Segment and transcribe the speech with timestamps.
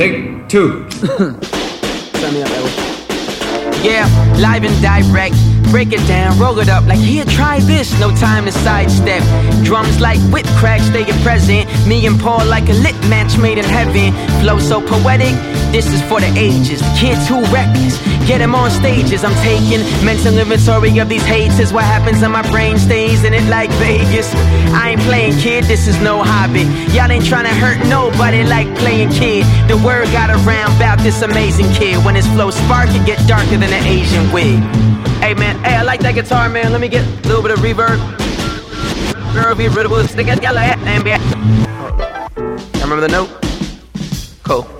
[0.00, 0.88] Take two.
[0.88, 2.72] Sign me up, Edward.
[3.84, 4.08] Yeah,
[4.40, 5.34] live and direct.
[5.70, 7.92] Break it down, roll it up like here, try this.
[8.00, 9.22] No time to sidestep.
[9.62, 11.68] Drums like whip cracks, they stay present.
[11.86, 14.12] Me and Paul like a lit match made in heaven.
[14.40, 15.36] Flow so poetic,
[15.70, 16.80] this is for the ages.
[16.80, 19.24] The kids who reckless, get them on stages.
[19.24, 21.54] I'm taking mental inventory of these hates.
[21.54, 21.72] haters.
[21.72, 24.32] What happens in my brain stays in it like Vegas.
[24.72, 26.62] I ain't playing kid, this is no hobby.
[26.94, 29.44] Y'all ain't trying to hurt nobody like playing kid.
[29.66, 32.04] The word got around about this amazing kid.
[32.04, 34.62] When his flow spark, it get darker than an Asian wig.
[35.18, 36.70] Hey man, hey, I like that guitar, man.
[36.70, 37.98] Let me get a little bit of reverb.
[39.34, 39.66] Girl, be.
[42.80, 43.30] Remember the note?
[44.44, 44.79] Cool.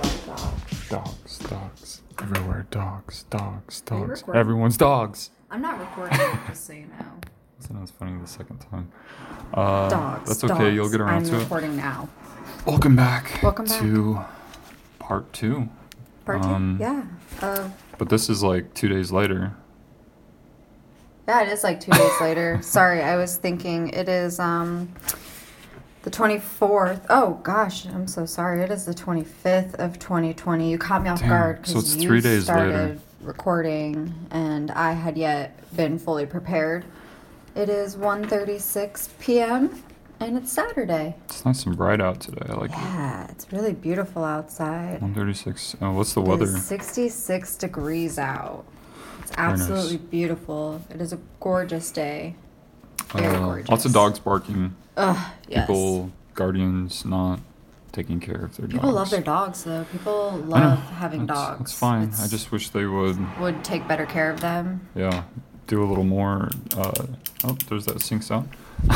[4.31, 4.39] Recording?
[4.39, 5.29] Everyone's dogs.
[5.49, 7.05] I'm not recording, just so you know.
[7.71, 8.91] That was funny the second time.
[9.53, 10.27] Uh, Dogs.
[10.27, 10.73] That's okay.
[10.73, 10.91] You'll dogs.
[10.93, 11.39] get around I'm to it.
[11.39, 12.09] recording now.
[12.65, 13.39] Welcome back.
[13.41, 13.79] Welcome back.
[13.79, 14.19] to
[14.99, 15.69] part two.
[16.25, 16.49] Part two?
[16.49, 17.03] Um, yeah.
[17.39, 19.53] Uh, But this is like two days later.
[21.29, 22.59] yeah, it is like two days later.
[22.63, 24.91] Sorry, I was thinking it is um
[26.01, 27.05] the 24th.
[27.09, 28.63] Oh gosh, I'm so sorry.
[28.63, 30.69] It is the 25th of 2020.
[30.69, 32.97] You caught me off Damn, guard so it's you three days later.
[33.23, 36.85] Recording and I had yet been fully prepared.
[37.55, 39.83] It is 1:36 p.m.
[40.19, 41.15] and it's Saturday.
[41.25, 42.45] It's nice and bright out today.
[42.49, 42.77] I like it.
[42.77, 45.01] Yeah, it's really beautiful outside.
[45.01, 45.75] 136.
[45.81, 46.45] Oh, what's the It weather?
[46.45, 48.63] is 66 degrees out.
[49.21, 49.61] It's Very nice.
[49.61, 50.81] absolutely beautiful.
[50.89, 52.35] It is a gorgeous day.
[53.13, 53.69] Very Uh, gorgeous.
[53.69, 54.75] lots of dogs barking.
[54.97, 55.67] Ugh, yes.
[55.67, 57.39] People, guardians not
[57.91, 58.73] taking care of their dogs.
[58.73, 59.85] People love their dogs, though.
[59.91, 61.59] People love having That's- dogs.
[61.59, 62.11] That's fine.
[62.19, 64.87] I just wish they would, would take better care of them.
[64.95, 65.23] yeah,
[65.67, 66.49] do a little more.
[66.75, 67.05] Uh,
[67.43, 68.49] oh, there's that sync sound.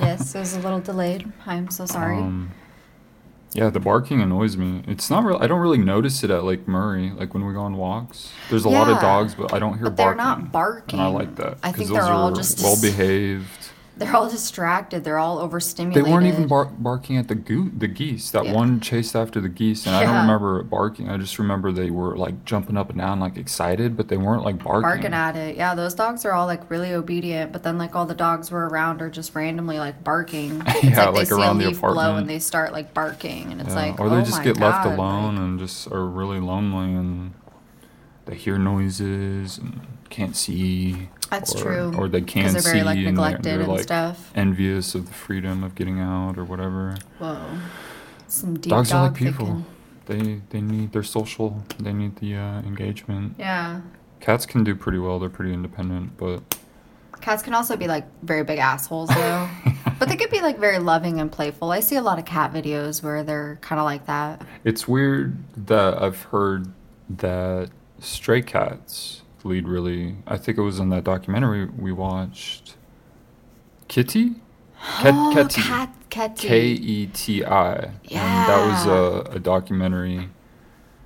[0.00, 1.30] yes, it was a little delayed.
[1.46, 2.16] I'm so sorry.
[2.16, 2.52] Um,
[3.52, 4.82] yeah, the barking annoys me.
[4.86, 5.36] It's not real.
[5.40, 7.10] I don't really notice it at Lake Murray.
[7.10, 9.84] Like when we go on walks, there's a lot of dogs, but I don't hear
[9.90, 11.00] But they're not barking.
[11.00, 11.58] And I like that.
[11.62, 13.69] I think they're all just- well behaved.
[14.00, 15.04] They're all distracted.
[15.04, 16.04] They're all overstimulated.
[16.06, 18.30] They weren't even bar- barking at the goo- the geese.
[18.30, 18.54] That Yeah.
[18.54, 21.10] one chased after the geese, and I don't remember barking.
[21.10, 24.42] I just remember they were like jumping up and down, like excited, but they weren't
[24.42, 24.82] like barking.
[24.82, 25.56] barking at it.
[25.56, 28.66] Yeah, those dogs are all like really obedient, but then like all the dogs were
[28.68, 30.62] around are just randomly like barking.
[30.66, 32.18] It's Yeah, like they like see around a the leaf blow apartment.
[32.20, 34.86] and they start like barking, and it's Yeah, like or they oh just get left
[34.86, 37.34] alone like- and just are really lonely and
[38.24, 39.80] they hear noises and
[40.10, 41.08] can't see.
[41.30, 41.94] That's or, true.
[41.96, 44.32] Or they can they're very, see like, and they're, neglected they're, and like stuff.
[44.34, 46.96] envious of the freedom of getting out or whatever.
[47.18, 47.40] Whoa,
[48.26, 49.64] some deep Dogs dog are like people.
[50.06, 51.62] They they need their social.
[51.78, 53.36] They need the uh, engagement.
[53.38, 53.80] Yeah,
[54.20, 55.18] Cats can do pretty well.
[55.18, 56.42] They're pretty independent, but
[57.20, 59.48] cats can also be like very big assholes though,
[59.98, 61.70] but they could be like very loving and playful.
[61.72, 64.42] I see a lot of cat videos where they're kind of like that.
[64.64, 66.72] It's weird that I've heard
[67.08, 70.16] that stray cats lead really.
[70.26, 72.76] I think it was in that documentary we watched.
[73.88, 74.36] Kitty?
[75.00, 75.60] Ket- oh, Ketty.
[75.62, 76.48] cat, Ketty.
[76.48, 77.74] K E T I.
[77.74, 80.28] And that was a, a documentary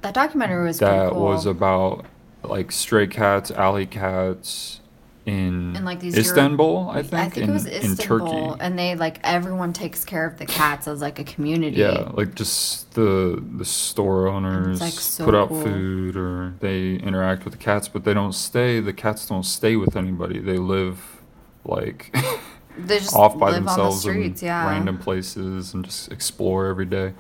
[0.05, 1.23] that documentary was that cool.
[1.23, 2.05] was about
[2.43, 4.81] like stray cats, alley cats
[5.27, 7.15] in, in like these Euro- Istanbul, I think.
[7.15, 8.57] I think in, it was in Turkey.
[8.61, 11.79] and they like everyone takes care of the cats as like a community.
[11.79, 15.63] Yeah, like just the the store owners like, so put out cool.
[15.63, 18.81] food or they interact with the cats, but they don't stay.
[18.81, 20.41] The cats don't stay with anybody.
[20.41, 21.23] They live
[21.65, 22.15] like
[22.79, 24.43] they just off by live on the themselves streets.
[24.43, 27.15] in Yeah, random places and just explore every day,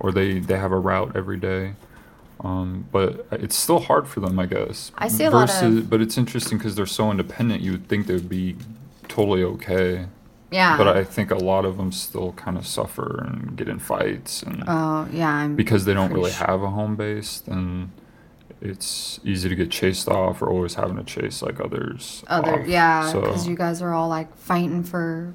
[0.00, 1.74] or they they have a route every day.
[2.44, 4.90] Um, but it's still hard for them, I guess.
[4.98, 7.60] I see a lot of- But it's interesting because they're so independent.
[7.62, 8.56] You would think they would be
[9.08, 10.06] totally okay.
[10.50, 10.76] yeah.
[10.76, 14.42] But I think a lot of them still kind of suffer and get in fights
[14.42, 17.92] and oh yeah, I'm because they don't really sure- have a home base, then
[18.60, 22.22] it's easy to get chased off or always having to chase like others.
[22.28, 22.66] other off.
[22.66, 25.32] yeah So, because you guys are all like fighting for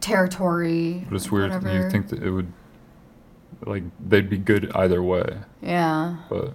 [0.00, 1.06] territory.
[1.08, 1.52] but it's weird.
[1.64, 2.52] You think that it would
[3.66, 6.52] like they'd be good either way, yeah, but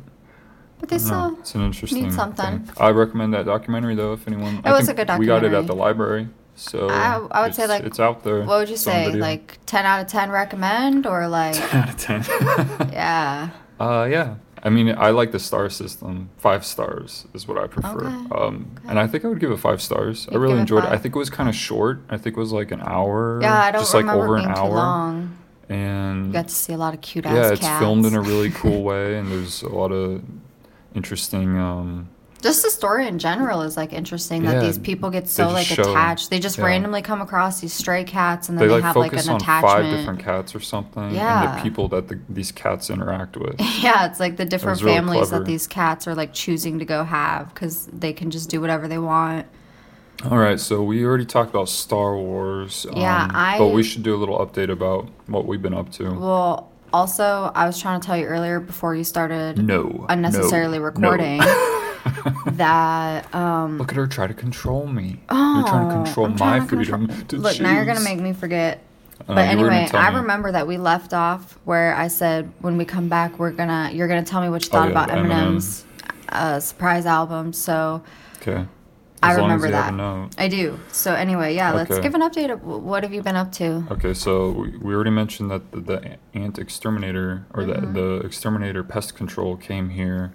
[0.79, 1.05] but they I know.
[1.05, 2.59] still it's an interesting something.
[2.59, 2.75] thing.
[2.79, 4.13] I recommend that documentary though.
[4.13, 5.19] If anyone, It was a good documentary.
[5.19, 8.23] We got it at the library, so I- I would say, it's- like, it's out
[8.23, 8.39] there.
[8.43, 9.05] What would you say?
[9.05, 9.21] video.
[9.21, 12.23] Like ten out of ten recommend or like ten out of ten.
[12.91, 13.49] yeah.
[13.79, 14.35] Uh, yeah.
[14.63, 16.29] I mean, I like the star system.
[16.37, 17.99] Five stars is what I prefer.
[17.99, 18.89] Okay, Um, okay.
[18.89, 20.27] and I think I would give it five stars.
[20.29, 20.89] I You'd really it enjoyed it.
[20.89, 22.01] I think it was kind of short.
[22.09, 23.39] I think it was like an hour.
[23.41, 24.69] Yeah, I don't just like remember over being an too hour.
[24.71, 25.37] long.
[25.69, 27.59] And You got to see a lot of cute ass yeah, cats.
[27.61, 30.21] it's filmed in a really cool way, and there's a lot of
[30.95, 32.09] interesting um,
[32.41, 35.81] Just the story in general is like interesting that these people get so like show-
[35.91, 36.29] attached.
[36.29, 36.65] They just yeah.
[36.65, 39.33] randomly come across these stray cats and They then they, like have like focus an
[39.33, 39.71] on attachment.
[39.73, 41.55] five different cats or something, and Yeah.
[41.57, 43.55] the people that the, these cats interact with.
[43.81, 46.85] Yeah, it's like the different was really families that these cats are like choosing to
[46.85, 49.45] go have because they can just do whatever they want.
[50.25, 52.85] All right, so we already talked about Star Wars.
[52.91, 55.91] um, Yeah, I- But we should do a little update about what we've been up
[55.93, 56.09] to.
[56.11, 60.05] Well, also, I was trying to tell you earlier before you started no.
[60.09, 61.73] unnecessarily no, recording no.
[62.53, 65.19] that um Look at her try to control me.
[65.31, 67.99] you're trying to Oh, control I'm my to freedom control- to Look, now you're gonna
[67.99, 68.81] make me forget.
[69.27, 70.17] Uh, But you anyway, I me.
[70.17, 74.07] remember that we left off where I said when we come back, we're gonna you're
[74.07, 75.09] gonna tell me what you Oh, thought yeah, about.
[75.09, 75.83] Eminem's
[76.29, 77.51] uh, surprise album.
[77.53, 78.01] So
[78.41, 78.65] Okay.
[79.23, 80.35] I As as remember that.
[80.37, 80.79] I do.
[80.91, 82.51] So anyway, yeah, let's give an update.
[82.51, 83.85] Of what have you been up to?
[83.91, 87.93] Okay, so we, we already mentioned that the, the ant exterminator or Mm-hmm.
[87.93, 90.33] the, the exterminator pest control came here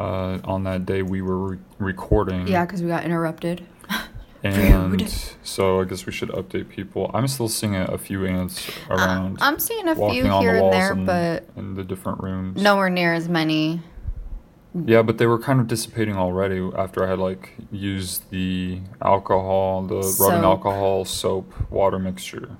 [0.00, 2.46] uh, on that day we were re- recording.
[2.48, 3.64] Yeah, because we got interrupted.
[4.42, 5.12] And Rude.
[5.42, 7.10] so I guess we should update people.
[7.14, 9.38] I'm still seeing a, a few ants around.
[9.40, 12.60] I'm seeing a few here and there, and but in the different rooms.
[12.62, 13.80] nowhere near as many.
[14.84, 19.82] Yeah, but they were kind of dissipating already after I had like used the alcohol,
[19.82, 22.56] the rubbing alcohol, soap, water mixture.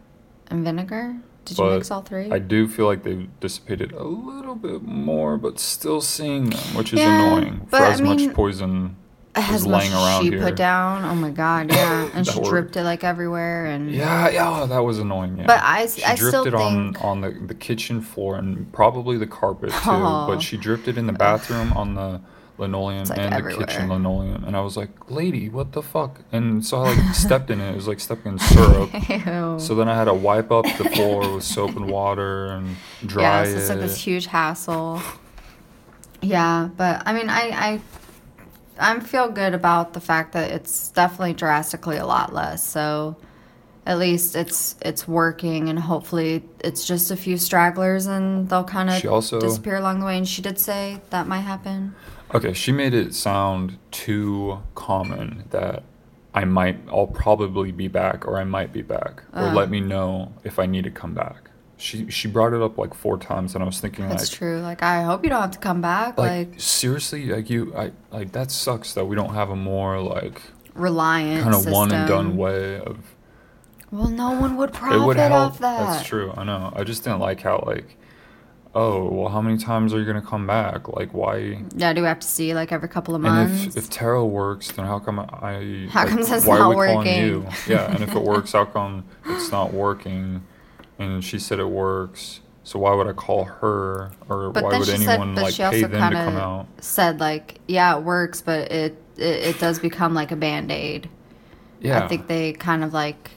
[0.49, 1.17] And vinegar?
[1.45, 2.31] Did you mix all three?
[2.33, 6.93] I do feel like they've dissipated a little bit more, but still seeing them, which
[6.93, 8.97] is Yeah, annoying for but I as much poison
[9.37, 10.41] as much laying as around she here.
[10.43, 11.05] put down.
[11.05, 12.09] Oh my god, yeah.
[12.15, 12.49] And she word.
[12.49, 15.37] dripped it like everywhere and Yeah, yeah, oh, that was annoying.
[15.39, 15.47] Yeah.
[15.47, 18.73] But I, she I dripped still it on think- on the, the kitchen floor and
[18.73, 19.77] probably the carpet too.
[19.91, 20.27] Oh.
[20.29, 22.21] But she dripped it in the bathroom on the
[22.59, 26.65] linoleum like, and the kitchen linoleum, and I was like, "Lady, what the fuck?" And
[26.65, 27.71] so I like stepped in it.
[27.73, 28.91] It was like stepping in syrup.
[29.61, 33.23] So then I had to wipe up the floor with soap and water and dry
[33.23, 35.03] yeah, so it's like this huge hassle.
[36.23, 37.81] Yeah, but I mean, I I
[38.79, 42.67] I feel good about the fact that it's definitely drastically a lot less.
[42.67, 43.17] So
[43.87, 48.91] at least it's it's working, and hopefully it's just a few stragglers, and they'll kind
[48.91, 50.19] of also- disappear along the way.
[50.19, 51.95] And she did say that might happen.
[52.35, 55.85] Okay, she made it sound too common that
[56.35, 59.53] I might, I'll probably be back, or I might be back, or Uh.
[59.55, 61.46] let me know if I need to come back.
[61.79, 64.61] She she brought it up like four times, and I was thinking That's like, true.
[64.61, 66.17] Like I hope you don't have to come back.
[66.17, 70.01] like, Like, seriously, like you, I like that sucks that we don't have a more
[70.01, 70.41] like
[70.75, 72.99] reliant kind of one and done way of.
[73.91, 75.33] Well, no one would it profit would help.
[75.33, 75.79] off that.
[75.99, 76.33] That's true.
[76.37, 76.73] I know.
[76.75, 77.97] I just didn't like how like,
[78.75, 80.89] oh well, how many times are you gonna come back?
[80.89, 81.63] Like why?
[81.77, 83.77] Yeah, do we have to see like every couple of And months?
[83.77, 85.89] if, if tarot works, then how come I?
[85.91, 87.25] How like, come it's why not are we calling working?
[87.25, 87.47] you?
[87.69, 90.43] Yeah, and if it works, how come it's not working?
[90.99, 94.89] And she said it works, so why would I call her, or But why would
[94.89, 96.67] anyone said, like she pay also them to kind come out?
[96.79, 100.73] of said like, yeah, it works, but it, it it does become like a band
[100.73, 101.09] aid.
[101.81, 103.31] Yeah, I think they kind of like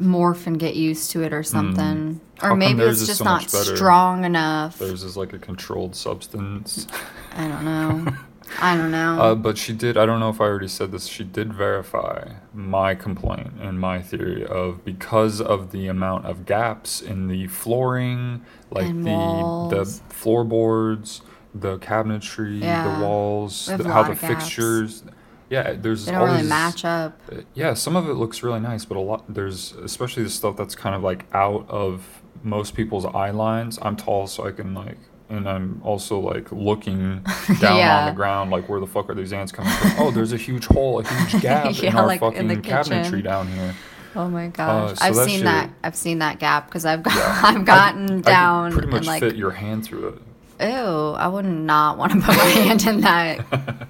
[0.00, 1.44] morph and get used to it or hmm.
[1.44, 4.78] something, How or maybe it's just so not strong enough.
[4.78, 6.86] theirs is like a controlled substance.
[7.32, 8.12] I don't know.
[8.60, 9.20] I don't know.
[9.20, 9.96] Uh, but she did.
[9.96, 11.06] I don't know if I already said this.
[11.06, 17.00] She did verify my complaint and my theory of because of the amount of gaps
[17.02, 19.70] in the flooring, like And the walls.
[19.72, 21.22] the floorboards,
[21.54, 22.98] the cabinetry, Yeah.
[22.98, 24.20] the walls, the, how the gaps.
[24.26, 25.02] fixtures.
[25.50, 27.18] Yeah, there's they don't all really these- match up.
[27.32, 30.56] uh, Yeah, some of it looks really nice, but a lot there's especially the stuff
[30.56, 33.78] that's kind of like out of most people's eye lines.
[33.82, 34.98] I'm tall, so I can like,
[35.30, 37.22] and I'm also like looking
[37.60, 39.90] down on the ground, like where the fuck are these ants coming from?
[39.98, 43.48] Oh, there's a huge hole, a huge gap in our like fucking the cabinetry down
[43.48, 43.74] here.
[44.16, 45.70] Oh my gosh, Uh, so I've that seen shit- that.
[45.84, 47.40] I've seen that gap because I've got, Yeah.
[47.44, 50.22] I've gotten I down pretty much and like fit your hand through it.
[50.60, 50.66] Ew,
[51.12, 53.44] I would not want to put my hand in that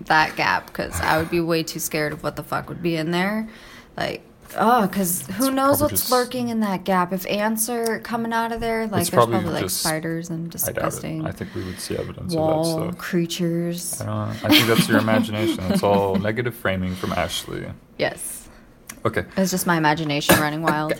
[0.06, 2.96] that gap because I would be way too scared of what the fuck would be
[2.96, 3.48] in there.
[3.96, 4.22] Like,
[4.56, 7.12] oh, because who knows what's just- lurking in that gap?
[7.12, 10.46] If ants are coming out of there, like there's probably probably, like just- spiders and
[10.46, 12.98] I disgusting I think we would see evidence wall of that stuff.
[12.98, 14.00] creatures.
[14.00, 15.64] I, don't, I think that's your imagination.
[15.72, 17.66] It's all negative framing from Ashley.
[17.98, 18.48] Yes,
[19.04, 19.24] Okay.
[19.36, 20.94] it's just my imagination running wild.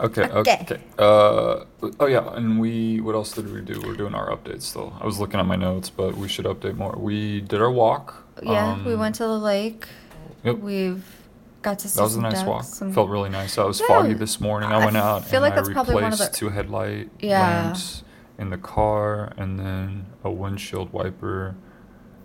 [0.00, 0.58] Okay, Okay.
[0.62, 0.80] okay.
[0.98, 1.64] Uh,
[2.00, 3.00] oh yeah, and we.
[3.02, 3.82] What else did we do?
[3.84, 4.96] We're doing our updates still.
[4.98, 6.96] I was looking at my notes, but we should update more.
[6.98, 8.24] We did our walk.
[8.42, 9.86] Yeah, we um, went to the lake.
[10.44, 10.56] Yep.
[10.60, 11.04] We've
[11.62, 12.64] got to see That was a nice walk.
[12.64, 13.58] some- Felt really nice.
[13.58, 14.70] I was Yeah, foggy this morning.
[14.70, 16.48] I I went out feel and like that's I probably one of replaced the- two
[16.50, 17.40] headlight Yeah.
[17.40, 18.02] lamps
[18.38, 21.54] in the car, and then a windshield wiper.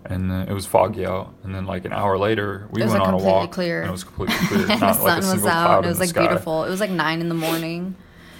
[0.08, 3.02] And then it was foggy out, and then like an hour later, we went like,
[3.02, 3.82] on a walk, clear.
[3.82, 5.78] and it was completely clear, and not the like sun a was out.
[5.78, 6.64] and It was like beautiful.
[6.64, 7.96] It was like nine in the morning.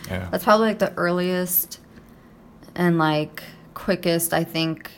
[0.08, 0.28] Yeah.
[0.30, 1.80] That's probably like the earliest
[2.76, 3.42] and like
[3.74, 4.92] quickest I think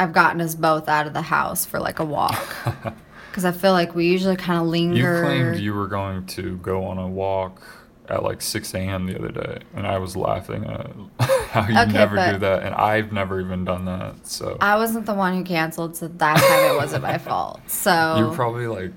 [0.00, 2.36] I've gotten us both out of the house for like a walk.
[3.40, 4.96] Because I feel like we usually kind of linger.
[4.96, 7.62] You claimed you were going to go on a walk
[8.06, 9.06] at like 6 a.m.
[9.06, 10.90] the other day, and I was laughing at
[11.48, 14.26] how you Okay, never do that, and I've never even done that.
[14.26, 17.62] So I wasn't the one who canceled, so that time it wasn't my fault.
[17.70, 18.92] So, you were probably like,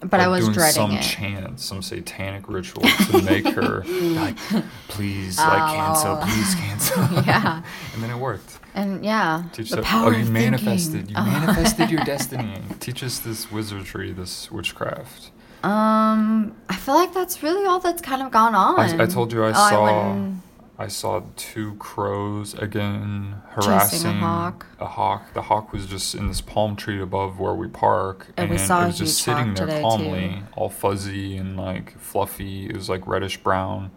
[0.00, 1.00] but I was doing dreading some it.
[1.00, 4.36] chant, some satanic ritual to make her like,
[4.88, 7.02] please, like cancel, please cancel.
[7.24, 7.62] Yeah.
[7.94, 8.58] and then it worked.
[8.76, 11.06] And yeah, Teach the that- power oh, you manifested.
[11.08, 11.16] thinking.
[11.16, 12.60] You manifested your destiny.
[12.78, 15.30] Teach us this wizardry, this witchcraft.
[15.64, 18.78] Um, I feel like that's really all that's kind of gone on.
[18.78, 20.12] I, I told you I Oh, saw.
[20.12, 20.36] went-
[20.78, 24.66] I saw two crows again Chasing a harassing hawk.
[24.78, 25.32] a hawk.
[25.32, 28.58] The hawk was just in this palm tree above where we park, And and, we
[28.58, 30.42] saw it was just sitting there calmly, too.
[30.54, 32.66] all fuzzy and like fluffy.
[32.66, 33.90] It was like reddish brown,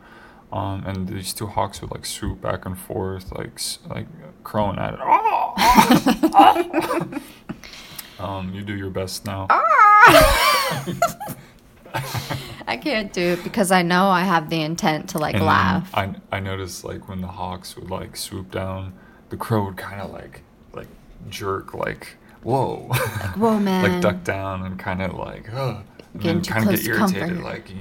[0.52, 4.08] um, and these two hawks would like swoop back and forth, like like
[4.44, 5.00] crowing at it.
[8.20, 9.48] um, you do your best now.
[12.68, 15.90] I can't do it because I know I have the intent to like And laugh.
[15.94, 18.94] I I noticed like when the hawks would like swoop down,
[19.30, 20.42] the crow would kind of like
[20.74, 20.88] like
[21.30, 22.90] jerk like whoa,
[23.38, 23.84] Whoa, man.
[23.92, 25.82] like duck down and kind of like uh,
[26.14, 27.44] and then kind of get irritated comfort.
[27.44, 27.78] like you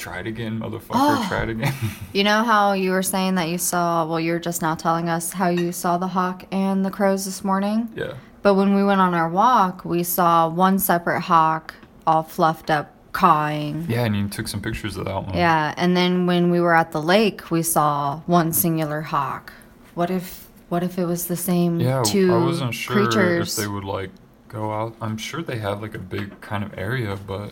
[0.00, 1.24] try it again, motherfucker, Oh.
[1.28, 1.52] try it oh.
[1.52, 1.74] again.
[2.12, 5.32] You know how you were saying that you saw, well, you're just now telling us
[5.32, 7.88] how you saw the hawk and the crows this morning?
[7.94, 11.74] yeah, But when we went on our walk, we saw one separate hawk
[12.06, 13.86] all fluffed up cawing.
[13.88, 15.36] yeah, and you took some pictures of that one.
[15.36, 19.52] Yeah, and then when we were at the lake, we saw one singular hawk.
[19.94, 23.58] What if what if it was the same Yeah, two I wasn't sure creatures?
[23.58, 24.10] if they would like
[24.48, 24.94] go out.
[25.00, 27.50] I'm sure they have like a big kind of area, but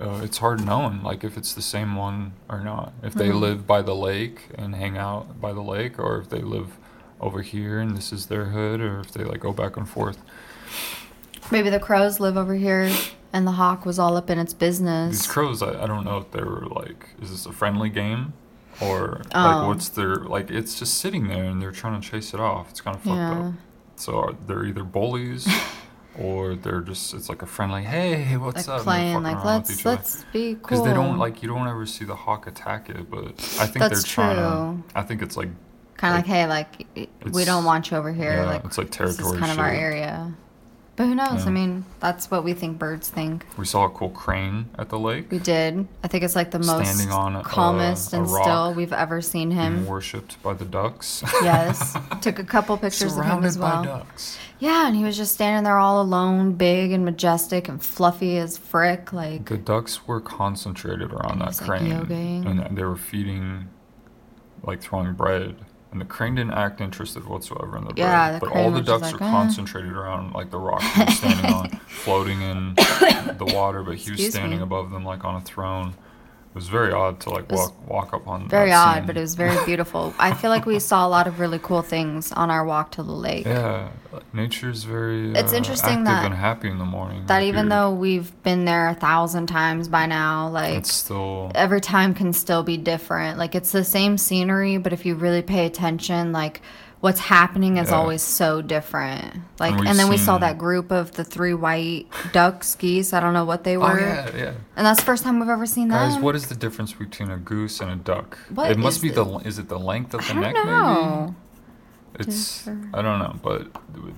[0.00, 2.92] uh, it's hard knowing like if it's the same one or not.
[3.02, 3.40] If they Mhm.
[3.40, 6.76] live by the lake and hang out by the lake, or if they live
[7.20, 10.18] over here and this is their hood, or if they like go back and forth.
[11.50, 12.90] Maybe the crows live over here
[13.32, 15.10] and the hawk was all up in its business.
[15.12, 18.32] These crows, I, I don't know if they were like, is this a friendly game?
[18.80, 19.40] Or Oh.
[19.40, 20.50] like, what's their like?
[20.50, 22.70] It's just sitting there, and they're trying to chase it off.
[22.70, 23.38] It's kind of fucked Yeah.
[23.48, 23.52] up.
[23.94, 25.46] So are- they're either bullies,
[26.18, 28.82] or they're just it's like a friendly, hey, what's like up?
[28.84, 30.62] playing like let's let's be cool.
[30.62, 33.26] Because they don't like you don't ever see the hawk attack it, but
[33.60, 34.84] I think they're trying true.
[34.92, 34.98] to.
[34.98, 35.48] I think it's like
[35.96, 38.78] kind of like- like hey like we don't want you over here yeah, like it's
[38.78, 40.34] like territory kind of our area.
[40.96, 41.42] But who knows?
[41.42, 41.46] Yeah.
[41.46, 43.44] I mean, that's what we think birds think.
[43.56, 45.28] we saw a cool crane at the lake.
[45.30, 45.88] We did.
[46.04, 48.42] I think it's like the most Standing on calmest a and rock.
[48.44, 49.86] still we've ever seen him.
[49.86, 51.22] worshipped by the ducks.
[51.42, 51.96] Yes.
[52.20, 53.82] Took a couple pictures of him as well.
[53.82, 54.38] by ducks.
[54.60, 58.56] Yeah, and he was just standing there all alone, big and majestic and fluffy as
[58.56, 59.12] frick.
[59.12, 63.68] Like, The ducks were concentrated around that was, like, crane, and they were feeding,
[64.62, 65.56] like throwing bread.
[65.94, 68.42] And the crane didn't act interested whatsoever in the Yeah, bread.
[68.42, 71.16] the but all the ducks like, are "Eh." concentrated around like the rock he was
[71.18, 73.84] standing on, floating in the water.
[73.84, 74.64] But he was Excuse standing me.
[74.64, 75.94] above them like on a throne.
[76.54, 78.48] It was very odd to like walk walk up on.
[78.48, 79.06] very odd, scene.
[79.06, 80.14] but it was very beautiful.
[80.20, 83.02] I feel like we saw a lot of really cool things on our walk to
[83.02, 83.44] the lake.
[83.44, 83.88] Yeah,
[84.32, 85.32] nature's very.
[85.32, 87.26] It's uh, interesting that- and happy in the morning.
[87.26, 90.92] That like even you're- though we've been there a thousand times by now, like, it's
[90.92, 93.36] still every time can still be different.
[93.36, 96.60] Like it's the same scenery, but if you really pay attention, like
[97.04, 97.96] what's happening is Yeah.
[97.96, 99.42] always so different.
[99.60, 103.12] Like And and, then we saw that group of the three white ducks, geese.
[103.12, 103.90] I don't know what they were.
[103.90, 104.00] Oh were.
[104.00, 104.52] yeah, yeah.
[104.76, 106.12] And that's the first time we've ever seen that.
[106.12, 108.38] Guys, what is the difference between a goose and a duck?
[108.48, 110.54] What it must be the- the is it the length of I the don't neck
[110.54, 111.34] know.
[112.16, 112.28] maybe?
[112.30, 113.66] It's I don't know, but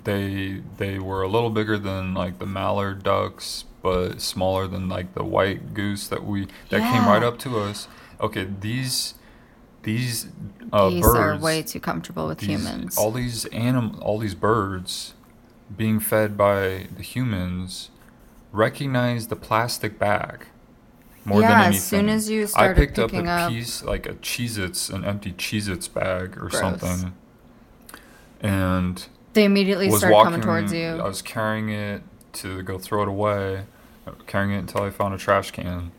[0.05, 5.15] they they were a little bigger than like the mallard ducks, but smaller than like
[5.15, 7.89] the white goose that we that came right up to us.
[8.21, 9.15] Okay, these
[9.87, 10.27] these
[10.73, 12.99] uh, birds are way too comfortable with these- humans.
[12.99, 15.15] All these anim, all these birds
[15.75, 17.91] being fed by the humans
[18.53, 20.47] recognize the plastic bag
[21.25, 21.81] more Yeah, than as anything.
[21.81, 25.33] soon as you I started picked up a up- piece like a Cheez-Its, an empty
[25.33, 26.59] Cheez-Its bag or Gross.
[26.61, 27.15] something,
[28.41, 30.33] and they immediately was start walking.
[30.41, 30.87] coming towards you.
[30.87, 32.03] I was carrying it
[32.35, 33.65] to go throw it away,
[34.27, 35.91] carrying it until I found a trash can.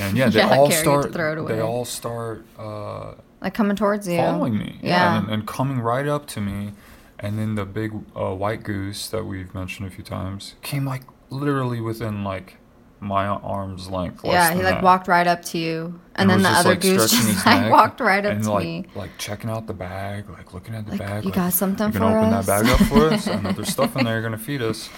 [0.00, 1.12] And yeah, they Yeah, all carrying it to start.
[1.12, 4.16] throw it They all start uh, Like coming towards you.
[4.18, 4.78] following me.
[4.82, 5.18] Yeah, Yeah.
[5.18, 6.72] and, and coming right up to me.
[7.18, 11.02] And then the big uh, white goose that we've mentioned a few times came like
[11.28, 12.56] literally within like
[12.98, 14.22] my arm's length.
[14.24, 14.82] Yeah, he like that.
[14.82, 18.24] walked right up to you, and, then the other like, goose just like walked right
[18.24, 18.86] up and to like me.
[18.94, 21.24] like checking out the bag, like looking at the Like, bag.
[21.24, 23.26] "You like, got something you for open that bag up for us?
[23.28, 24.88] I know there's stuff in there you're gonna feed us.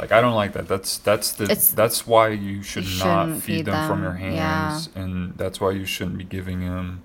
[0.00, 0.68] Like I don't like that.
[0.68, 4.20] That's that's the It's- that's why you should you not feed feed them, from them,
[4.20, 4.70] your yeah.
[4.70, 7.02] hands, and that's why you shouldn't be giving them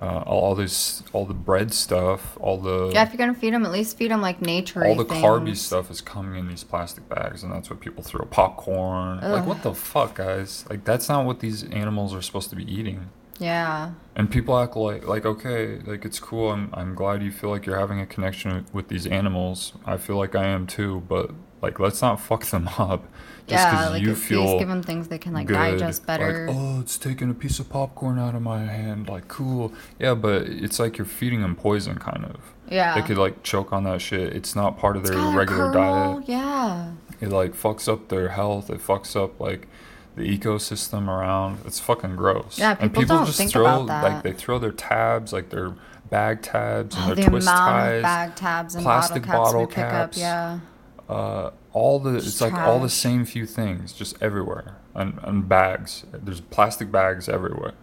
[0.00, 3.64] uh, all this, all the bread stuff, all the Yeah, if you're gonna feed them,
[3.64, 4.84] at least feed them like nature.
[4.84, 8.24] all the carby stuff is coming in these plastic bags, and that's what people throw
[8.26, 9.20] popcorn.
[9.20, 10.64] Like, what the fuck, guys?
[10.68, 13.08] Like, that's not what these animals are supposed to be eating.
[13.38, 13.92] Yeah.
[14.14, 16.50] And people act like, like, okay, like it's cool.
[16.50, 19.72] I'm, I'm glad you feel like you're having a connection with, with these animals.
[19.84, 21.02] I feel like I am too.
[21.08, 23.06] But like, let's not fuck them up.
[23.46, 26.06] Just yeah, like you at feel give them things they can like good, digest like,
[26.06, 26.48] better.
[26.50, 29.08] oh, it's taking a piece of popcorn out of my hand.
[29.08, 29.72] Like, cool.
[30.00, 32.36] Yeah, but it's like you're feeding them poison, kind of.
[32.68, 32.94] yeah.
[33.00, 34.34] They could like choke on that shit.
[34.34, 36.28] It's not part of It's their regular diet.
[36.28, 36.92] Yeah.
[37.20, 38.68] It like fucks up their health.
[38.68, 39.68] It fucks up like
[40.16, 41.60] the ecosystem around.
[41.64, 42.58] It's fucking gross.
[42.58, 44.02] Yeah, and people people don't just think throw about that.
[44.02, 45.72] like they throw their tabs, like their
[46.10, 47.96] bag tabs and Oh, their the twist amount ties.
[47.98, 49.90] of bag tabs and plastic bottle caps bottle pick up.
[49.92, 50.18] caps.
[50.18, 50.58] Yeah.
[51.08, 54.76] Uh, all the Just it's like all the same few things just everywhere.
[54.94, 56.04] And, and bags.
[56.12, 57.74] There's plastic bags everywhere.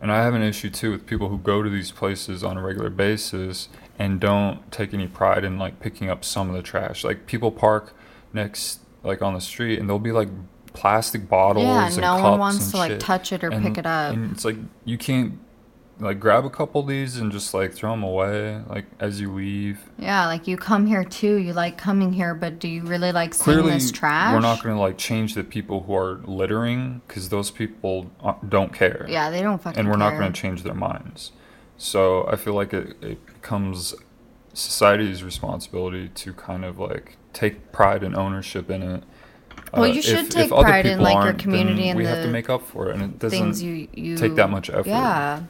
[0.00, 2.62] And i have an issue too with people who go to these places on a
[2.62, 7.04] regular basis and don't take any pride in like picking up some of the trash.
[7.04, 7.94] Like people park
[8.32, 10.28] next like on the street and there'll be like
[10.72, 13.78] plastic bottles Yeah, and no one wants and to, like, touch it or And- pick
[13.78, 14.14] it up.
[14.14, 15.38] and it's like you can't
[16.00, 19.32] like grab a couple of these and just like throw them away like as you
[19.32, 21.36] leave Yeah, like you come here too.
[21.36, 24.32] You like coming here, but do you really like seeing this trash?
[24.32, 28.10] we're not going to like change the people who are littering because those people
[28.48, 31.32] don't care Yeah, they don't fucking and we're not going to change their minds
[31.76, 33.94] so i feel like it, it becomes
[34.52, 39.04] society's responsibility to kind of like take pride and ownership in it
[39.72, 42.18] Well, Uh, you should if, take if pride in, like, your community and we have
[42.22, 44.70] to the make up for it and it doesn't things you you take that much
[44.70, 44.86] effort.
[44.86, 45.42] Yeah.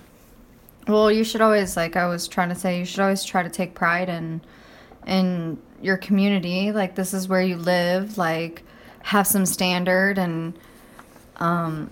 [0.88, 3.50] Well, you should always like I was trying to say you should always try to
[3.50, 4.40] take pride in
[5.06, 6.72] in your community.
[6.72, 8.16] Like this is where you live.
[8.18, 8.62] Like
[9.02, 10.58] have some standard and
[11.36, 11.90] um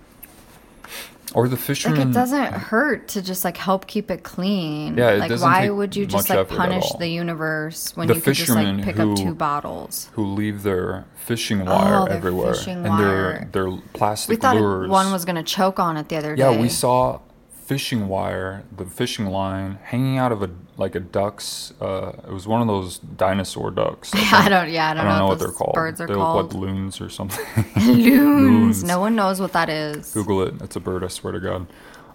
[1.34, 4.96] or the fishermen like it doesn't hurt to just like help keep it clean.
[4.96, 8.14] Yeah, it like doesn't why take would you just like punish the universe when The
[8.14, 10.08] you could just like pick who- up two bottles?
[10.12, 13.48] who leave their fishing wire Oh, everywhere fishing and wire.
[13.52, 16.50] their their plastic We thought lures one was gonna choke on it the other Yeah,
[16.50, 16.54] day.
[16.56, 17.18] Yeah we saw
[17.66, 21.72] fishing wire, the fishing line hanging out of a like a duck's.
[21.80, 24.10] Uh, it was one of those dinosaur ducks.
[24.14, 24.48] I think.
[24.50, 24.70] don't.
[24.70, 25.74] Yeah, I don't, I don't know, what what they're called.
[25.74, 26.54] Birds are they called.
[26.54, 27.44] look like loons or something.
[27.76, 28.06] loons.
[28.06, 28.84] Loons.
[28.84, 30.12] No one knows what that is.
[30.14, 30.54] Google it.
[30.62, 31.02] It's a bird.
[31.02, 31.66] I swear to God.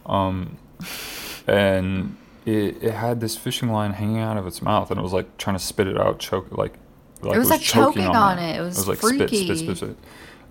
[0.05, 0.57] Um,
[1.47, 5.13] and it, it had this fishing line hanging out of its mouth, and it was
[5.13, 6.75] like trying to spit it out, choke like.
[7.21, 8.57] like was, like, choking on it.
[8.57, 9.43] It was like spit, freaky.
[9.45, 9.97] spit, spit, spit.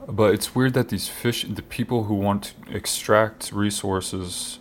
[0.09, 4.60] But it's weird that these fish, the people who want to extract resources,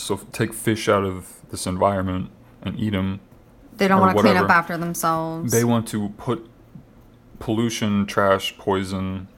[0.00, 2.30] so take fish out of this environment
[2.62, 3.20] and eat them,
[3.76, 5.52] They don't want to clean up after themselves.
[5.52, 6.46] they want to put
[7.38, 9.28] pollution, trash, poison,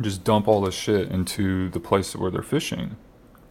[0.00, 2.96] just dump all this shit into the place where they're fishing.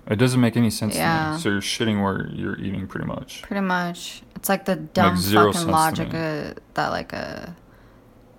[0.10, 1.34] It doesn't make any sense to Yeah.
[1.34, 1.40] me.
[1.42, 3.42] So you're shitting where you're eating, pretty much.
[3.42, 4.22] Pretty much.
[4.36, 7.54] It's like the dumb fucking logic that like a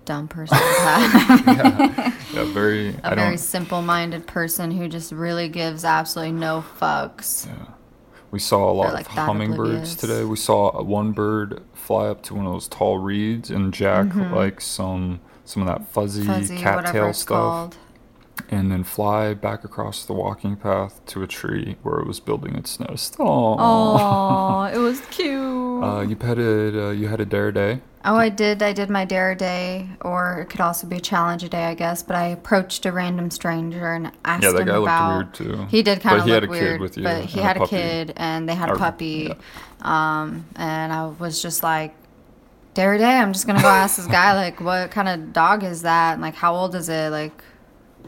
[0.05, 1.45] dumb person have.
[1.47, 2.89] yeah, yeah, very.
[3.03, 7.45] a I very simple-minded person who just really gives absolutely no fucks.
[7.45, 7.53] Yeah.
[8.31, 9.95] We saw a lot like of hummingbirds oblivious.
[9.95, 10.23] today.
[10.23, 14.61] We saw one bird fly up to one of those tall reeds and jack like
[14.61, 16.31] some some of that fuzzy, Mm-hmm.
[16.33, 17.77] Fuzzy, cattail stuff, called.
[18.49, 22.55] And then fly back across the walking path to a tree where it was building
[22.55, 23.15] its nest.
[23.19, 25.83] Oh, Oh, it was cute.
[25.83, 26.75] uh, you petted.
[26.75, 27.81] Uh, you had a dare day.
[28.05, 28.63] Oh, I did.
[28.63, 31.73] I did my dare day, or it could also be a challenge a day, I
[31.73, 32.01] guess.
[32.01, 34.59] But I approached a random stranger and asked him about.
[34.59, 35.65] Yeah, that him guy looked weird, too.
[35.65, 37.39] He did kind But of he look had a kid weird, with you but he
[37.39, 37.69] and a had a, puppy.
[37.75, 39.33] kid, and they had a puppy.
[39.33, 39.35] yeah.
[40.21, 41.93] Um, and I was just like,
[42.73, 43.17] dare day.
[43.17, 46.13] I'm just gonna go ask this guy, like, what kind of dog is that?
[46.13, 47.09] And like, how old is it?
[47.11, 47.43] Like,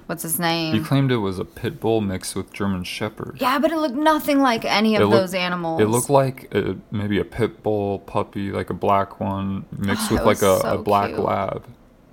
[0.07, 0.75] what's his name?
[0.75, 3.37] You claimed it was a pit bull mixed with German Shepherd.
[3.39, 5.81] yeah, but it looked nothing like any of It looked- those animals.
[5.81, 10.15] It looked like a, maybe a pit bull puppy, like a black one, mixed Oh,
[10.15, 11.19] with like a, was a black cute.
[11.19, 11.63] lab.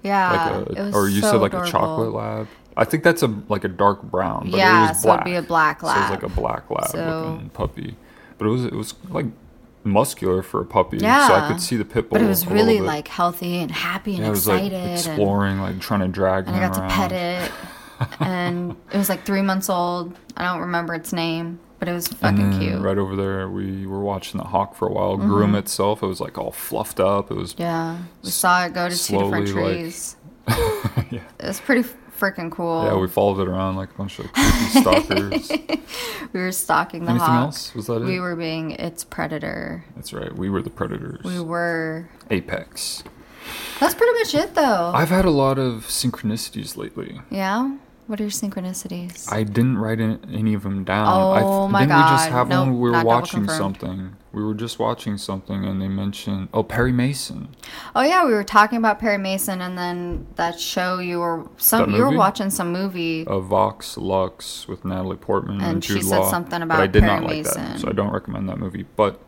[0.02, 1.68] yeah, like it a, was or you so said like adorable.
[1.68, 2.48] a chocolate lab.
[2.76, 5.18] I think that's a like a dark brown, but Yeah, it was black.
[5.18, 7.96] so it'd be a black So it was like a black lab So- looking puppy,
[8.38, 9.26] but it was it was like
[9.88, 10.98] muscular for a puppy.
[11.00, 12.18] so I could see the pit bull.
[12.18, 14.78] But it was really like healthy and happy and yeah, it was like excited.
[14.78, 17.52] and, exploring, like trying to drag and I got to pet it.
[18.20, 20.16] and it was like three months old.
[20.36, 22.74] I don't remember its name, but it was fucking cute.
[22.74, 22.82] Mm-hmm.
[22.82, 25.16] right over there, we were watching the hawk for a while.
[25.16, 26.02] Groom itself.
[26.02, 27.30] It was like all fluffed up.
[27.30, 30.16] It was yeah, we saw it go to two different slowly, like- trees.
[31.10, 31.20] yeah.
[31.40, 32.84] It was pretty freaking cool.
[32.84, 34.50] Yeah, we followed it around like a bunch of creepy
[34.80, 35.50] stalkers.
[36.32, 37.44] We were stalking the Anything hawk.
[37.46, 37.74] else?
[37.74, 38.06] Was that it?
[38.06, 39.84] We were being its predator.
[39.96, 40.34] That's right.
[40.34, 41.24] We were the predators.
[41.24, 42.08] We were.
[42.30, 43.04] Apex.
[43.80, 44.92] That's pretty much it, though.
[44.94, 47.20] I've had a lot of synchronicities lately.
[47.30, 47.76] yeah.
[48.08, 49.30] What are your synchronicities?
[49.30, 51.06] I didn't write any of them down.
[51.06, 52.32] I Oh th- my didn't we just God.
[52.32, 52.80] have Nope, one?
[52.80, 54.16] We were watching something.
[54.30, 57.48] We were just watching something, and they mentioned oh Perry Mason.
[57.96, 61.94] oh yeah, we were talking about Perry Mason, and then that show you were some
[61.94, 63.26] you were watching some movie.
[63.26, 66.30] uh, Vox Lux with Natalie Portman and, And she Jude said Law.
[66.30, 67.78] something but I about did Perry not like that, Mason.
[67.78, 68.84] so I don't recommend that movie.
[68.96, 69.18] But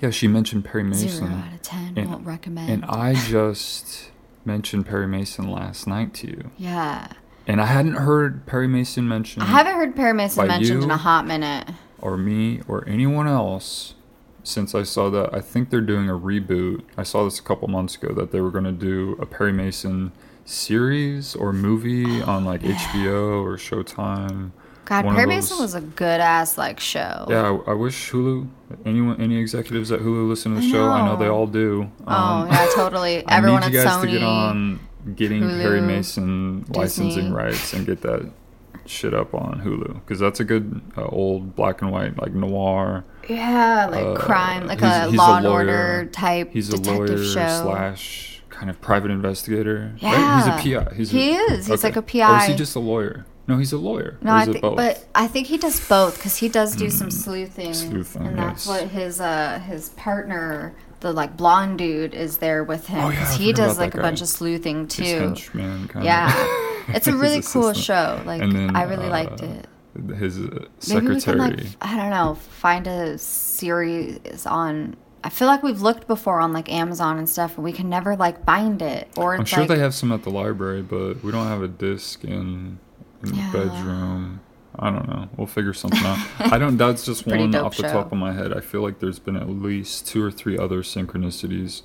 [0.00, 1.94] yeah, she mentioned Perry Mason, Zero out of ten.
[1.96, 2.70] and- won't recommend.
[2.70, 4.10] and I just
[4.44, 7.08] mentioned Perry Mason last night to you, yeah,
[7.46, 10.96] and I hadn't heard Perry Mason mentioned I haven't heard Perry Mason mentioned in a
[10.98, 11.68] hot minute.
[12.00, 13.94] or me or anyone else
[14.50, 15.32] since I saw that.
[15.32, 16.82] I think they're doing a reboot.
[16.96, 19.52] I saw this a couple months ago that they were going to do a Perry
[19.52, 20.12] Mason
[20.44, 24.50] series or movie on like HBO or Showtime.
[24.84, 27.26] God, One Perry Mason was a good ass like show.
[27.28, 28.48] Yeah, I, I wish Hulu,
[28.84, 30.88] anyone, any executives at Hulu listen to the I show.
[30.88, 31.88] I know they all do.
[32.08, 33.24] Oh Um, yeah, totally.
[33.26, 34.00] I Everyone need you at guys Sony.
[34.02, 34.80] to get on
[35.14, 37.30] getting Perry Hulu, Mason licensing Disney.
[37.30, 38.28] rights and get that
[38.90, 43.04] shit up on Hulu because that's a good uh, old black and white like noir.
[43.28, 45.46] Yeah, like uh, crime, like he's- a he's Law a and.
[45.46, 47.62] Order type He's a detective lawyer show.
[47.62, 49.92] slash kind of private investigator.
[50.02, 50.02] right?
[50.02, 50.58] Yeah.
[50.58, 50.94] He's a PI.
[50.94, 51.66] He's He a, is.
[51.66, 52.38] He's like a PI.
[52.38, 53.24] Or is he just a lawyer?
[53.46, 54.16] No, he's a lawyer.
[54.22, 57.74] No, I think, but I think he does both because he does do some sleuthing,
[57.74, 58.82] Sleuthing, and that's yes.
[58.82, 63.20] what his uh his partner, the like blonde dude, is there with him Oh, yeah,
[63.20, 64.02] because he does like a guy.
[64.02, 65.34] bunch of sleuthing too.
[66.00, 66.30] Yeah,
[66.88, 68.20] it's a really cool show.
[68.24, 69.66] Like then, I really liked uh, it.
[70.16, 71.14] His uh, Maybe secretary.
[71.14, 74.96] we can like I don't know find a series on.
[75.22, 78.16] I feel like we've looked before on like Amazon and stuff, and we can never
[78.16, 79.08] like find it.
[79.16, 81.68] Or I'm sure like, they have some at the library, but we don't have a
[81.68, 82.78] disc in,
[83.22, 83.50] in Yeah.
[83.52, 84.40] the bedroom.
[84.82, 85.28] I don't know.
[85.36, 86.18] We'll figure something out.
[86.40, 86.76] I don't.
[86.78, 87.92] That's just one off the show.
[87.92, 88.52] top of my head.
[88.56, 91.82] I feel like there's been at least two or three other synchronicities,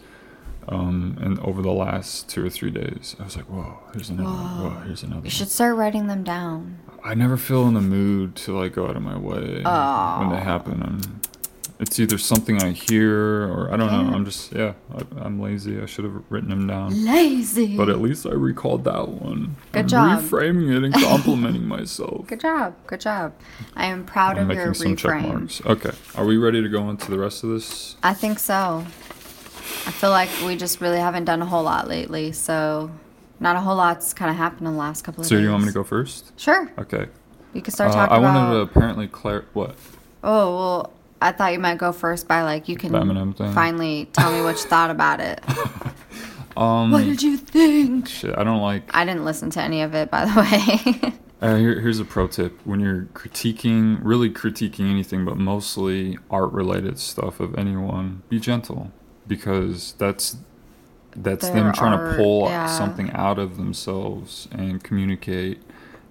[0.70, 4.30] um, and over the last two or three days, I was like, whoa, here's another.
[4.30, 4.80] Whoa, Whoa.
[4.86, 5.18] here's another.
[5.18, 5.30] You one.
[5.30, 6.80] should start writing them down.
[7.04, 10.40] I never feel in the mood to like go out of my way when they
[10.42, 10.82] happen.
[10.82, 11.22] I'm,
[11.80, 14.16] it's either something I hear or I don't know.
[14.16, 14.74] I'm just yeah.
[14.96, 15.82] I, I'm lazy.
[15.82, 17.04] I should have written them down.
[17.06, 17.76] Lazy.
[17.76, 19.56] But at least I recalled that one.
[19.72, 20.20] Good I'm job.
[20.24, 22.28] reframing it and complimenting myself.
[22.28, 22.76] Good job.
[22.88, 23.34] Good job.
[23.76, 25.28] I am proud I'm of your making some check reframe.
[25.40, 25.62] marks.
[25.66, 25.92] Okay.
[26.16, 27.98] Are we ready to go into the rest of this?
[28.04, 28.86] I think so.
[29.88, 32.90] I feel like we just really haven't done a whole lot lately, so
[33.40, 35.30] not a whole lot's kind of happened in the last couple of days.
[35.30, 35.44] So days.
[35.46, 36.32] you want me to go first?
[36.40, 36.72] Sure.
[36.80, 37.08] Okay.
[37.54, 38.36] You can start Uh, talking I about.
[38.36, 39.76] wanted to apparently clar what?
[40.24, 43.54] Oh well, I thought you might go first by like you can The Eminem thing?
[43.54, 45.41] finally tell me what you thought about it.
[46.58, 48.08] Um what did you think?
[48.08, 50.39] shit, I don't like I didn't listen to any of it, by the
[51.04, 51.13] way.
[51.41, 56.97] Uh, here, here's a pro tip: when you're critiquing, really critiquing anything, but mostly art-related
[56.97, 58.93] stuff of anyone, be gentle,
[59.28, 60.38] because that's
[61.13, 62.67] that's them trying art, to pull yeah.
[62.67, 65.62] something out of themselves and communicate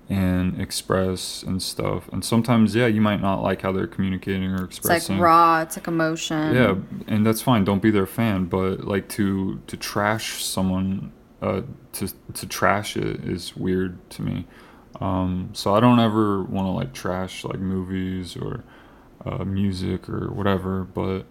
[0.09, 2.09] and express and stuff.
[2.13, 4.97] And sometimes, yeah, you might not like how they're communicating or expressing.
[4.97, 5.63] it's like raw.
[5.63, 6.55] It's like emotion.
[6.55, 6.75] Yeah,
[7.07, 7.65] and that's fine.
[7.65, 11.63] Don't be their fan, but like to to trash someone, uh,
[11.95, 14.47] to to trash it is weird to me.
[15.01, 18.63] Um, so I don't ever want to like trash like movies or
[19.25, 20.85] uh, music or whatever.
[20.85, 21.25] But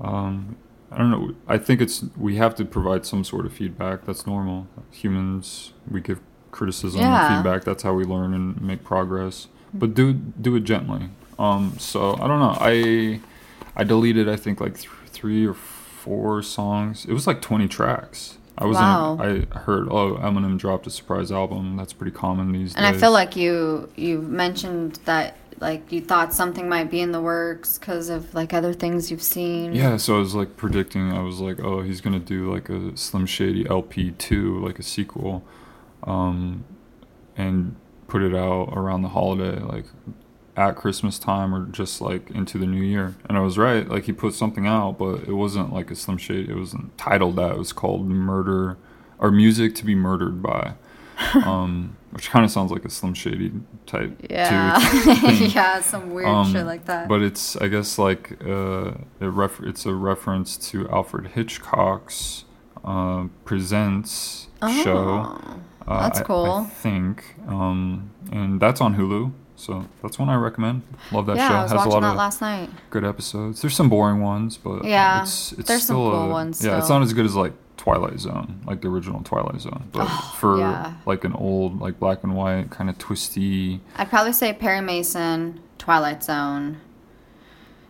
[0.00, 0.56] um,
[0.92, 1.34] I don't know.
[1.48, 4.04] I think it's we have to provide some sort of feedback.
[4.04, 4.68] That's normal.
[4.92, 6.20] Humans we give
[6.54, 7.26] criticism Yeah.
[7.26, 7.64] and feedback.
[7.64, 9.48] That's how we learn and make progress.
[9.74, 11.08] But do do it gently.
[11.38, 12.56] Um, so I don't know.
[12.60, 13.20] I
[13.76, 17.04] I deleted I think like th- three or four songs.
[17.04, 18.38] It was like twenty tracks.
[18.56, 18.84] I wasn't.
[18.86, 19.18] Wow.
[19.20, 21.76] I heard oh Eminem dropped a surprise album.
[21.76, 22.86] That's pretty common these And days.
[22.86, 27.10] And I feel like you you mentioned that like you thought something might be in
[27.12, 29.72] the works because of like other things you've seen.
[29.74, 31.10] Yeah, so I was like predicting.
[31.12, 34.82] I was like, oh, he's gonna do like a Slim Shady LP two, like a
[34.84, 35.42] sequel,
[36.04, 36.64] um,
[37.36, 39.86] and put it out around the holiday, like
[40.56, 43.16] at Christmas time or just like into the new year.
[43.28, 43.88] And I was right.
[43.88, 46.50] Like he put something out, but it wasn't like a Slim Shady.
[46.50, 47.52] It wasn't titled that.
[47.52, 48.76] It was called Murder
[49.18, 50.74] or Music to be Murdered by.
[51.34, 53.52] Um, which kind of sounds like a Slim Shady
[53.86, 54.16] type.
[54.30, 54.78] Yeah.
[55.54, 57.08] Yeah, some weird um, shit like that.
[57.08, 62.44] But it's I guess like uh, it ref- it's a reference to Alfred Hitchcock's
[62.84, 64.48] uh, Presents
[64.82, 65.38] show.
[65.86, 66.24] Oh, Uh, that's I-
[66.62, 69.32] I think, um, and that's on Hulu.
[69.56, 70.82] So that's one I recommend.
[71.12, 71.54] Love that yeah, show.
[71.54, 72.70] I was Has a watching lot that of last night.
[72.90, 73.60] good episodes.
[73.62, 76.78] There's some boring ones, but Yeah, it's, it's there's some still cool a- ones Yeah,
[76.78, 80.58] it's not as good as like Twilight Zone, like the original Twilight Zone, but for
[80.58, 80.94] yeah.
[81.06, 85.60] like an old like black and white kind of twisty I'd probably say Perry Mason,
[85.78, 86.78] Twilight Zone,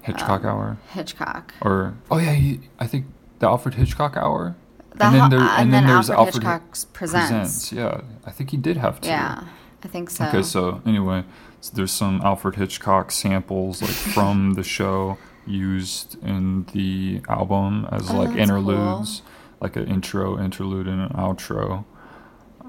[0.02, 0.76] Hitchcock Um, hour.
[0.90, 1.54] Hitchcock.
[1.62, 3.06] Or oh yeah, he, I think
[3.38, 4.54] the Alfred Hitchcock hour.
[4.96, 7.72] The and then there, uh, and then, there's Alfred Alfred Hi- Hitchcock's Presents.
[7.72, 9.08] Yeah, I think he did have two.
[9.08, 9.44] Yeah.
[9.82, 10.24] I think so.
[10.26, 11.24] Okay, so anyway,
[11.58, 18.10] s- there's some Alfred Hitchcock samples like from the show used in the album as
[18.10, 19.22] Oh, like interludes,
[19.60, 21.84] like an intro, interlude, and an outro.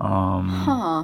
[0.01, 1.03] Um, huh.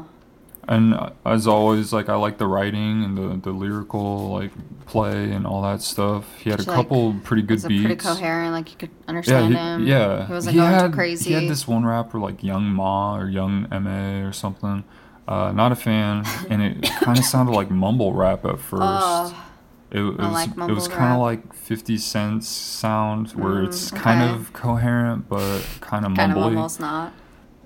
[0.68, 0.96] And
[1.26, 4.52] as always, like I like the writing and the, the lyrical like
[4.86, 6.26] play and all that stuff.
[6.40, 7.82] He had a So, like, couple pretty good beats.
[7.86, 8.54] pretty coherent?
[8.54, 9.88] Like you could Yeah, understand he, him.
[9.88, 10.28] yeah.
[10.28, 11.30] He wasn't He going had, too crazy.
[11.30, 14.84] He had this one rapper like Young Ma or Young Ma or something.
[15.28, 18.82] Uh, not a fan, and it kind of sounded like mumble rap at first.
[18.82, 19.46] Oh,
[19.92, 23.92] it, it was like it was kind of like 50 Cent's sound, where Mm, it's
[23.92, 24.34] kind okay.
[24.34, 26.44] of coherent but kind of kind of mumbly.
[26.56, 27.14] almost not.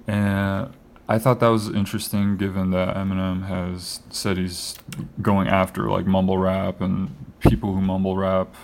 [0.07, 0.71] And
[1.07, 4.75] I thought that was interesting, given that Eminem has said he's
[5.21, 8.55] going after like mumble rap and people who mumble rap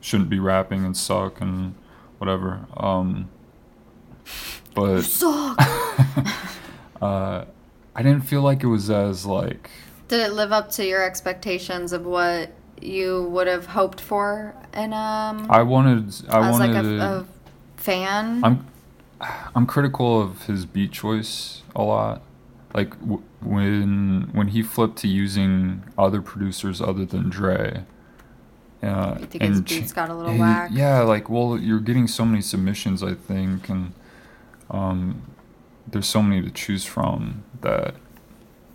[0.00, 1.74] shouldn't be rapping and suck and
[2.18, 2.66] whatever.
[2.76, 3.28] Um,
[4.74, 5.56] but Suck.
[7.02, 7.44] uh,
[7.94, 9.70] I didn't feel like it was as like
[10.08, 14.92] Did it live up to your expectations of what you would have hoped for in
[14.92, 16.14] um I wanted.
[16.28, 16.74] I as wanted.
[16.74, 17.26] like a, a
[17.76, 18.44] fan?
[18.44, 18.66] I'm
[19.54, 22.22] I'm critical of his beat choice a lot.
[22.74, 27.84] Like w- when when he flipped to using other producers other than Dre.
[28.82, 30.70] Uh, You think his and beats got a little he- whack?
[30.72, 33.92] Yeah, like well, you're getting so many submissions, I think, and
[34.70, 35.22] um,
[35.86, 37.94] there's so many to choose from that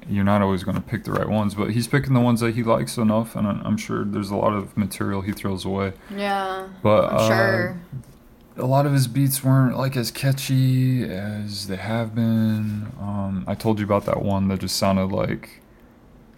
[0.07, 1.55] you're not always going to pick the right ones.
[1.55, 4.35] But he's picking the ones that he likes enough, and I'm I'm sure there's a
[4.35, 5.93] lot of material he throws away.
[6.15, 6.67] yeah.
[6.83, 7.81] But I'm uh, sure.
[8.57, 12.91] A lot of his beats weren't like as catchy as they have been.
[12.99, 15.61] Um, I told you about that one that just sounded like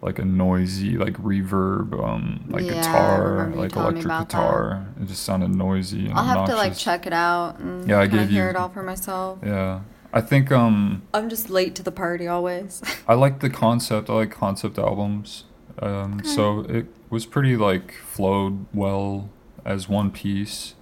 [0.02, 4.38] like a noisy like reverb, um, like Yeah, guitar, like electric about that.
[4.38, 4.86] guitar.
[5.02, 6.06] It just sounded noisy.
[6.08, 8.50] And I'll have to like check it out and Yeah, I kinda gave hear you-
[8.52, 9.40] it all for myself.
[9.44, 9.82] Yeah,
[10.14, 12.82] I think um I'm just late to the party always.
[13.08, 14.10] I like the concept.
[14.10, 15.44] I like concept albums.
[15.80, 19.30] Um, so it was pretty like flowed well
[19.66, 20.74] as one piece.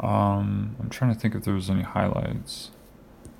[0.00, 2.70] Um, I'm trying to think if there was any highlights.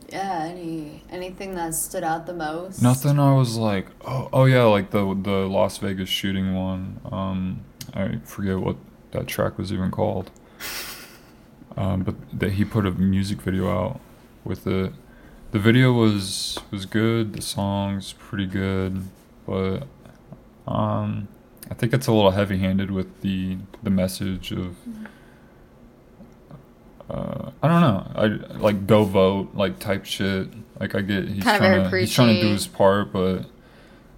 [0.09, 2.83] yeah, any anything that stood out the most?
[2.83, 3.19] Nothing.
[3.19, 7.01] I was like, oh, oh yeah, like the the Las Vegas shooting one.
[7.13, 7.61] Um,
[7.95, 8.77] I forget what
[9.13, 10.31] that track was even called.
[11.77, 14.01] Um, but that he put a music video out
[14.43, 14.93] with it.
[15.53, 17.35] The video was was good.
[17.35, 19.05] The song's pretty good,
[19.47, 19.87] but
[20.67, 21.29] um,
[21.71, 24.75] I think it's a little heavy-handed with the the message of.
[27.11, 28.13] Uh, I don't know.
[28.15, 28.27] I
[28.59, 30.49] like go vote like type shit.
[30.79, 33.47] Like I get he's Kinda trying to he's trying to do his part, but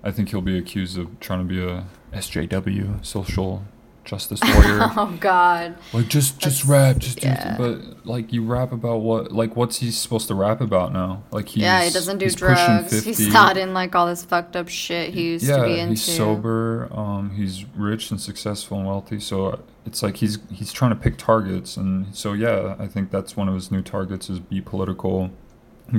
[0.03, 3.65] I think he'll be accused of trying to be a SJW, social
[4.11, 4.81] justice warrior.
[4.97, 5.77] Oh God.
[5.93, 7.57] like just just That's- rap, just yeah.
[7.57, 7.63] do.
[7.63, 9.31] But like you rap about what?
[9.31, 11.23] Like what's he supposed to rap about now?
[11.31, 13.05] Like he's yeah, he doesn't do he's drugs.
[13.05, 15.91] He's not in like all this fucked up shit he used yeah, to be into.
[15.91, 16.89] he's sober.
[16.91, 19.21] Um, he's rich and successful and wealthy.
[19.21, 23.37] So it's like he's he's trying to pick targets, and so yeah, I think that's
[23.37, 25.31] one of his new targets is be political,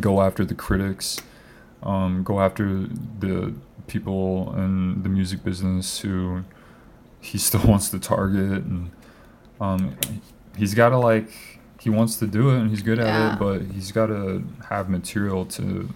[0.02, 1.22] go after the critics,
[1.82, 2.88] um, go after
[3.20, 3.54] the
[3.88, 6.44] people in the music business who
[7.22, 8.92] he still wants to target, and
[9.60, 9.96] um,
[10.58, 11.30] he's got to like
[11.80, 13.34] he wants to do it and he's good at Yeah.
[13.34, 15.90] it, but he's got to have material to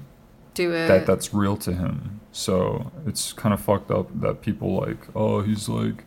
[0.55, 0.87] Do it.
[0.87, 2.21] that that's real to him.
[2.31, 6.03] So it's kind of fucked up that people like, oh, he's like,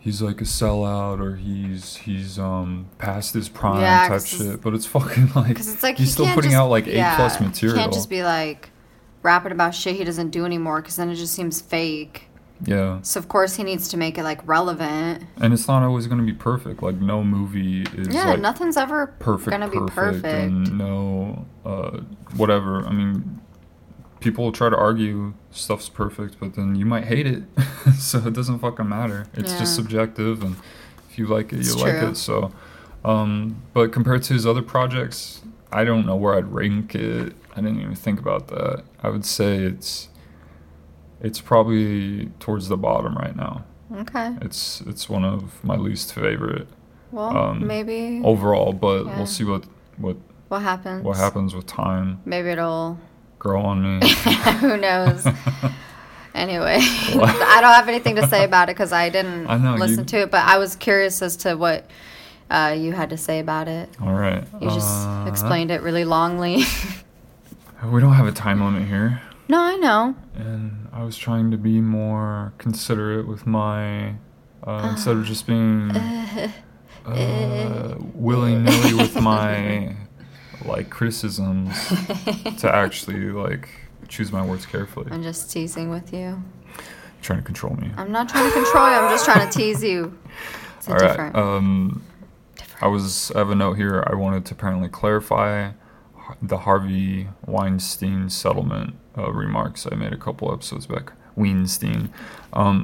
[0.00, 4.60] he's like a sellout or he's he's um past his prime Yeah, type shit.
[4.60, 7.40] But it's fucking like it's like he's he still putting just- out like A plus
[7.40, 7.78] material.
[7.78, 8.70] Can't just be like
[9.22, 12.24] rapping about shit he doesn't do anymore because then it just seems fake.
[12.64, 15.24] Yeah, So of course he needs to make it like relevant.
[15.40, 16.82] and it's not always gonna be perfect.
[16.82, 20.24] Like no movie is yeah, like nothing's ever perfect, gonna be perfect.
[20.26, 22.00] and no uh
[22.36, 22.86] whatever.
[22.86, 23.40] I mean.
[24.20, 27.42] People will try to argue stuff's perfect, but then you might hate it,
[27.98, 29.26] so it doesn't fucking matter.
[29.32, 30.56] It's just subjective, and
[31.08, 32.18] if you like it, you like it.
[32.18, 32.52] So,
[33.02, 35.40] um, but compared to his other projects,
[35.72, 37.32] I don't know where I'd rank it.
[37.56, 38.84] I didn't even think about that.
[39.02, 40.09] I would say it's
[41.20, 43.64] it's probably towards the bottom right now.
[43.94, 44.36] Okay.
[44.42, 46.68] It's it's one of my least favorite
[47.12, 49.16] Well, um, maybe overall, but Yeah.
[49.16, 49.64] we'll see what
[49.96, 50.16] what
[50.48, 51.04] what happens.
[51.04, 52.20] what happens with time.
[52.24, 52.98] Maybe it'll.
[53.38, 54.06] Grow on me.
[54.60, 55.26] Who knows?
[56.32, 60.00] Anyway, I don't have anything to say about it because I didn't I know, listen
[60.00, 61.90] you- to it, but I was curious as to what
[62.48, 63.88] uh, you had to say about it.
[64.00, 64.44] All right.
[64.60, 66.62] You just uh, explained it really longly.
[67.84, 69.20] We don't have a time limit here.
[69.50, 70.14] No, I know.
[70.34, 74.14] and I was trying to be more considerate with my
[74.64, 75.90] uh, instead of just being
[77.06, 79.94] uh, willy nilly with my
[80.64, 81.74] like criticisms
[82.58, 83.68] to actually like
[84.08, 85.08] choose my words carefully.
[85.10, 86.42] I'm just teasing with you.
[87.22, 87.90] trying to control me.
[87.96, 88.94] I'm not trying to control you.
[88.96, 90.16] I'm just trying to tease you.
[90.76, 91.08] It's a All right.
[91.08, 91.36] different.
[91.36, 92.02] Um,
[92.80, 93.30] I was.
[93.34, 94.04] I have a note here.
[94.06, 95.72] I wanted to apparently clarify
[96.42, 101.12] the Harvey Weinstein settlement uh, remarks I made a couple episodes back.
[101.36, 102.12] Weinstein,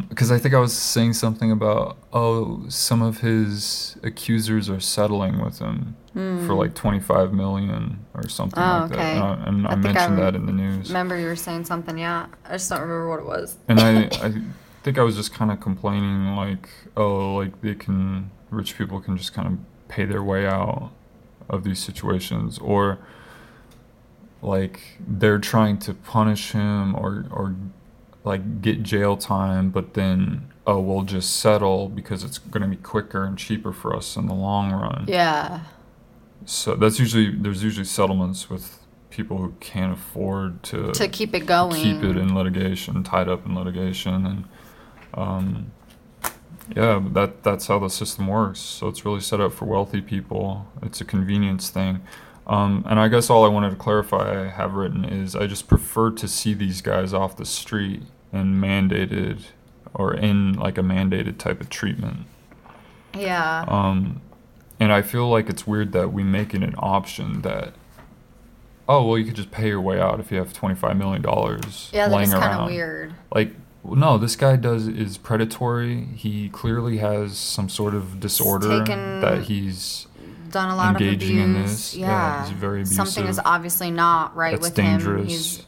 [0.09, 5.45] because I think I was saying something about oh some of his accusers are settling
[5.45, 8.69] with him for like 25 million or something Hmm.
[8.69, 9.15] Oh, like okay.
[9.15, 10.89] that, and I, and I, I think I mentioned that in the news.
[10.89, 12.27] Remember you were saying something, yeah.
[12.47, 13.59] I just don't remember what it was.
[13.69, 14.33] And I, I
[14.83, 19.19] think I was just kind of complaining, like, oh, like they can, rich people can
[19.19, 20.93] just kind of pay their way out
[21.51, 22.99] of these situations, or
[24.43, 27.55] like they're trying to punish him or or
[28.25, 32.77] like get jail time, but then oh, we'll just settle because it's going to be
[32.77, 35.05] quicker and cheaper for us in the long run.
[35.07, 35.61] Yeah.
[36.45, 41.47] So that's usually there's usually settlements with people who can't afford to To keep it
[41.47, 41.81] going.
[41.83, 44.45] keep it in litigation, tied up in litigation, and
[45.15, 45.73] um,
[46.75, 48.59] yeah, that that's how the system works.
[48.61, 50.67] So it's really set up for wealthy people.
[50.83, 52.01] It's a convenience thing.
[52.47, 55.67] Um, and I guess all I wanted to clarify I have written is I just
[55.67, 59.47] prefer to see these guys off the street and mandated
[59.95, 62.27] or in like a mandated type of treatment.
[63.15, 63.65] Yeah.
[63.67, 64.21] Um,
[64.79, 67.73] and I feel like it's weird that we make it an option that,
[68.89, 72.09] oh, well, you could just pay your way out if you have $25 million yeah,
[72.09, 73.15] that laying is kind of weird.
[73.35, 73.55] Like,
[73.85, 76.05] no, this guy does is predatory.
[76.15, 80.07] He clearly has some sort of disorder that he's
[80.51, 81.71] Done a lot engaging of in abuse.
[81.71, 81.97] this.
[81.97, 82.43] Yeah, Yeah.
[82.49, 85.23] he's very Something is obviously not right That's with dangerous.
[85.23, 85.29] him.
[85.29, 85.67] He's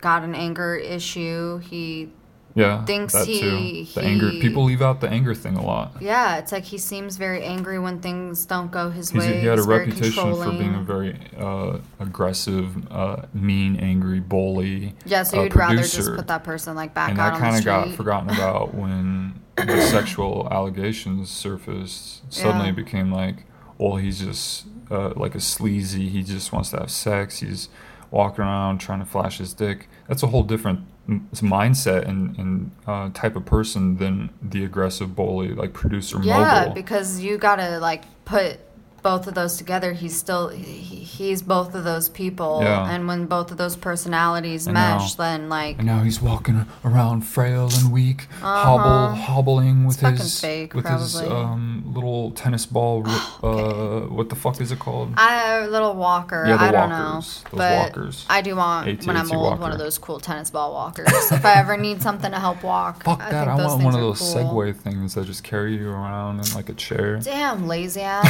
[0.00, 1.58] got an anger issue.
[1.58, 2.10] He
[2.54, 4.00] yeah thinks that he- too.
[4.00, 5.92] The anger people leave out the anger thing a lot.
[6.00, 9.40] yeah, it's like he seems very angry when things don't go his He's, way.
[9.40, 14.94] he had a He's reputation for being a very uh, aggressive, uh, mean, angry bully.
[15.06, 17.56] Yeah, so uh, you'd rather just put that person like back and out that kind
[17.56, 22.30] of got forgotten about when the sexual allegations surfaced.
[22.32, 22.72] Suddenly Yeah.
[22.72, 23.44] it became like,
[23.78, 26.08] well, he's just uh, like a sleazy.
[26.08, 27.40] He just wants to have sex.
[27.40, 27.68] He's
[28.10, 29.88] walking around trying to flash his dick.
[30.08, 35.48] That's a whole different mindset and, and uh, type of person than the aggressive bully,
[35.54, 36.74] like producer Yeah, mobile.
[36.74, 38.60] because you gotta like put
[39.02, 39.92] both of those together.
[39.92, 42.88] He's still he, he's both of those people, Yeah.
[42.90, 45.24] and when both of those personalities I mesh, know.
[45.24, 48.62] then like And now he's walking around frail and weak, Uh-huh.
[48.64, 53.02] hobble, hobbling with It's his fake, with his um, little tennis ball.
[53.42, 55.12] uh, what the fuck is it called?
[55.16, 56.44] I a little walker.
[56.46, 58.26] Yeah, the I don't know, those but walkers.
[58.28, 61.08] I do want when I'm old one of those cool tennis ball walkers.
[61.32, 63.44] if I ever need something to help walk, Fuck I that!
[63.46, 64.34] think I those want one of those cool.
[64.34, 67.18] Segway things that just carry you around in like a chair.
[67.18, 68.22] Damn, lazy ass.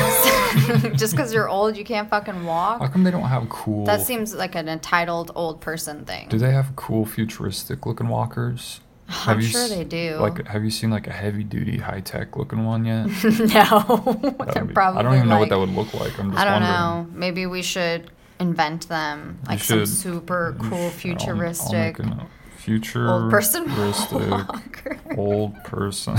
[0.96, 2.81] Just because you're old, you can't fucking walk.
[2.81, 3.85] How come they don't have cool?
[3.85, 6.29] That seems like an entitled old person thing.
[6.29, 8.81] do they have cool futuristic looking walkers?
[9.27, 10.16] I'm you sure s- they do.
[10.20, 13.07] Like, have you seen like a heavy-duty, high-tech looking one yet?
[13.25, 15.01] no, they're be, probably.
[15.01, 16.18] I don't even know what that would look like.
[16.18, 16.72] I'm just I don't wondering.
[16.72, 17.07] know.
[17.18, 22.27] Maybe we should invent them, like some super cool, should- I'll- I'll futuristic a note.
[22.57, 24.96] Future old person walker.
[25.16, 26.16] old person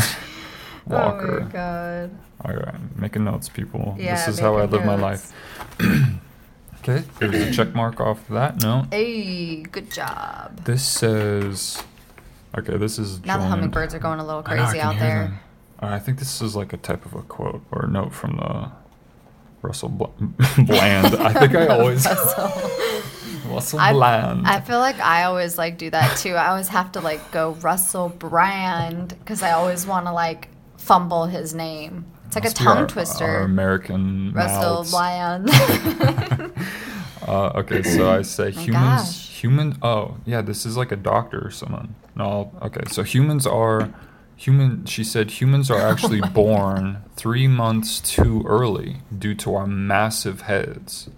[0.90, 2.12] Oh my god.
[2.46, 3.96] All right, making notes, people.
[3.98, 5.32] Yeah, this is how I making live my life.
[6.80, 8.88] okay, there's a check mark off that note.
[8.92, 10.66] Hey, good job.
[10.66, 11.82] This says,
[12.58, 14.82] okay, this is Now the joined- hummingbirds are going a little I know, I crazy
[14.82, 15.24] out there.
[15.28, 15.40] them.
[15.82, 18.38] Uh, I think this is like a type of a quote or a note from
[18.38, 18.72] the
[19.62, 20.06] Russell Bl-
[20.66, 21.16] Bland.
[21.16, 22.06] I think I always
[23.48, 24.48] Russell I, Bland.
[24.48, 26.34] I feel like I always like do that too.
[26.36, 31.26] I always have to like go Russell Brand because I always want to like fumble
[31.26, 32.06] his name.
[32.36, 33.40] It's like a our- tongue Our twister.
[33.40, 34.86] American Russell.
[34.90, 35.50] Bland.
[37.26, 38.74] Uh, okay, so I say humans.
[38.76, 39.30] gosh.
[39.42, 39.78] Human.
[39.82, 40.42] Oh, yeah.
[40.42, 41.96] This is like a doctor or someone.
[42.18, 42.52] No.
[42.62, 43.94] Okay, so humans are
[44.36, 44.86] human.
[44.86, 51.10] She said humans are actually born three months too early due to our massive heads,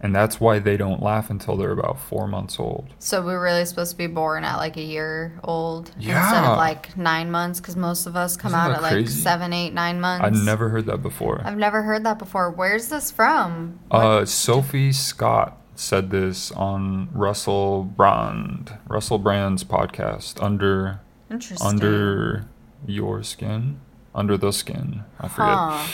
[0.00, 2.86] and that's why they don't laugh until they're about four months old.
[2.98, 6.96] so we're really supposed to be born at like a year old instead of like
[6.96, 10.24] nine months because most of us come Isn't out at like seven, eight, nine months.
[10.24, 11.40] I've never heard that before.
[11.44, 12.50] I've never heard that before.
[12.50, 13.78] Where's this from?
[13.90, 21.66] Uh, Sophie Scott said this on Russell Brand, Russell Brand's podcast under Interesting.
[21.66, 22.46] under
[22.86, 23.80] your skin,
[24.14, 25.04] under the skin.
[25.20, 25.88] I forget.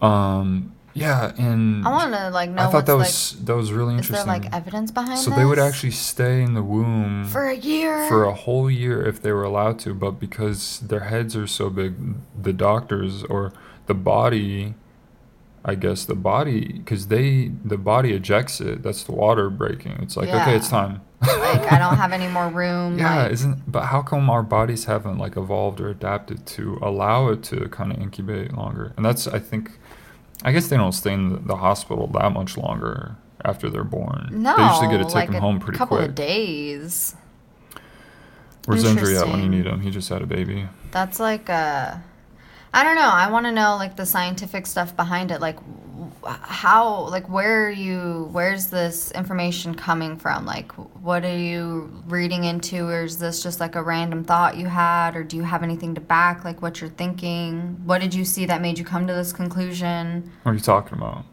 [0.00, 0.06] Huh.
[0.06, 3.06] Um, yeah, and I want to like know I thought that like.
[3.06, 4.16] was that was really interesting.
[4.16, 5.38] Is there like evidence behind so this?
[5.38, 8.08] they would actually stay in the womb for a year.
[8.08, 11.70] for a whole year if they were allowed to, but because their heads are so
[11.70, 11.94] big,
[12.40, 13.52] the doctors or
[13.86, 14.74] the body,
[15.64, 18.82] I guess the body, because they the body ejects it.
[18.82, 19.98] That's the water breaking.
[20.02, 21.02] It's like okay, it's time.
[21.20, 22.98] like like I don't have any more room.
[22.98, 27.28] Yeah, like, isn't but how come our bodies haven't like evolved or adapted to allow
[27.28, 28.92] it to kind of incubate longer?
[28.96, 29.78] And that's I think
[30.44, 34.28] I guess they don't stay in the, hospital that much longer after they're born.
[34.30, 36.08] no, they usually get to take like them home pretty couple quick.
[36.10, 37.16] Couple of days.
[38.66, 39.80] Where's Andrew at when you need him?
[39.80, 40.68] He just had a baby.
[40.90, 42.02] That's like a.
[42.72, 43.10] I don't know.
[43.10, 45.40] I want to know like the scientific stuff behind it.
[45.40, 45.58] Like,
[46.24, 48.28] how, like, where are you?
[48.32, 50.44] Where's this information coming from?
[50.44, 54.66] Like, what are you reading into, or is this just like a random thought you
[54.66, 57.80] had, or do you have anything to back like what you're thinking?
[57.84, 60.30] What did you see that made you come to this conclusion?
[60.42, 61.24] What are you talking about?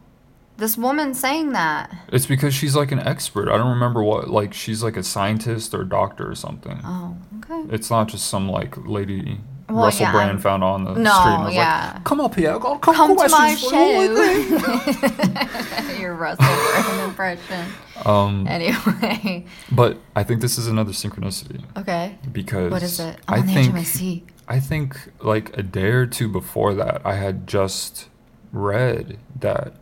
[0.56, 1.94] This woman saying that.
[2.10, 3.50] It's because she's like an expert.
[3.50, 6.80] I don't remember what like she's like a scientist or a doctor or something.
[6.82, 7.74] Oh, okay.
[7.74, 11.10] It's not just some like lady Well, Russell yeah, Brand I'm- found on the No,
[11.12, 11.92] street and was yeah.
[11.94, 15.92] like, "Come up here, I've got a couple Come to my questions for you." show.
[16.00, 17.66] Your Russell Brand impression.
[18.04, 19.44] Um, Anyway.
[19.72, 22.16] but I think this is another synchronicity Okay.
[22.30, 23.16] because What is it?
[23.26, 24.28] I I'm on the edge of my think seat.
[24.46, 28.08] I think like a day or two before that, I had just
[28.52, 29.74] read that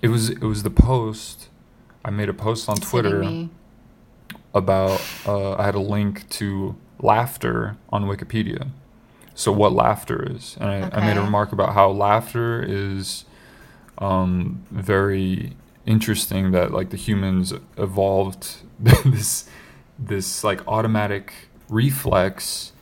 [0.00, 1.48] it was it was the post.
[2.04, 3.48] I made a post on It's Twitter
[4.54, 8.68] about uh, I had a link to laughter on Wikipedia.
[9.34, 13.24] So what laughter is, and I, I made a remark about how laughter is
[13.98, 15.56] um, very
[15.86, 16.52] interesting.
[16.52, 19.48] That like the humans evolved this
[19.98, 21.32] this like automatic
[21.68, 22.72] reflex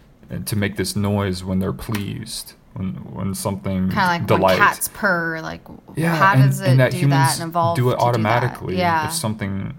[0.47, 4.59] to make this noise when they're pleased, when when something Kind of like delights.
[4.59, 5.41] when cats purr.
[5.41, 5.63] Like,
[5.97, 8.77] Yeah, how and, does it and that do humans that and evolve do it automatically
[8.77, 9.07] Yeah.
[9.07, 9.75] if something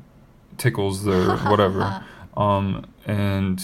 [0.58, 2.04] tickles their whatever,
[2.36, 3.64] um, and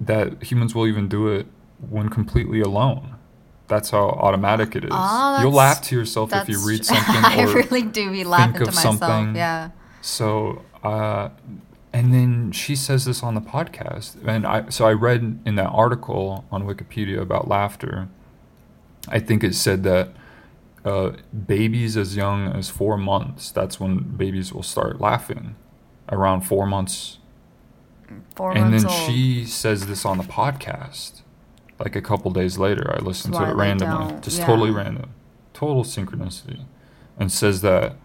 [0.00, 1.46] that humans will even do it
[1.88, 3.16] when completely alone.
[3.68, 4.90] That's how automatic it is.
[4.92, 8.66] Oh, You'll laugh to yourself if you read something I really do be laughing to
[8.66, 8.98] myself.
[8.98, 9.36] something.
[9.36, 9.70] Yeah.
[10.00, 11.28] so, uh,
[11.92, 15.68] and then she says this on the podcast, and I so I read in that
[15.68, 18.08] article on Wikipedia about laughter.
[19.08, 20.10] I think it said that
[20.84, 21.12] uh,
[21.46, 25.56] babies as young as four months, that's when babies will start laughing,
[26.10, 27.18] around four months.
[28.34, 29.06] Four and months then old.
[29.10, 31.22] she says this on the podcast,
[31.78, 32.94] like a couple days later.
[32.94, 34.46] I listened to it randomly, just yeah.
[34.46, 35.10] totally random,
[35.54, 36.64] total synchronicity,
[37.18, 37.96] and says that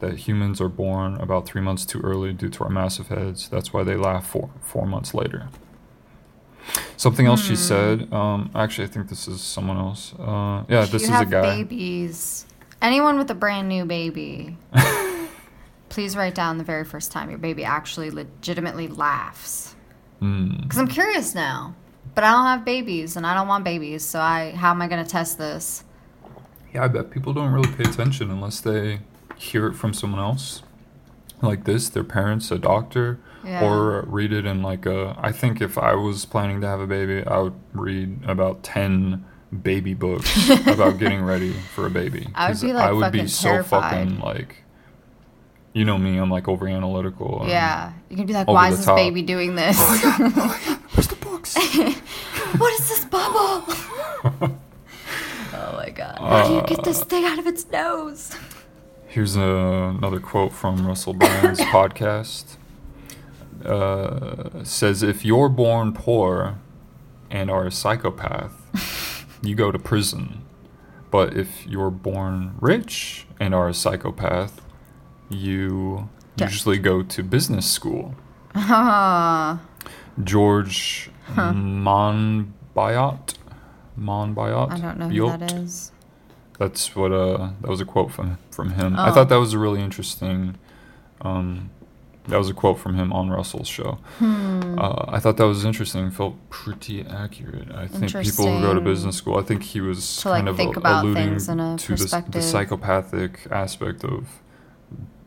[0.00, 3.48] that humans are born about three months too early due to our massive heads.
[3.48, 5.48] That's why they laugh four four months later.
[6.96, 7.54] Something else she Hmm.
[7.56, 8.12] said.
[8.12, 10.14] Um, actually, I think this is someone else.
[10.18, 11.42] Uh, yeah, this you is a guy.
[11.42, 12.46] babies.
[12.82, 14.56] Anyone with a brand new baby,
[15.88, 19.74] please write down the very first time your baby actually legitimately laughs.
[20.22, 20.62] Mm.
[20.62, 21.74] Because I'm curious now,
[22.14, 24.04] but I don't have babies and I don't want babies.
[24.04, 25.84] So I, how am I going to test this?
[26.74, 29.00] Yeah, I bet people don't really pay attention unless they
[29.36, 30.62] hear it from someone else,
[31.42, 33.64] like this, their parents, a doctor, Yeah.
[33.64, 35.16] or read it in like a.
[35.18, 39.24] I think if I was planning to have a baby, I would read about ten
[39.62, 42.28] baby books about getting ready for a baby.
[42.36, 43.90] I would be, like, I would be so terrified.
[44.08, 44.56] fucking like.
[45.72, 47.44] You know me, I'm like over analytical.
[47.46, 48.96] Yeah, you can be like, why is this top.
[48.96, 49.78] baby doing this?
[50.98, 51.54] Where's the books?
[52.58, 53.64] what is this bubble?
[55.54, 56.18] oh my god!
[56.18, 58.32] How do you get Uh, this thing out of its nose?
[59.06, 62.56] Here's a, another quote from Russell Brand's podcast.
[63.64, 66.58] Uh, says if you're born poor
[67.30, 70.42] and are a psychopath, you go to prison.
[71.10, 74.60] But if you're born rich and are a psychopath,
[75.30, 76.46] you Yeah.
[76.46, 78.14] usually go to business school.
[78.54, 79.60] Ah,
[80.22, 83.34] George Monbiot,
[83.98, 84.70] Monbiot.
[84.72, 85.92] I don't know who that is.
[86.58, 88.96] That's what uh that was a quote from from him.
[88.98, 89.12] I Oh.
[89.14, 90.56] thought that was a really interesting
[91.22, 91.70] um
[92.28, 93.98] that was a quote from him on Russell's show.
[94.18, 94.78] Hmm.
[94.78, 96.10] Uh, I thought that was interesting.
[96.10, 97.72] Felt pretty accurate.
[97.74, 99.38] I think people who go to business school.
[99.38, 101.76] I think he was To, like, kind of think a- about alluding things in a
[101.78, 104.28] to the, the psychopathic aspect of.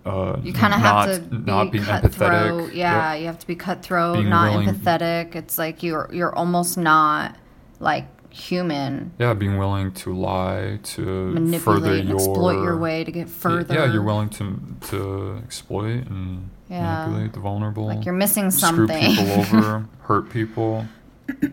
[0.05, 2.73] Uh, You kind of have to be not being empathetic.
[2.75, 3.21] Yeah, Yep.
[3.21, 5.35] you have to be cutthroat, Being not willing- empathetic.
[5.35, 7.35] It's like you're you're almost not
[7.79, 9.11] like human.
[9.19, 13.29] Yeah, being willing to lie to further Manipulate, and your exploit your way to get
[13.29, 13.73] further.
[13.75, 17.05] Yeah, you're willing to to exploit and Yeah.
[17.05, 17.85] manipulate the vulnerable.
[17.85, 18.87] Like you're missing something.
[19.13, 20.85] screw people over, hurt people.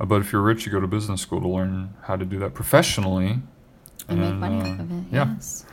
[0.00, 2.36] Uh, but if you're rich, you go to business school to learn how to do
[2.40, 3.38] that professionally.
[4.08, 5.04] and make money uh, off of it.
[5.12, 5.64] Yeah, Yes.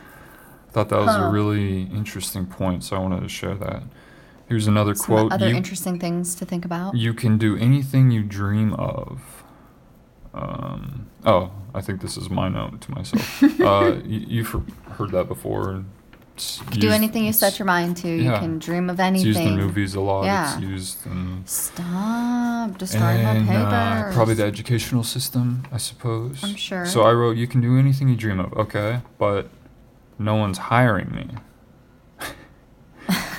[0.72, 1.24] Thought that was Huh.
[1.26, 3.84] a really interesting point, so I wanted to share that.
[4.48, 5.32] Here's another Some quote.
[5.32, 6.96] other you, interesting things to think about.
[6.96, 9.22] you can do anything you dream of.
[10.34, 13.44] Um, oh, I think this is my note to myself.
[13.62, 14.56] uh, you, you've
[14.92, 15.84] heard that before.
[16.36, 18.08] It's do used- anything you set your mind to.
[18.08, 19.28] You can dream of It's anything.
[19.28, 20.24] used in movies a lot.
[20.26, 20.54] Yeah.
[20.54, 24.16] It's used in Stop destroying and my uh, papers.
[24.16, 26.44] probably the educational system, I suppose.
[26.44, 26.86] I'm sure.
[26.86, 29.50] So I wrote, "You can do anything you dream of." Okay, but
[30.20, 31.28] no one's hiring me.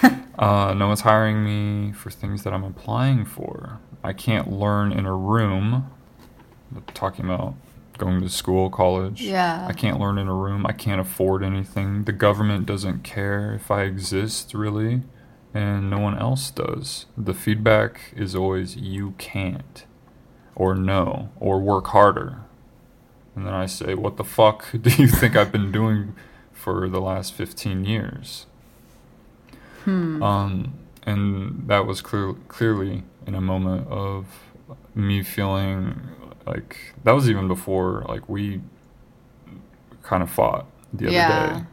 [0.39, 3.79] uh, no one's hiring me for things that I'm applying for.
[4.03, 5.91] I can't learn in a room.
[6.95, 7.55] Talking about
[7.99, 9.21] going to school, college.
[9.21, 9.67] Yeah.
[9.69, 10.65] I can't learn in a room.
[10.67, 12.05] I can't afford anything.
[12.05, 15.03] The government doesn't care if I exist, really,
[15.53, 17.07] and no one else does.
[17.17, 19.85] The feedback is always you can't,
[20.55, 22.39] or no, or work harder.
[23.37, 26.15] And then I say, What the fuck do you think I've been doing
[26.61, 28.47] for the last 15 years?
[29.85, 30.23] Hmm.
[30.23, 30.75] Um,
[31.07, 34.27] and that was clear, clearly in a moment of
[34.95, 36.01] me feeling
[36.47, 38.61] like that was even before like we
[40.03, 41.53] kind of fought the other Yeah.
[41.61, 41.65] day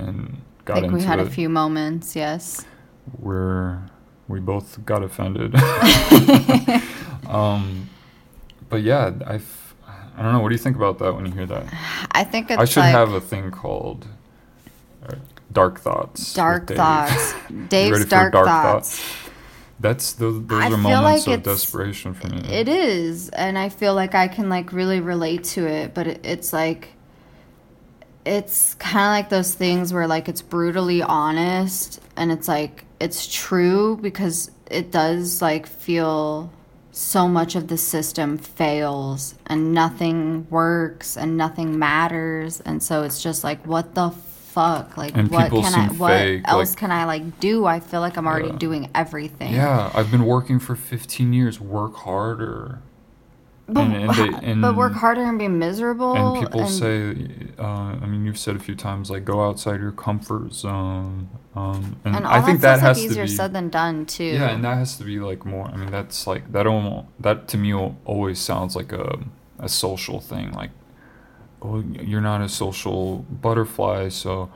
[0.00, 2.14] and got I think into we had it a few moments.
[2.14, 2.64] Yes.
[3.18, 3.86] where
[4.28, 5.54] we both got offended.
[7.28, 7.88] um,
[8.68, 9.40] but yeah, I
[10.18, 10.40] I don't know.
[10.40, 11.64] What do you think about that when you hear that?
[12.12, 14.06] I think it's I should like have a thing called
[15.52, 16.34] dark thoughts.
[16.34, 17.34] dark thoughts.
[17.68, 19.04] Dave's dark, dark thoughts.
[19.78, 22.40] That's those, those I are moments like of desperation for me.
[22.48, 26.20] It is, and I feel like I can like really relate to it, but it,
[26.24, 26.96] it's like
[28.26, 33.32] it's kind of like those things where like it's brutally honest and it's like it's
[33.32, 36.52] true because it does like feel
[36.90, 43.22] so much of the system fails and nothing works and nothing matters and so it's
[43.22, 44.10] just like what the
[44.56, 47.78] fuck like And what can I what fake, else like- can I like do I
[47.80, 48.56] feel like I'm already Yeah.
[48.66, 51.60] doing everything Yeah, I've been working for 15 years.
[51.60, 52.80] Work harder.
[53.68, 56.14] But, and, and they, and, but work harder and be miserable.
[56.14, 57.16] And people say,
[57.58, 61.28] uh, I mean, you've said a few times, like go outside your comfort zone.
[61.56, 63.28] Um, and, I think that, that, has like to easier be.
[63.30, 64.24] said than done too.
[64.24, 65.66] Yeah, and that has to be like more.
[65.66, 66.66] I mean, that's like that.
[66.66, 69.18] Almost that to me always sounds like a
[69.58, 70.52] a social thing.
[70.52, 70.70] Like,
[71.66, 74.50] oh, you're not a social butterfly, so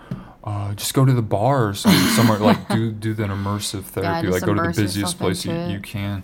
[0.44, 2.38] uh, just go to the bar or somewhere.
[2.38, 4.28] like, do do that immersive therapy.
[4.28, 6.22] just like, go to the busiest place you, you can,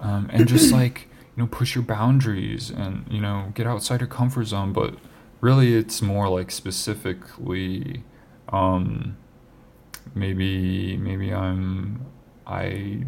[0.00, 4.08] um, and just like you know, push your boundaries and you know, get outside your
[4.08, 4.72] comfort zone.
[4.72, 4.94] But
[5.40, 8.02] really, it's more like specifically.
[8.48, 9.16] Um,
[10.14, 12.04] maybe maybe I'm
[12.46, 13.04] I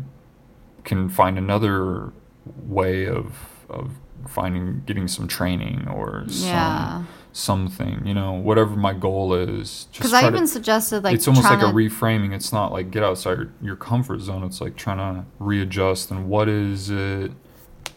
[0.84, 2.12] can find another
[2.44, 3.34] way of
[3.68, 3.92] of
[4.28, 6.98] finding getting some training or Yeah.
[7.32, 11.14] some something you know whatever my goal is Because I try to- even suggested like
[11.14, 14.42] it's almost like trying a reframing it's not like get outside your, your comfort zone
[14.42, 17.32] it's like trying to readjust and what is it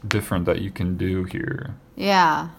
[0.05, 2.49] different that you can do here yeah.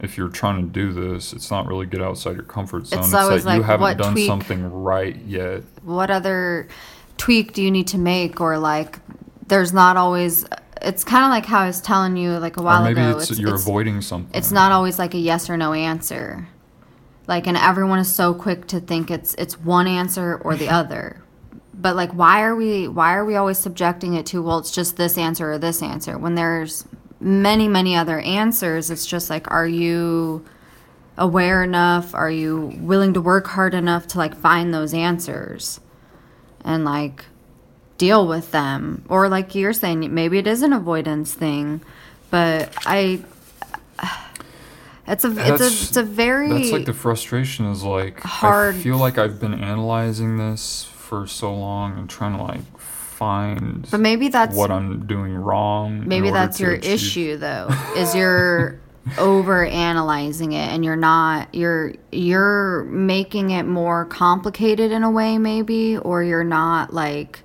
[0.00, 2.98] if you're trying to do this, it's not really get outside your comfort zone.
[3.00, 5.62] It's It's, that you haven't done tweak- something right yet.
[5.84, 6.68] What other
[7.18, 8.98] tweak do you need to make, or like,
[9.46, 10.44] there's not always.
[10.84, 13.18] It's kind of like how I was telling you like a while or maybe ago.
[13.18, 14.30] it's, you're avoiding something.
[14.34, 16.48] it's not always like a yes or no answer
[17.26, 21.22] like and everyone is so quick to think it's it's one answer or the other
[21.74, 24.96] but like why are we why are we always subjecting it to well it's just
[24.96, 26.84] this answer or this answer when there's
[27.20, 30.44] many many other answers it's just like are you
[31.16, 35.80] aware enough are you willing to work hard enough to like find those answers
[36.64, 37.26] and like
[38.02, 41.80] deal with them or like you're saying maybe it is an avoidance thing
[42.30, 43.22] but i
[45.06, 48.78] it's a it's a it's a very That's like the frustration is like hard- I
[48.78, 54.00] feel like I've been analyzing this for so long and trying to like find but
[54.00, 56.08] maybe that's what I'm doing wrong.
[56.08, 58.80] maybe that's your achieve- issue though is you're
[59.16, 65.38] over analyzing it and you're not you're you're making it more complicated in a way
[65.38, 67.40] maybe or you're not like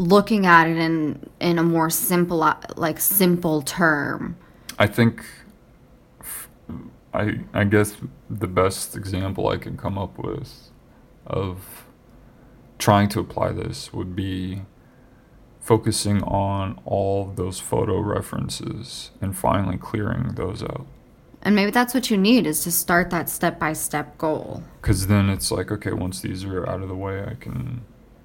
[0.00, 2.38] looking at it in in a more simple
[2.76, 4.34] like simple term
[4.78, 5.22] I think
[7.12, 7.96] I I guess
[8.30, 10.70] the best example I can come up with
[11.26, 11.84] of
[12.78, 14.62] trying to apply this would be
[15.60, 20.86] focusing on all those photo references and finally clearing those out.
[21.42, 25.08] and maybe that's what you need is to start that step by step goal Because
[25.08, 27.82] then it's like, okay, once these are out of the way, I can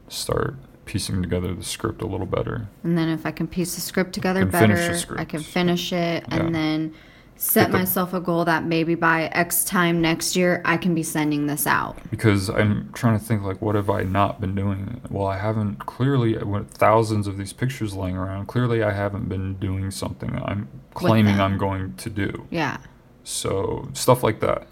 [0.08, 0.56] start
[0.86, 2.68] piecing together the script a little better.
[2.84, 5.20] And then if I can piece the script together Can finish the better.
[5.22, 6.36] I can finish it Yeah.
[6.36, 6.94] and then
[7.38, 11.04] set the- myself a goal that maybe by X time next year I can be
[11.04, 11.98] sending this out.
[12.10, 15.02] Because I'm trying to think, like, what have I not been doing?
[15.10, 19.56] Well, I haven't clearly, with thousands of these pictures laying around, clearly I haven't been
[19.56, 21.40] doing something I'm claiming.
[21.42, 22.46] I'm going to do.
[22.52, 22.78] Yeah.
[23.24, 24.68] So, stuff like that.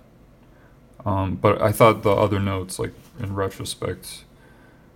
[1.05, 4.23] Um, but I thought the other notes, like in retrospect,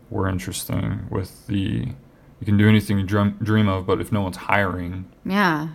[0.09, 1.07] were interesting.
[1.09, 1.87] With the
[2.39, 5.69] you can do anything you dream, dream of, but if no one's hiring, Yeah.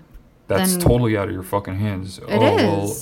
[0.47, 2.19] that's totally out of your fucking hands.
[2.19, 2.63] It oh, is.
[2.63, 2.97] well,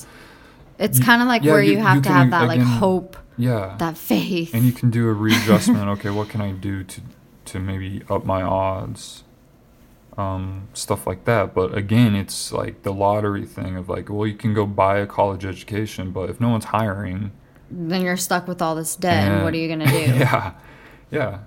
[0.79, 2.61] it's kind of like yeah, where you- you, have you to can, have that like
[2.61, 3.77] hope, yeah.
[3.79, 4.55] that faith.
[4.55, 5.89] and you can do a readjustment.
[5.91, 7.01] okay, what can I do to
[7.47, 9.25] to maybe up my odds?
[10.17, 11.55] Um, stuff like that.
[11.55, 15.07] But again, it's like the lottery thing of like, well, you can go buy a
[15.07, 17.31] college education, but if no one's hiring,
[17.71, 19.99] then you're stuck with all this debt, and and- what are you gonna do?
[20.19, 20.53] yeah,
[21.11, 21.39] yeah.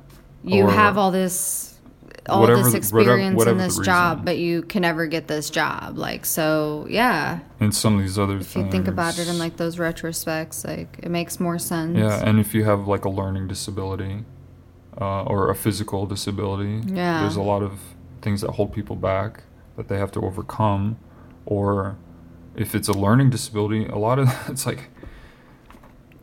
[0.43, 1.80] You Or- have all this,
[2.28, 5.97] all Whatever this experience whatever- in this job, but you can never get this job.
[5.97, 7.39] Like so, yeah.
[7.59, 8.66] And some of these other If things.
[8.66, 11.97] you think about it in like those retrospects, like it makes more sense.
[11.97, 14.26] Yeah, and if you have like a learning disability
[14.99, 17.22] uh, or a physical disability, Yeah.
[17.22, 17.80] there's a lot of
[18.22, 19.43] things that hold people back
[19.76, 20.97] that they have to overcome.
[21.45, 21.97] Or
[22.55, 24.89] if it's a learning disability, a lot of it's like,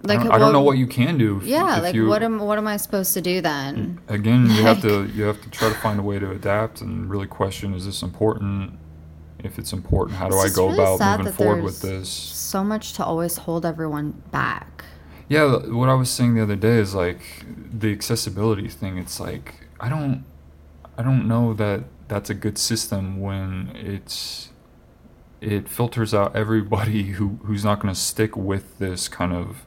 [0.09, 1.38] I, don't, I don't know what you can do.
[1.38, 4.01] if- Yeah, if like you, what am what am I supposed to do then?
[4.09, 7.11] Again, you have to you have to try to find a way to adapt and
[7.11, 8.78] really question: Is this important?
[9.42, 12.09] If it's important, how do I go really about moving forward with this?
[12.11, 14.84] So much to always hold everyone back.
[15.28, 17.20] Yeah, what I was saying the other day is like
[17.72, 18.98] the accessibility thing.
[18.98, 20.24] It's like I don't,
[20.98, 24.51] I don't know that that's a good system when it's,
[25.40, 29.64] it filters out everybody who who's not going to stick with this kind of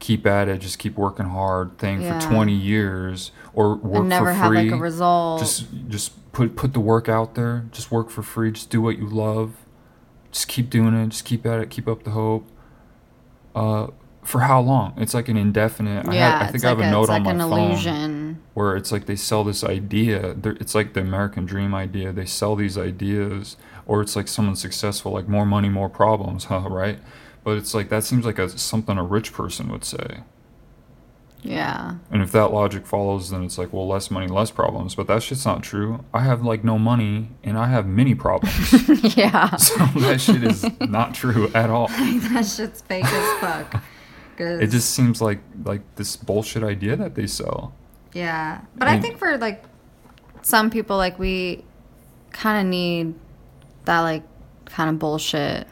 [0.00, 2.18] keep at it, just keep working hard thing Yeah.
[2.18, 4.70] for twenty years or work and never for have free.
[4.70, 5.40] like a result.
[5.40, 7.66] Just just put put the work out there.
[7.70, 8.50] Just work for free.
[8.50, 9.52] Just do what you love.
[10.32, 11.08] Just keep doing it.
[11.10, 11.70] Just keep at it.
[11.70, 12.48] Keep up the hope.
[13.54, 13.88] Uh,
[14.22, 14.92] for how long?
[14.96, 16.06] It's like an indefinite.
[16.06, 17.50] I, yeah, I think it's I have like a note it's on like my an
[17.50, 18.42] phone illusion.
[18.54, 20.34] where it's like they sell this idea.
[20.34, 22.12] They're, it's like the American dream idea.
[22.12, 26.68] They sell these ideas, or it's like someone successful, like more money, more problems, huh?
[26.68, 26.98] Right?
[27.42, 30.22] But it's like that seems like a, something a rich person would say.
[31.42, 31.96] Yeah.
[32.10, 34.94] And if that logic follows, then it's like, well, less money, less problems.
[34.94, 36.04] But that shit's not true.
[36.12, 38.72] I have like no money and I have many problems.
[39.16, 39.56] yeah.
[39.56, 41.88] so that shit is not true at all.
[41.88, 43.82] that shit's fake as fuck.
[44.38, 47.74] It just seems like like this bullshit idea that they sell.
[48.14, 48.62] Yeah.
[48.76, 49.64] But I think for like
[50.42, 51.64] some people like we
[52.32, 53.14] kind of need
[53.84, 54.22] that like
[54.64, 55.66] kind of bullshit.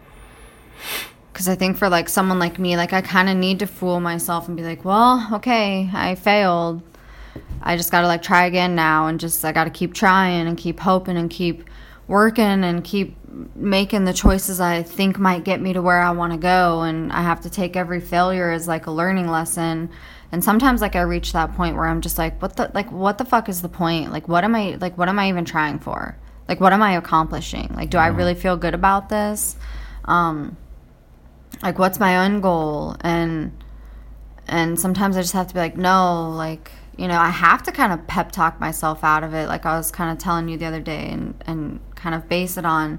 [1.39, 4.01] Cuz I think for like someone like me like I kind of need to fool
[4.01, 6.83] myself and be like, "Well, okay, I failed.
[7.63, 10.49] I just got to like try again now and just I got to keep trying
[10.49, 11.63] and keep hoping and keep
[12.09, 13.17] working and keep
[13.55, 17.13] making the choices I think might get me to where I want to go and
[17.13, 19.91] I have to take every failure as like a learning lesson.
[20.33, 23.19] And sometimes like I reach that point where I'm just like what the like what
[23.19, 24.11] the fuck is the point?
[24.11, 26.17] Like what am I like what am I even trying for?
[26.49, 27.71] Like what am I accomplishing?
[27.77, 29.57] Like do I really feel good about this?
[30.05, 30.57] Um
[31.63, 33.53] like what's my own goal and
[34.51, 37.73] and sometimes I just have to be like, no, like, you know, I have to
[37.73, 39.47] kind of pep talk myself out of it.
[39.47, 42.57] Like I was kind of telling you the other day and, and kind of base
[42.57, 42.99] it on,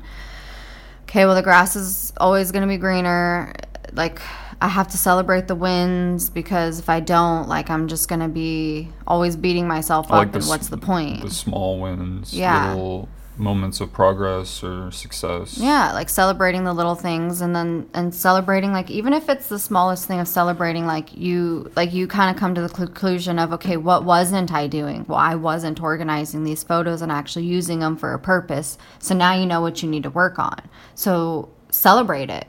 [1.06, 3.52] okay, well, the grass is always going to be greener.
[3.94, 4.22] Like
[4.62, 8.28] I have to celebrate the wins because if I don't, like, I'm just going to
[8.28, 10.32] be always beating myself I up.
[10.32, 11.24] the and s- what's the point?
[11.24, 12.70] The small wins, Yeah.
[12.76, 13.10] little
[13.40, 15.58] moments of progress or success.
[15.58, 19.58] Yeah, like celebrating the little things and then and celebrating like even if it's the
[19.58, 23.54] smallest thing of celebrating like you like you kind of come to the conclusion of
[23.54, 25.06] okay, what wasn't I doing?
[25.08, 28.78] Well, I wasn't organizing these photos and actually using them for a purpose.
[29.00, 30.60] So now you know what you need to work on.
[30.96, 32.48] So celebrate it.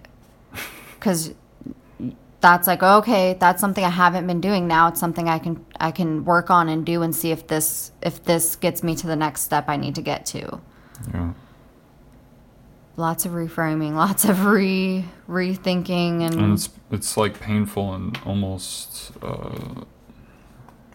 [1.00, 1.34] Cuz
[2.40, 4.66] that's like okay, that's something I haven't been doing.
[4.66, 7.92] Now it's something I can I can work on and do and see if this
[8.02, 10.60] if this gets me to the next step I need to get to
[11.12, 11.32] Yeah.
[12.96, 19.12] lots of reframing, lots of re rethinking, and, And it's it's like painful and almost
[19.22, 19.82] uh,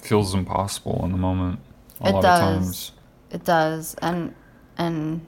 [0.02, 1.60] feels impossible in the moment.
[2.02, 2.40] A It lot does.
[2.42, 2.92] of times.
[3.32, 4.36] it does, and
[4.78, 5.26] and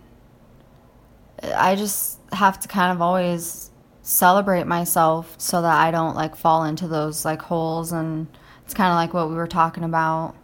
[1.56, 3.72] I just have to kind of always
[4.02, 8.28] celebrate myself so that I don't like fall into those like holes, and
[8.66, 10.36] it's kind of like what we were talking about.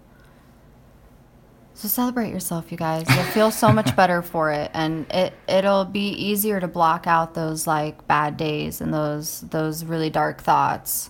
[1.76, 3.06] So celebrate yourself, you guys.
[3.10, 7.34] You'll feel so much better for it, and it it'll be easier to block out
[7.34, 11.10] those like bad days and those those really dark thoughts.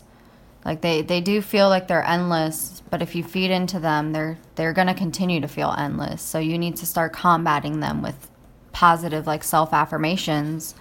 [0.63, 4.37] Like they they do feel like they're endless, but if you feed into them, they're
[4.55, 6.21] they're gonna continue to feel endless.
[6.21, 8.29] So you need to start combating them with
[8.71, 10.75] positive like self affirmations,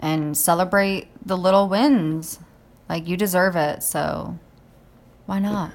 [0.00, 2.40] and celebrate the little wins.
[2.88, 4.38] Like you deserve it, so
[5.26, 5.70] why not?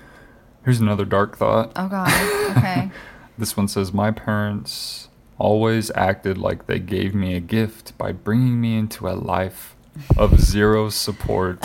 [0.66, 1.72] Here's another dark thought.
[1.78, 2.58] Oh God.
[2.58, 2.92] Okay.
[3.38, 8.60] This one says, My parents always acted like they gave me a gift by bringing
[8.60, 9.76] me into a life
[10.18, 11.60] of zero support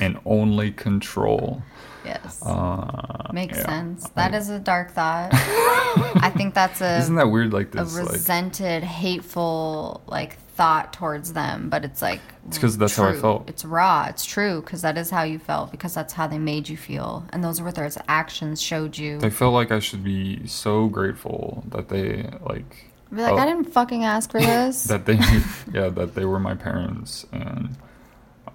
[0.00, 1.62] and only control.
[2.04, 2.42] Yes.
[2.42, 3.66] Uh, Makes yeah.
[3.66, 4.08] sense.
[4.10, 5.30] That is a dark thought.
[5.32, 7.52] I think that's a Isn't that weird?
[7.52, 12.76] Like this, like a resented, hateful like thought towards them, but it's like It's 'cause
[12.76, 13.48] that's how I felt.
[13.48, 14.04] It's raw.
[14.10, 17.24] It's true because that is how you felt because that's how they made you feel,
[17.30, 19.18] and those were their actions showed you.
[19.18, 23.46] they felt like I should be so grateful that they like Be like, oh, I
[23.46, 24.84] didn't fucking ask for this.
[24.92, 25.18] that they
[25.72, 27.74] yeah that they were my parents and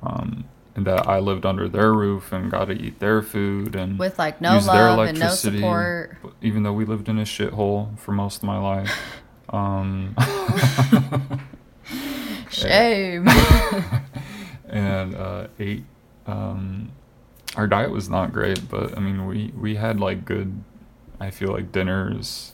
[0.04, 0.44] um
[0.76, 4.20] and that I lived under their roof and got to eat their food and With,
[4.20, 6.18] like, no love and no support.
[6.42, 8.92] even though we lived in a shithole for most of my life.
[9.50, 10.16] Um,
[12.62, 13.28] Shame.
[14.70, 15.84] and uh, ate.
[16.28, 16.92] Um,
[17.56, 20.64] our diet was not great, but I mean, we we had like good.
[21.20, 22.54] I feel like dinners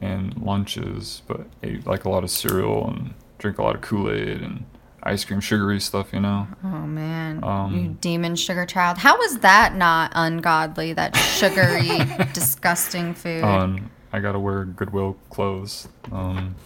[0.00, 4.10] and lunches, but ate like a lot of cereal and drink a lot of Kool
[4.10, 4.64] Aid and
[5.02, 6.12] ice cream, sugary stuff.
[6.12, 6.48] You know.
[6.64, 8.98] oh man, Um, you demon sugar child.
[8.98, 10.92] How was that not ungodly?
[10.92, 11.98] That sugary,
[12.34, 13.42] disgusting food.
[13.44, 15.88] Um, I gotta wear Goodwill clothes.
[16.12, 16.56] Um,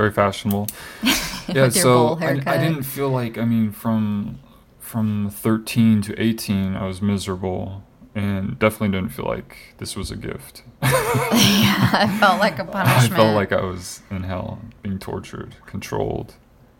[0.00, 0.66] very fashionable.
[1.48, 4.38] yeah, so I, I didn't feel like I mean from
[4.78, 7.84] from 13 to 18 I was miserable
[8.14, 10.62] and definitely didn't feel like this was a gift.
[10.82, 13.12] yeah, I felt like a punishment.
[13.12, 16.34] I felt like I was in hell, being tortured, controlled,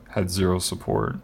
[0.08, 1.16] had zero support,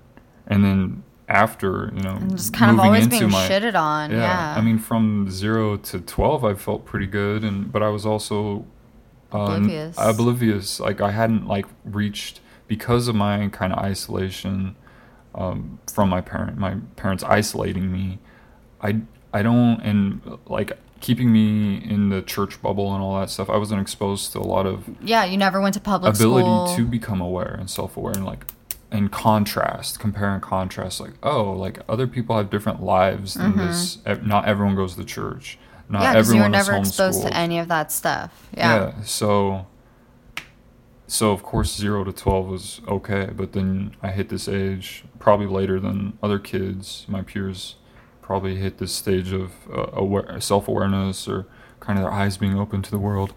[0.46, 4.10] and then after you know, and just kind of always being my- shitted on.
[4.10, 8.04] Yeah, I mean, from zero to twelve, I felt pretty good, and but I was
[8.04, 8.66] also
[9.36, 9.96] uh, n- Oblivious.
[9.98, 10.80] oblivious.
[10.80, 14.76] Like I hadn't like reached because of my kind of isolation
[15.34, 18.18] um, from my parent, my parents isolating me.
[18.80, 19.00] I
[19.32, 23.50] I don't and like keeping me in the church bubble and all that stuff.
[23.50, 25.24] I wasn't exposed to a lot of yeah.
[25.24, 26.74] You never went to public ability school.
[26.76, 28.46] to become aware and self-aware and like
[28.90, 33.98] and contrast compare and contrast like oh like other people have different lives than this
[34.08, 35.58] E- not everyone goes to church
[35.88, 38.48] not yeah, because you were never exposed to any of that stuff.
[38.56, 39.00] Yeah.
[39.02, 39.66] so
[41.06, 45.46] so of course 0 to 12 was okay but then i hit this age probably
[45.46, 47.76] later than other kids my peers
[48.22, 51.46] probably hit this stage of uh, aware, self-awareness or
[51.78, 53.32] kind of their eyes being open to the world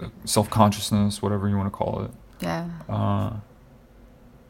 [0.00, 2.10] uh, self-consciousness whatever you want to call it
[2.40, 2.68] Yeah.
[2.88, 3.34] uh,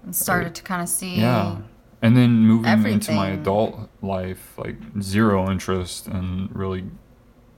[0.05, 1.17] And started to kind of see.
[1.21, 1.59] yeah.
[2.01, 6.85] And then moving into my adult life, like zero interest and really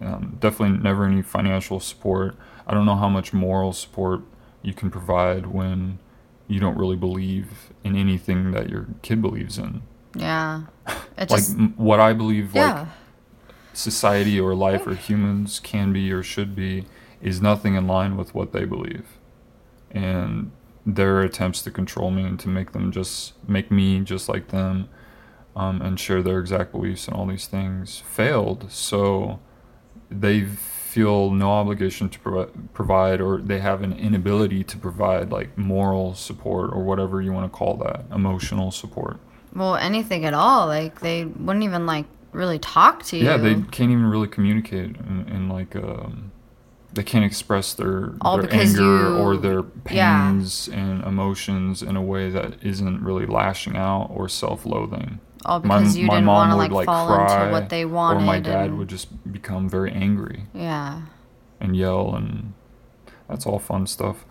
[0.00, 2.36] um, definitely never any financial support.
[2.66, 4.22] I don't know how much moral support
[4.62, 5.98] you can provide when
[6.46, 9.82] you don't really believe in anything that your kid believes in.
[10.14, 10.62] Yeah.
[11.16, 11.56] Like just.
[11.56, 12.80] m- what I believe, yeah.
[12.80, 12.88] like
[13.72, 16.86] society or life or humans can be or should be,
[17.20, 19.18] is nothing in line with what they believe,
[19.90, 20.50] and
[20.86, 24.88] their attempts to control me and to make them just make me just like them,
[25.54, 28.70] um, and share their exact beliefs and all these things failed.
[28.70, 29.40] So
[30.10, 35.56] they feel no obligation to provi- provide, or they have an inability to provide like
[35.58, 39.18] moral support or whatever you want to call that, emotional support.
[39.54, 40.66] well, anything at all.
[40.66, 43.24] Like, they wouldn't even, like, really talk to you.
[43.24, 46.30] Yeah, they can't even really communicate and, in like um,
[46.92, 50.30] they can't express their All their anger you- or their yeah.
[50.30, 55.20] pains and emotions in a way that isn't really lashing out or self-loathing.
[55.44, 58.22] All because you didn't wanna, like, fall into what they wanted.
[58.22, 61.02] or my dad and- would just become very angry Yeah.
[61.60, 62.52] and yell, and
[63.28, 64.24] that's all fun stuff.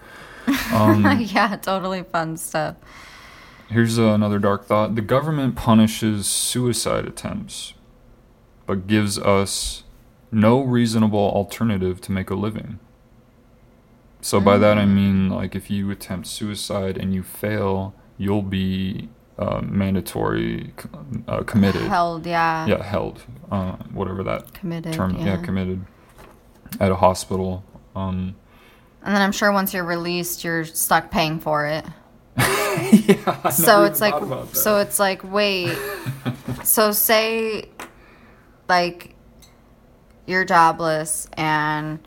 [0.73, 2.75] Um, yeah, totally fun stuff.
[3.69, 4.95] Here's another dark thought.
[4.95, 7.73] The government punishes suicide attempts,
[8.65, 9.83] but gives us
[10.31, 12.79] no reasonable alternative to make a living.
[14.21, 14.93] So, by that I Mm.
[14.95, 20.73] mean, like, if you attempt suicide and you fail, you'll be uh, mandatory
[21.27, 21.83] uh, committed.
[21.83, 22.65] Held, yeah.
[22.65, 23.21] Yeah, held.
[23.51, 24.93] Uh, whatever that Committed.
[24.93, 25.15] term.
[25.17, 25.25] Yeah.
[25.25, 25.41] yeah.
[25.41, 25.85] committed.
[26.79, 27.63] At a hospital.
[27.95, 28.35] Um,
[29.03, 31.85] And then I'm sure once you're released, you're stuck paying for it.
[32.37, 34.57] yeah, so it's like thought about that.
[34.57, 35.75] so it's like wait
[36.63, 37.67] so say
[38.69, 39.15] like
[40.27, 41.97] you're jobless and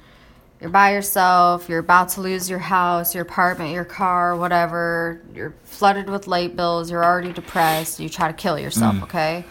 [0.60, 5.54] you're by yourself you're about to lose your house your apartment your car whatever you're
[5.64, 9.44] flooded with late bills you're already depressed you try to kill yourself okay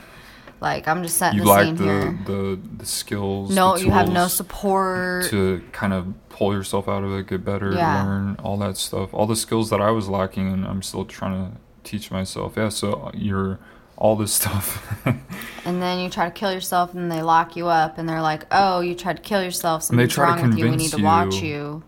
[0.62, 1.41] like i'm just setting Mm.
[1.41, 3.55] you the lack scene the, here the the skills.
[3.55, 7.43] no the you have no support to kind of pull yourself out of it, get
[7.43, 8.01] better, Yeah.
[8.01, 9.14] learn all that stuff.
[9.14, 12.53] All the skills that I was lacking, and I'm still trying to teach myself.
[12.55, 13.60] Yeah, so you're
[14.00, 14.84] all this stuff.
[15.66, 18.45] and then you try to kill yourself and they lock you up and they're like
[18.50, 21.84] oh you tried to kill yourself something's wrong with you we need to watch you-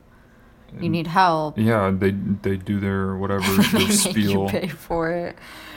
[0.79, 1.57] you need help.
[1.57, 3.43] yeah, they they do their whatever
[3.77, 4.43] their spiel.
[4.43, 5.35] you pay for it.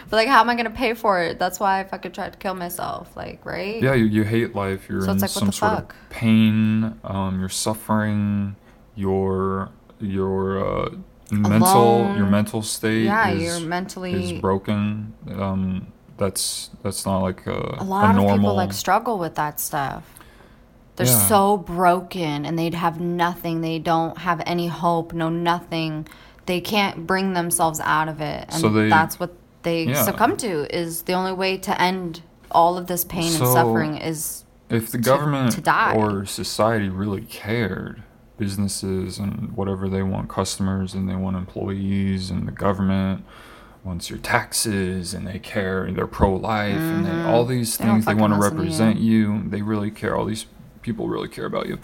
[0.09, 1.37] But like, how am I gonna pay for it?
[1.41, 3.17] That's why I fucking tried to kill myself.
[3.17, 3.83] Like, right?
[3.83, 4.89] Yeah, you, you hate life.
[4.89, 5.95] You're So in it's like, what some the sort fuck?
[6.01, 7.01] of pain.
[7.03, 8.55] Um, you're suffering.
[8.95, 10.91] Your your uh,
[11.33, 15.13] mental your mental state Yeah, is, you're mentally- is broken.
[15.33, 18.31] Um, that's that's not like a, a lot a normal.
[18.35, 20.05] of people like struggle with that stuff.
[20.97, 21.27] They're Yeah.
[21.27, 23.61] so broken and they'd have nothing.
[23.63, 26.07] They don't have any hope, no nothing.
[26.47, 28.47] They can't bring themselves out of it.
[28.51, 30.03] And So they- that's what they Yeah.
[30.05, 34.45] succumb to is the only way to end all of this pain and suffering is
[34.71, 35.95] if the to- government to die.
[35.97, 38.03] or society really cared,
[38.39, 43.25] businesses and whatever they want customers and they want employees and the government
[43.85, 47.85] wants your taxes and they care and they're pro-life and they, all these Mm-hmm.
[47.85, 49.43] They things they want to represent you.
[49.47, 50.17] They really care.
[50.17, 50.47] All these
[50.83, 51.79] people really care about you.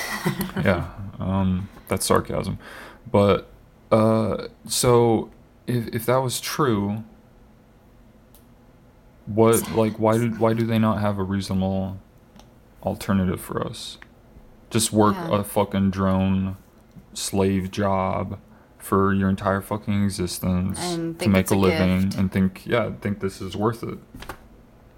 [0.64, 0.90] yeah,
[1.20, 2.58] um, that's sarcasm.
[3.10, 3.48] But
[3.92, 5.30] uh, so
[5.66, 7.04] if if that was true,
[9.26, 11.98] what like why did why do they not have a reasonable
[12.82, 13.98] alternative for us?
[14.70, 15.40] Just work Yeah.
[15.40, 16.56] a fucking drone
[17.14, 18.38] slave job
[18.86, 22.18] for your entire fucking existence And to make a a living gift.
[22.18, 23.98] and think yeah think this is worth it.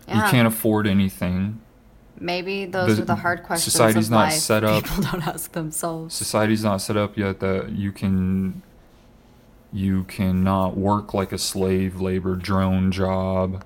[0.09, 1.61] You can't afford anything.
[2.21, 3.73] maybe those the- are the hard questions.
[3.73, 6.15] society's not life set up- People don't ask themselves.
[6.15, 8.63] society's not set up yet that you can
[9.73, 13.63] you cannot work like a slave labor drone job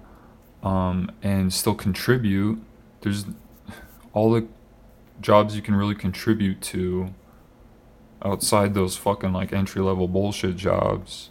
[0.62, 2.60] um, and still contribute
[3.02, 3.24] there's
[4.12, 4.46] all the
[5.20, 7.12] jobs you can really contribute to
[8.24, 11.30] outside those fucking like entry level bullshit jobs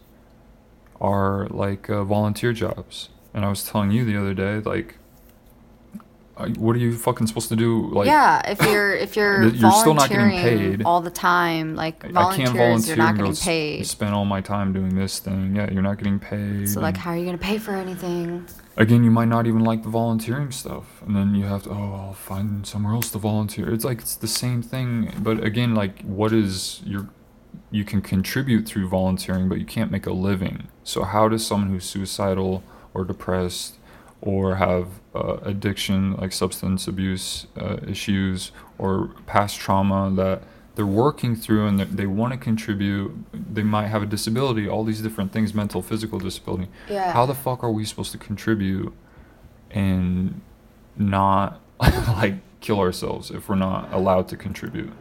[1.00, 3.10] are like uh, volunteer jobs.
[3.34, 4.98] And i was telling you the other day like
[6.38, 9.72] Uh, what are you fucking supposed to do like yeah, if you're if you're you're
[9.72, 10.84] still not getting paid.
[10.84, 13.86] all the time, like I- can't volunteer you're not getting paid.
[13.86, 15.56] spend all my time doing this thing.
[15.56, 16.70] Yeah, you're not getting paid.
[16.70, 18.48] So like, how are you gonna pay for anything?
[18.78, 21.94] again, you might not even like the volunteering stuff, and then you have to oh,
[22.08, 23.74] I'll find somewhere else to volunteer.
[23.74, 27.10] It's like it's the same thing, but again, like what is your
[27.70, 30.68] you can contribute through volunteering, but you can't make a living.
[30.84, 32.64] So how does someone who's suicidal
[32.94, 33.78] or depressed
[34.22, 40.44] or have uh, addiction, like substance abuse uh, issues or past trauma that
[40.76, 45.02] they're working through and they want to contribute, they might have a disability, all these
[45.02, 46.68] different things, mental, physical disability.
[46.90, 47.12] Yeah.
[47.12, 48.94] How the fuck are we supposed to contribute
[49.72, 50.42] and
[50.98, 54.92] not like kill ourselves if we're not allowed to contribute?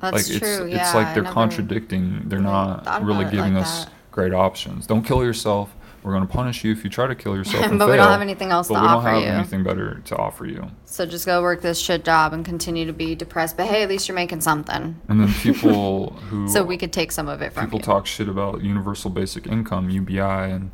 [0.00, 0.64] That's like true.
[0.66, 2.28] it's yeah, it's like they're never contradicting.
[2.28, 3.92] They're not really giving like us that.
[4.10, 4.86] great options.
[4.86, 5.74] Don't kill yourself.
[6.04, 7.64] We're going to punish you if you try to kill yourself.
[7.70, 9.28] and But we don't have anything else but to we don't offer have you.
[9.28, 10.70] anything better to offer you.
[10.84, 13.56] So just go work this shit job and continue to be depressed.
[13.56, 15.00] But hey, at least you're making something.
[15.08, 17.84] And then people who So we could take some of it from people you.
[17.84, 20.70] talk shit about universal basic income UBI and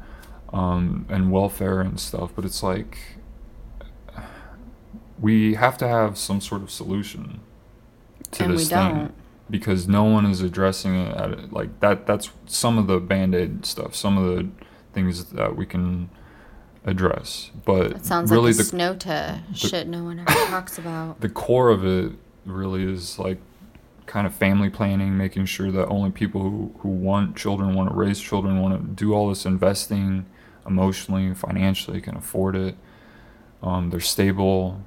[0.52, 2.98] um, and welfare and stuff, but it's like
[5.20, 7.40] we have to have some sort of solution
[8.32, 9.14] to And we this thing don't.
[9.50, 11.52] because no one is addressing it at it.
[11.52, 12.06] like that.
[12.06, 14.48] That's some of the band aid stuff, some of the
[14.92, 16.10] things that we can
[16.84, 21.20] address, but It sounds really like the a snota shit no one ever talks about.
[21.20, 22.12] the core of it
[22.46, 23.38] really is like
[24.06, 27.94] kind of family planning, making sure that only people who, who want children, want to
[27.94, 30.26] raise children, want to do all this investing
[30.66, 32.76] emotionally, financially, can afford it.
[33.62, 34.82] Um, they're stable,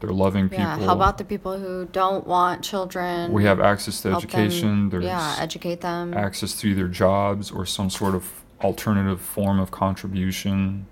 [0.00, 0.64] they're loving people.
[0.64, 0.78] Yeah.
[0.78, 3.32] How about the people who don't want children?
[3.32, 4.90] we have access to them- education.
[4.90, 6.14] There's yeah, educate them.
[6.14, 10.86] access to either jobs or some sort of alternative form of contribution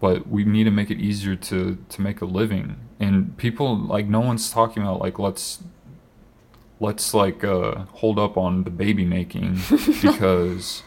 [0.00, 4.06] but we need to make it easier to to make a living and people like
[4.06, 5.62] no one's talking about like let's
[6.80, 9.58] let's like uh hold up on the baby making
[10.02, 10.82] because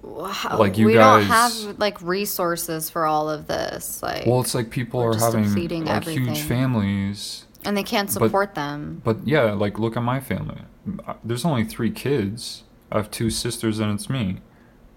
[0.00, 1.30] Wow, like, you we guys- don't
[1.68, 4.02] have like resources for all of this.
[4.02, 6.26] Like, well it's like people We're having like everything.
[6.26, 9.02] huge families and they can't but- support them.
[9.04, 10.60] But yeah, like look at my family.
[11.06, 12.62] Uh, There's only three kids.
[12.90, 14.38] I have two sisters and it's me.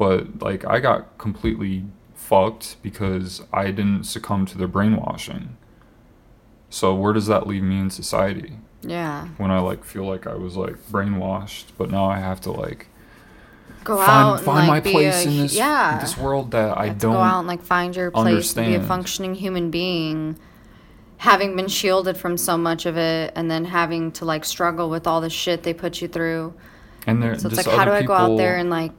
[0.02, 1.86] But like I got completely
[2.16, 5.58] fucked because I didn't succumb to their brainwashing.
[6.72, 8.58] So where does that leave me in society?
[8.82, 9.28] Yeah.
[9.38, 12.88] When I like feel like I was like brainwashed, but now I have to like
[13.84, 16.00] Go out find and find like my place a, in this yeah.
[16.02, 18.82] this world that I don't go out and like find your place to be a
[18.82, 20.36] functioning human being
[21.18, 25.06] having been shielded from so much of it and then having to like struggle with
[25.06, 26.52] all the shit they put you through
[27.06, 28.92] and there so it's just like how do i go out there and like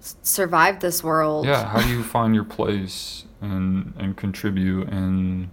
[0.00, 5.50] survive this world yeah how do you find your place and and contribute and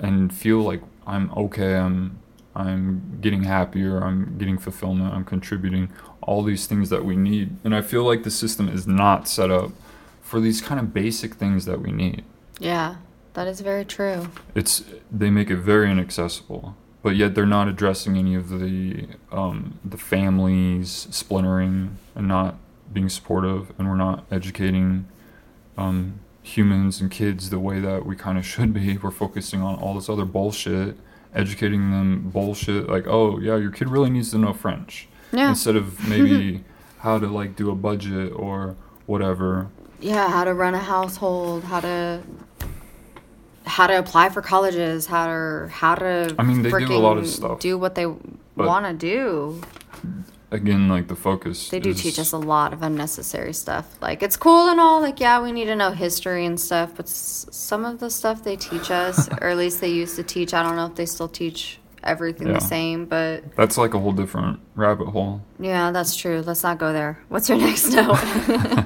[0.00, 2.18] and feel like i'm okay i'm
[2.54, 5.88] i'm getting happier i'm getting fulfillment i'm contributing
[6.22, 7.56] all these things that we need.
[7.64, 9.72] And I feel like the system is not set up
[10.22, 12.24] for these kind of basic things that we need.
[12.58, 12.96] Yeah,
[13.34, 14.28] that is very true.
[14.54, 19.78] It's they make it very inaccessible, but yet they're not addressing any of the um,
[19.84, 22.56] the families splintering and not
[22.92, 25.06] being supportive, and we're not educating
[25.78, 28.96] um, humans and kids the way that we kind of should be.
[29.02, 30.96] We're focusing on all this other bullshit,
[31.34, 35.50] educating them bullshit like, oh yeah, your kid really needs to know French Yeah.
[35.50, 36.64] instead of maybe
[36.98, 38.76] how to like do a budget or
[39.06, 39.68] whatever.
[40.00, 42.20] yeah, how to run a household, how to
[43.64, 47.16] how to apply for colleges, how to how to I mean, they do a lot
[47.18, 48.06] of stuff, Do what they
[48.56, 49.60] want to do.
[50.52, 51.70] Again, like the focus.
[51.70, 53.86] They do is- teach us a lot of unnecessary stuff.
[54.00, 55.00] Like it's cool and all.
[55.00, 58.44] Like yeah, we need to know history and stuff, but s- some of the stuff
[58.44, 60.52] they teach us, or at least they used to teach.
[60.54, 62.54] I don't know if they still teach everything Yeah.
[62.54, 65.40] the same, but That's like a whole different rabbit hole.
[65.58, 66.42] yeah, that's true.
[66.46, 67.18] Let's not go there.
[67.28, 68.18] What's your next note?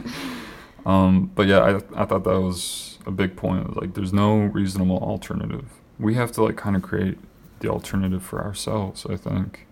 [0.87, 3.77] Um, but yeah, I I thought that was a big point.
[3.77, 5.65] Like, there's no reasonable alternative.
[5.99, 7.19] We have to like kind of create
[7.59, 9.05] the alternative for ourselves.
[9.05, 9.66] I think,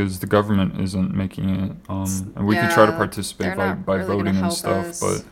[0.00, 1.72] because the government isn't making it.
[1.88, 5.00] Um, and we could try to participate by by really voting and stuff, us.
[5.00, 5.24] but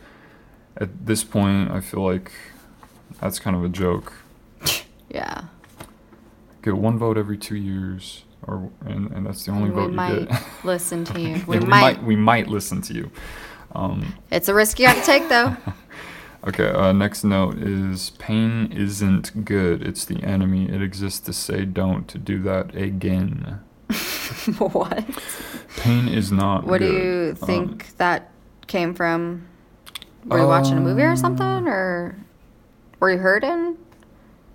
[0.83, 2.31] at this point, I feel like
[3.19, 4.13] that's kind of a joke.
[5.09, 5.45] yeah.
[6.61, 9.89] Get one vote every two years, or and, and that's the only And we vote
[9.89, 10.43] you might get.
[10.63, 11.29] listen to you.
[11.29, 12.03] Yeah, We, might.
[12.03, 13.11] we might listen to you.
[13.73, 15.55] Um, It's a risk you got to take, though.
[16.47, 19.85] Okay, uh, next note is pain isn't good.
[19.85, 20.69] It's the enemy.
[20.69, 23.59] It exists to say don't to do that again.
[24.57, 25.05] what?
[25.77, 27.03] Pain is not What do good.
[27.03, 28.31] you Um, think that
[28.67, 29.47] came from?
[30.25, 32.17] Were you watching a movie or something, or
[32.99, 33.77] were you hurting?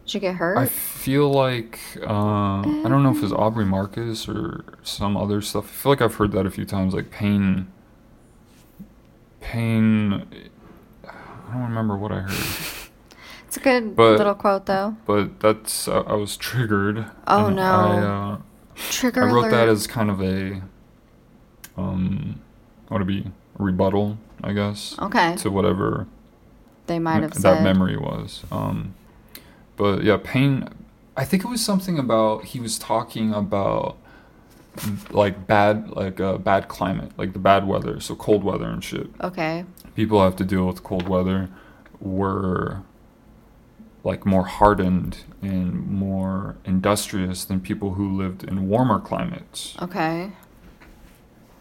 [0.05, 0.59] Did you get hurt?
[0.59, 5.65] I feel like uh, I don't know if it's Aubrey Marcus or some other stuff.
[5.65, 6.93] I feel like I've heard that a few times.
[6.95, 7.67] Like pain,
[9.41, 10.27] pain.
[11.07, 12.31] I don't remember what I heard,
[13.47, 14.97] it's a good but- little quote, though.
[15.07, 17.07] but that's uh, I was triggered.
[17.27, 17.63] Oh, no.
[17.63, 18.39] I, uh,
[18.77, 20.63] Trigger I wrote that as kind of a
[21.77, 22.41] um,
[22.89, 23.21] what to be
[23.59, 25.37] a rebuttal, I guess, okay.
[25.37, 26.07] to whatever
[26.87, 27.65] They might have that said.
[27.65, 28.45] memory was.
[28.51, 28.95] Um,
[29.77, 30.69] but yeah, pain.
[31.17, 33.97] I think it was something about he was talking about
[35.11, 39.09] like bad like uh, bad climate, like the bad weather, so cold weather and shit.
[39.21, 39.65] Okay.
[39.95, 41.49] People have to deal with cold weather.
[42.01, 42.83] Were
[44.05, 49.75] like more hardened and more industrious than people who lived in warmer climates.
[49.81, 50.33] Okay.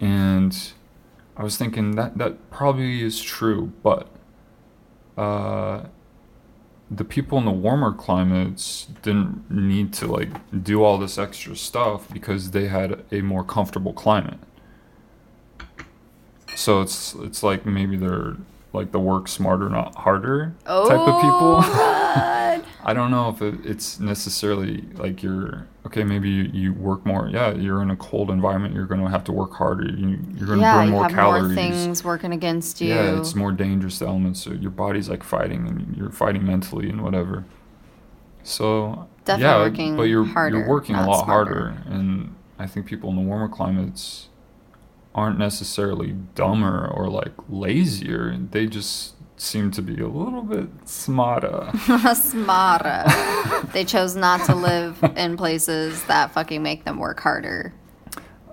[0.01, 0.73] And
[1.37, 4.09] I was thinking that that probably is true, but
[5.17, 5.85] uh,
[6.91, 10.29] the people in the warmer climates didn't need to like
[10.63, 14.39] do all this extra stuff because they had a more comfortable climate.
[16.55, 18.35] So it's it's like maybe they're
[18.73, 22.23] like the work smarter, not harder Oh, type of people.
[22.85, 26.03] I don't know if it, it's necessarily like you're okay.
[26.03, 27.29] Maybe you, you work more.
[27.29, 28.73] Yeah, you're in a cold environment.
[28.75, 29.85] You're going to have to work harder.
[29.85, 31.43] You, you're going to yeah, burn you more have calories.
[31.43, 32.89] more things working against you.
[32.89, 34.41] Yeah, it's more dangerous elements.
[34.43, 37.45] So your body's like fighting, and you're fighting mentally and whatever.
[38.43, 41.69] So Definitely yeah, working but you're harder, you're working a lot smarter.
[41.71, 44.27] harder, and I think people in the warmer climates
[45.15, 48.35] aren't necessarily dumber or like lazier.
[48.51, 49.13] They just
[49.43, 51.69] seem to be a little bit smarter.
[52.15, 53.03] Smarter.
[53.73, 57.73] they chose not to live in places that fucking make them work harder.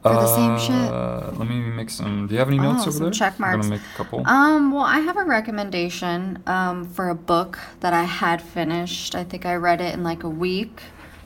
[0.03, 0.91] For the same shit.
[0.93, 2.26] Uh, Let me make some.
[2.26, 3.12] Do you have any Oh, notes over some there?
[3.12, 4.26] check I'm gonna make a couple.
[4.26, 9.14] Um, well, I have a recommendation um, for a book that I had finished.
[9.14, 10.80] I think I read it in like a week,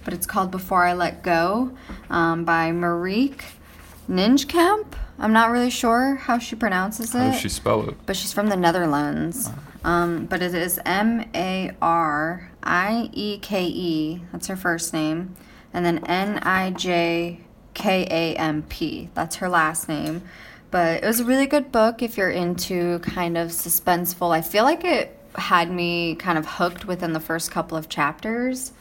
[0.04, 1.70] but it's called Before I Let Go
[2.10, 3.44] um, by Marieke
[4.10, 4.94] Nijkamp.
[5.18, 7.18] I'm not really sure how she pronounces it.
[7.18, 7.94] How does she spell it?
[8.06, 9.50] but she's from the Netherlands.
[9.84, 14.22] Um, but it is M A R I E K E.
[14.32, 15.34] That's her first name,
[15.72, 17.40] and then N I J
[17.74, 19.10] K A M P.
[19.14, 20.22] That's her last name.
[20.70, 24.34] But it was a really good book if you're into kind of suspenseful.
[24.34, 28.72] I feel like it had me kind of hooked within the first couple of chapters.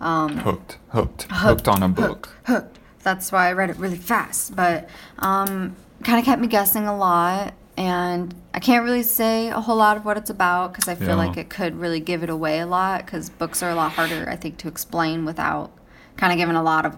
[0.00, 2.28] Um, Hooked, hooked, hooked on a book.
[2.44, 2.78] hooked.
[3.02, 4.54] That's why I read it really fast.
[4.54, 4.88] But
[5.18, 7.54] um, kind of kept me guessing a lot.
[7.76, 11.08] And I can't really say a whole lot of what it's about because I feel
[11.08, 11.14] Yeah.
[11.14, 14.28] like it could really give it away a lot because books are a lot harder,
[14.28, 15.70] I think, to explain without
[16.18, 16.96] kind of giving a lot of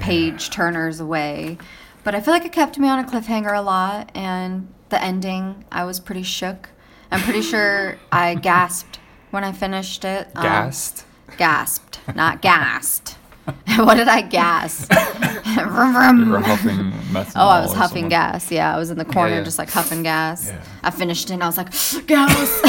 [0.00, 1.56] page turners away.
[2.02, 4.10] But I feel like it kept me on a cliffhanger a lot.
[4.14, 6.68] And the ending, I was pretty shook.
[7.10, 8.98] I'm pretty sure I gasped
[9.30, 10.28] when I finished it.
[10.34, 11.06] Um, Gassed.
[11.38, 13.16] gasped, not gassed.
[13.76, 14.86] what did I gas?
[15.54, 17.32] Vroom, You were huffing methanol.
[17.36, 18.08] Oh, I was or huffing something.
[18.08, 18.50] gas.
[18.50, 19.42] Yeah, I was in the corner yeah.
[19.44, 20.48] just like huffing gas.
[20.48, 20.62] Yeah.
[20.82, 21.70] I finished it and I was like,
[22.06, 22.60] gas.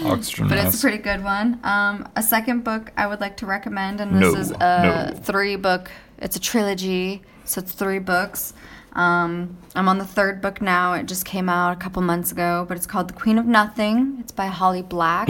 [0.02, 1.60] Oxygen but it's a pretty good one.
[1.62, 5.18] Um, a second book I would like to recommend, and this No, is a no.
[5.22, 5.90] three book.
[6.18, 8.54] It's a trilogy, so it's three books.
[8.94, 10.94] Um, I'm on the third book now.
[10.94, 14.16] It just came out a couple months ago, but it's called The Queen of Nothing.
[14.20, 15.28] It's by Holly Black.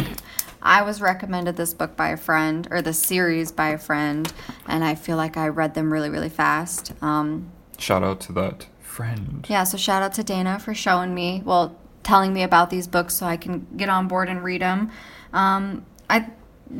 [0.62, 4.30] I was recommended this book by a friend, or the series by a friend,
[4.66, 6.92] and I feel like I read them really, really fast.
[7.02, 9.46] Um, Shout out to that friend.
[9.48, 13.14] yeah, so shout out to Dana for showing me, well, telling me about these books
[13.14, 14.90] so I can get on board and read them.
[15.32, 16.26] Um, I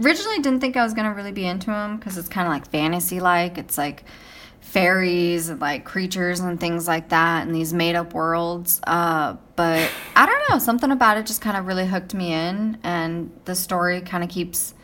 [0.03, 2.53] originally didn't think I was going to really be into them because it's kind of
[2.53, 3.57] like fantasy like.
[3.59, 4.05] It's like
[4.71, 8.81] fairies and like creatures and things like that and these made up worlds.
[8.87, 12.79] Uh, but I don't know, something about it just kind of really hooked me in,
[12.83, 14.75] and the story kind of keeps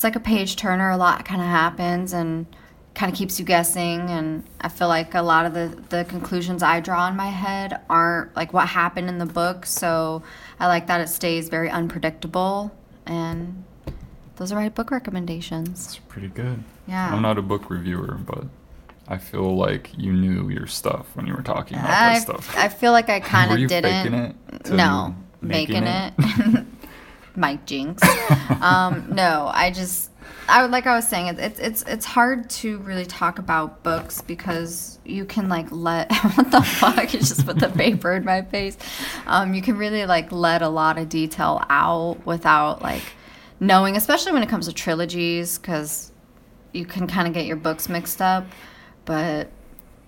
[0.00, 0.88] it's like a page turner.
[0.88, 2.46] A lot kind of happens and
[2.94, 4.08] kind of keeps you guessing.
[4.08, 7.78] And I feel like a lot of the, the conclusions I draw in my head
[7.90, 9.66] aren't like what happened in the book.
[9.66, 10.22] So
[10.58, 12.74] I like that it stays very unpredictable.
[13.04, 13.62] And
[14.36, 15.86] those are my book recommendations.
[15.86, 16.64] It's pretty good.
[16.88, 17.14] Yeah.
[17.14, 18.46] I'm not a book reviewer, but
[19.10, 22.56] I feel like you knew your stuff when you were talking about I, that stuff.
[22.56, 24.36] I feel like I kind of didn't.
[24.52, 26.64] it no, making making it.
[27.36, 28.02] Mike Jinx.
[28.60, 30.10] um, no, I just,
[30.48, 34.20] I would like I was saying, it's it's it's hard to really talk about books
[34.20, 37.12] because you can like let what the fuck?
[37.12, 38.78] You just put the paper in my face.
[39.26, 43.02] Um, you can really like let a lot of detail out without like
[43.58, 46.12] knowing, especially when it comes to trilogies, because
[46.72, 48.46] you can kind of get your books mixed up.
[49.04, 49.48] But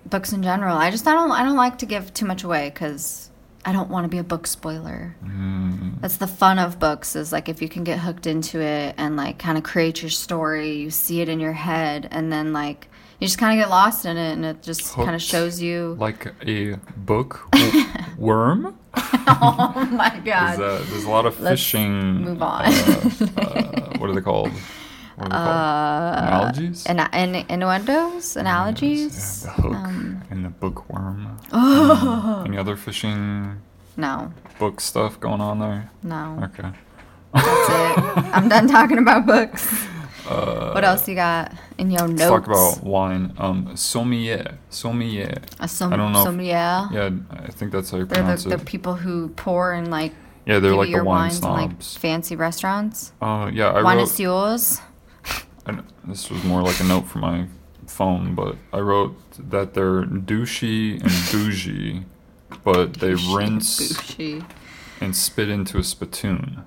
[0.06, 2.70] books in general, I just I don't I don't like to give too much away
[2.70, 3.30] because
[3.64, 5.14] I don't want to be a book spoiler.
[5.24, 8.94] Mm, That's the fun of books is like if you can get hooked into it
[8.98, 12.52] and like kind of create your story, you see it in your head, and then
[12.52, 12.88] like
[13.20, 15.96] you just kind of get lost in it, and it just kind of shows you.
[15.98, 17.48] like a book
[18.18, 18.76] worm.
[18.96, 20.60] oh my There's, god!
[20.60, 22.24] uh, there's a lot of Let's fishing.
[22.24, 22.64] move on.
[22.66, 24.50] uh, uh, what are they called?
[25.18, 26.14] Are?
[26.18, 26.86] Analogies.
[26.86, 29.44] And and innuendos, analogies.
[29.46, 31.36] Yeah, the hook Um, and the bookworm.
[31.52, 32.42] Oh.
[32.46, 33.56] Any other fishing
[33.96, 35.90] No, book stuff going on there?
[36.02, 36.70] no, Okay.
[37.34, 38.24] that's it.
[38.34, 39.68] I'm done talking about books.
[40.28, 42.20] Uh, What else you got in your notes?
[42.20, 43.32] Let's talk about wine.
[43.38, 44.56] Um, sommelier.
[44.70, 45.34] Sommelier.
[45.60, 46.88] a som- I don't know if- sommelier.
[46.92, 48.64] Yeah, I think that's how you They're pronounce the, the it.
[48.64, 50.14] people who pour and like
[50.46, 53.12] Yeah, they're like the wine wines in like fancy restaurants.
[53.20, 53.84] Uh, yeah, I wrote.
[53.84, 54.80] Connoisseurs.
[56.04, 57.46] This was more like a note from my
[57.86, 59.16] phone, but I wrote
[59.50, 62.04] that they're douchey and bougie,
[62.64, 64.44] but they rinse Bougie.
[65.00, 66.64] and spit into a spittoon.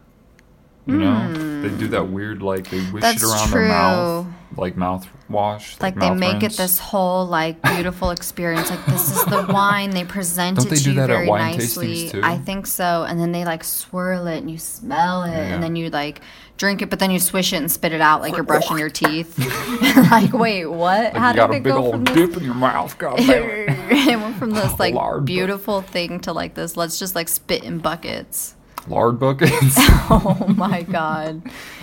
[0.88, 3.00] You know, they do that weird like they wish Hmm.
[3.00, 5.82] That's it around their mouth, like mouthwash.
[5.82, 8.70] Like they mouth make it this whole like beautiful experience.
[8.70, 11.14] Like this is the wine they present Don't it they to do you that at
[11.16, 11.88] very wine nicely.
[12.06, 12.22] tastings, too?
[12.24, 13.04] I think so.
[13.10, 15.56] And then they like swirl it and you smell it Yeah.
[15.56, 16.22] and then you like
[16.58, 18.90] drink it, but then you swish it and spit it out like you're brushing your
[19.02, 19.38] teeth.
[20.12, 21.14] like wait, what?
[21.14, 22.16] Like How you got did a it big go old from this?
[22.16, 23.70] dip in your mouth, God damn it.
[24.08, 26.76] it went from this like Lard beautiful thing to like this.
[26.78, 28.56] Let's just like spit in buckets.
[28.88, 29.76] Lard buckets.
[30.10, 31.42] Oh my god,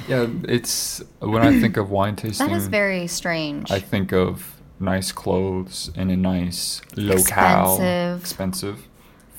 [0.09, 2.47] yeah, it's when I think of wine tasting.
[2.47, 3.73] that is very strange.
[3.73, 7.73] I think of nice clothes in a nice locale.
[7.75, 8.21] Expensive.
[8.21, 8.89] Expensive.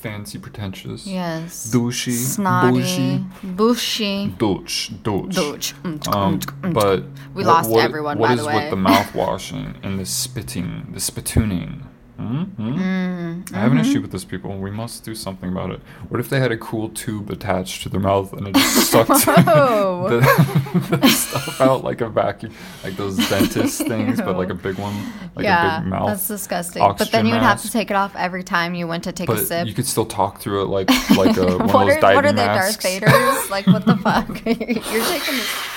[0.04, 1.08] Fancy, pretentious.
[1.08, 2.12] yes, Douchey.
[2.12, 3.26] snotty, Bougie.
[3.56, 4.28] bushy.
[4.38, 4.90] Douche.
[5.02, 5.34] Douche.
[5.36, 5.74] Douche.
[5.84, 6.74] Mm, Um, mm, mm.
[6.74, 7.04] but
[7.34, 8.56] We what- lost what- everyone, What by is the way.
[8.56, 11.84] with the mouth washing and the spitting, the spitooning?
[12.18, 12.44] Hmm?
[12.44, 12.74] Hmm?
[12.74, 13.90] Mm, I have an mm-hmm.
[13.90, 14.56] issue with this people.
[14.60, 15.80] We must do something about it.
[16.10, 19.08] What if they had a cool tube attached to their mouth and it just sucked
[19.26, 20.63] the,
[21.10, 24.94] stuff out like a vacuum, like those dentist things, but like a big one,
[25.36, 26.08] like yeah, a big mouth.
[26.10, 26.82] that's disgusting.
[26.98, 29.30] But then you would have to take it off every time you went to take
[29.30, 29.68] a But sip.
[29.68, 32.16] you could still talk through it like like a, one what of those are diving
[32.16, 32.84] what are they, masks.
[32.84, 33.50] Darth Vader's?
[33.50, 34.28] like what the fuck?
[34.46, 35.70] You're taking this.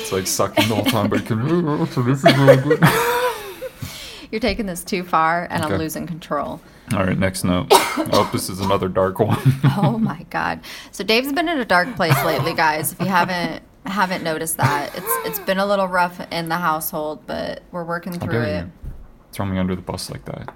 [0.00, 1.86] It's like sucking the whole time, but it can.
[1.88, 2.82] So this is really good.
[4.32, 5.74] You're taking this too far, and Okay.
[5.74, 6.60] I'm losing control.
[6.92, 7.68] All right, next note.
[7.72, 9.38] I hope oh, this is another dark one.
[9.76, 10.60] Oh my god!
[10.90, 12.92] So Dave's been in a dark place lately, guys.
[12.92, 17.22] If you haven't haven't noticed that, it's it's been a little rough in the household,
[17.26, 18.64] but we're working How through dare it.
[18.64, 18.72] you
[19.32, 20.54] throw me under the bus like that?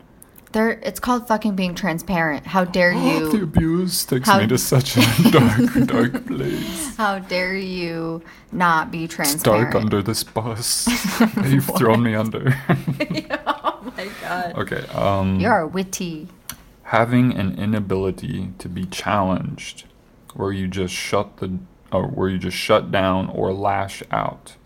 [0.52, 2.46] There, it's called fucking being transparent.
[2.46, 3.30] How dare you?
[3.32, 5.00] the abuse takes How- me to such a
[5.30, 6.96] dark, dark place.
[6.96, 9.34] How dare you not be transparent?
[9.36, 9.72] It's transparent?
[9.72, 10.86] dark under this bus.
[11.50, 12.50] You've thrown me under.
[13.86, 14.54] oh my god!
[14.56, 14.86] okay.
[14.92, 16.28] Um, You're witty.
[16.84, 19.84] having an inability to be challenged,
[20.34, 21.58] where you just shut the,
[21.92, 24.56] or where you just shut down or lash out.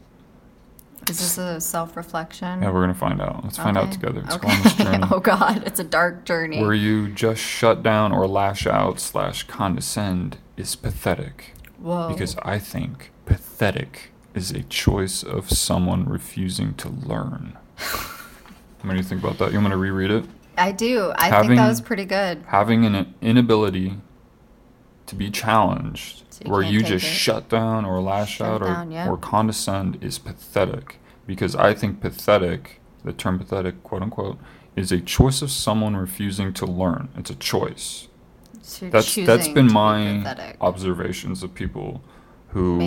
[1.08, 2.62] Is this a self reflection?
[2.62, 3.42] Yeah, we're gonna find out.
[3.42, 4.22] Let's find out together.
[4.22, 5.06] Let's go on this journey.
[5.10, 6.60] oh God, it's a dark journey.
[6.60, 11.54] Where you just shut down or lash out slash condescend is pathetic.
[11.78, 12.08] Whoa.
[12.08, 17.56] Because I think pathetic is a choice of someone refusing to learn.
[18.88, 19.52] what do you think about that?
[19.52, 20.24] You want me to reread it?
[20.56, 21.12] I do.
[21.16, 22.42] I think that was pretty good.
[22.48, 23.94] Having an inability
[25.06, 27.08] to be challenged, So you where you just it.
[27.08, 29.08] shut down or lash Shut out or, yeah.
[29.08, 30.98] or condescend is pathetic.
[31.26, 34.38] Because I think pathetic, the term pathetic, quote unquote,
[34.74, 37.08] is a choice of someone refusing to learn.
[37.16, 38.08] It's a choice.
[38.62, 40.56] So That's that's been my pathetic.
[40.60, 42.02] observations of people
[42.48, 42.80] who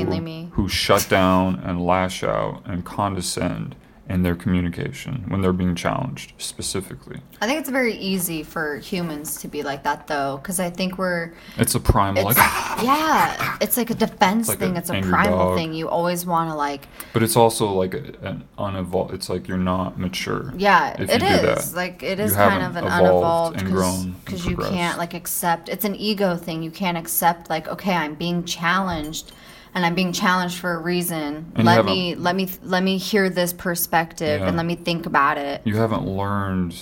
[0.53, 3.75] who shut down and lash out and condescend
[4.09, 7.21] in their communication when they're being challenged specifically.
[7.39, 10.97] I think it's very easy for humans to be like that though, because I think
[10.97, 14.75] we're It's a primal it's, like yeah, it's like a defense like thing.
[14.75, 15.57] it's a primal dog.
[15.57, 15.73] thing.
[15.73, 19.57] You always want to like, but it's also like a, an unevolved it's like you're
[19.57, 20.53] not mature.
[20.57, 21.77] yeah, it is that.
[21.77, 25.69] like it is You kind of an unevolved and grown because you can't like accept.
[25.69, 26.63] It's an ego thing.
[26.63, 29.31] You can't accept like okay, I'm being challenged.
[29.73, 31.51] And I'm being challenged for a reason.
[31.55, 34.47] And let me let me let me hear this perspective Yeah.
[34.47, 35.61] and let me think about it.
[35.63, 36.75] You haven't learned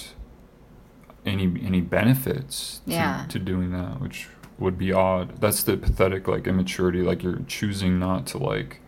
[1.26, 3.26] any any benefits to, Yeah.
[3.30, 5.40] to doing that, which would be odd.
[5.40, 8.82] That's the pathetic like immaturity, like you're choosing not to like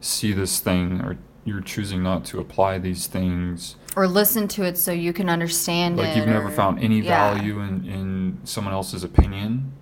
[0.00, 3.76] see this thing or you're choosing not to apply these things.
[3.96, 6.02] Or listen to it so you can understand it.
[6.02, 7.34] Like you've never or- found any yeah.
[7.34, 9.72] value in, in someone else's opinion.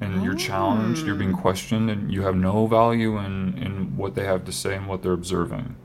[0.00, 1.40] And you're challenged, you're being ah.
[1.40, 5.02] questioned, and you have no value in, in what they have to say and what
[5.02, 5.76] they're observing.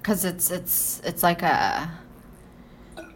[0.00, 1.90] because it's it's it's like a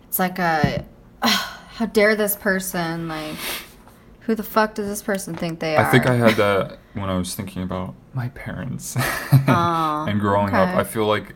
[0.08, 0.84] it's like a
[1.22, 3.36] how dare this person like
[4.20, 7.08] who the fuck does this person think they are I think I had that when
[7.08, 8.96] I was thinking about my parents
[9.48, 10.74] Aw, and growing up.
[10.76, 11.34] I feel like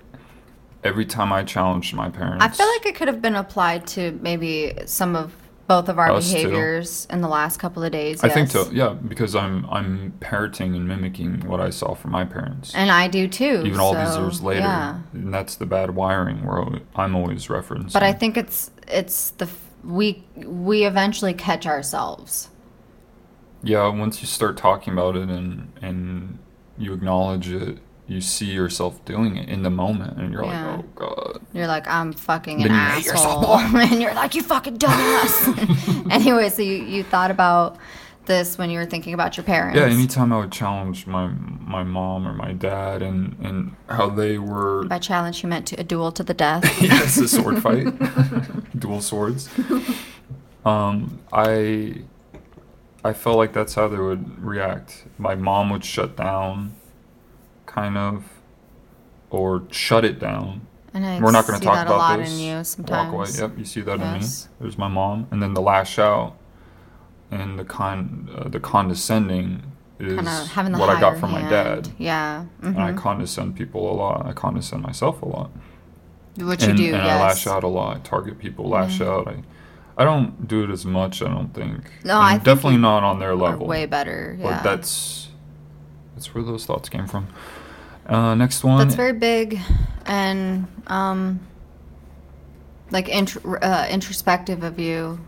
[0.85, 4.13] every time I challenged my parents, I feel like it could have been applied to
[4.23, 5.33] maybe some of
[5.69, 6.35] both of our Us too.
[6.35, 8.69] behaviors in the last couple of days I think so.
[8.73, 12.75] Yeah, because I'm I'm parroting and mimicking what I saw from my parents.
[12.75, 16.45] and I do too even all these years later, yeah and that's the bad wiring
[16.45, 16.65] where
[16.97, 17.93] I'm always referencing.
[17.93, 19.49] but I think it's it's the
[19.85, 22.49] we we eventually catch ourselves
[23.63, 26.39] yeah, once you start talking about it and and
[26.77, 27.79] you acknowledge it,
[28.09, 30.77] you see yourself doing it in the moment, and you're Yeah.
[30.77, 31.41] like, oh god.
[31.53, 33.81] You're like, I'm fucking an Then yourself asshole.
[33.81, 36.09] and you're like, you fucking dumbass.
[36.11, 37.77] anyway, so you, you thought about
[38.25, 39.79] this when you were thinking about your parents.
[39.79, 44.39] Yeah, anytime I would challenge my my mom or my dad and and how they
[44.39, 46.65] were By challenge, you meant to a duel to the death.
[46.83, 47.87] yes, a sword fight,
[48.79, 49.49] dual swords.
[50.65, 52.03] Um, I
[53.05, 55.05] I felt like that's how they would react.
[55.17, 56.75] My mom would shut down,
[57.81, 58.25] kind of,
[59.31, 60.63] or shut it down.
[60.95, 62.33] And I We're not going to talk that about a lot this.
[62.33, 63.39] in you Walk sometimes.
[63.39, 63.49] away.
[63.49, 64.45] Yep, you see that Yes.
[64.47, 64.57] in me.
[64.61, 66.35] There's my mom, and then the lash out,
[67.31, 69.63] and the con uh, the condescending
[70.01, 71.89] is Kind of the what I got from my dad.
[71.99, 72.45] Yeah.
[72.63, 74.27] And I condescend people a lot.
[74.27, 75.51] I condescend myself a lot
[76.37, 76.95] Which you do, and yes.
[76.95, 77.07] Mm-hmm.
[77.23, 77.97] I lash out a lot.
[77.97, 79.29] I target people, lash out.
[79.29, 79.43] I,
[80.01, 81.21] I don't do it as much.
[81.21, 81.83] I don't think.
[82.05, 83.67] No, And I think definitely not on their level.
[83.67, 84.37] way better.
[84.39, 84.45] Yeah.
[84.45, 85.29] But that's
[86.15, 87.27] that's where those thoughts came from.
[88.09, 88.79] Uh, next one.
[88.79, 89.59] That's very big
[90.07, 91.41] and um,
[92.91, 95.19] like intr- uh, introspective of you.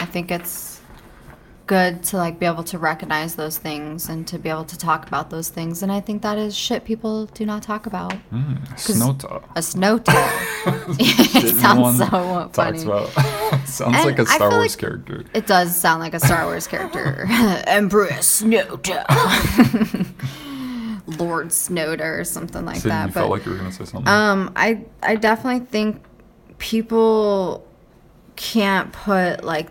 [0.00, 0.80] I think it's
[1.66, 5.06] good to like be able to recognize those things and to be able to talk
[5.06, 5.82] about those things.
[5.82, 8.14] And I think that is shit people do not talk about.
[8.32, 9.42] mm, Snowta.
[9.54, 12.82] A snow it sounds so funny.
[12.82, 13.08] About.
[13.68, 15.24] Sounds And like a Star Wars like- character.
[15.34, 17.26] It does sound like a Star Wars character.
[17.66, 20.06] Empress Snow Snowda.
[21.16, 23.06] Lord Snowda or something like Sid, that.
[23.08, 24.08] you but felt like you were gonna say something.
[24.08, 26.02] Um, I I definitely think
[26.58, 27.66] people
[28.36, 29.68] can't put like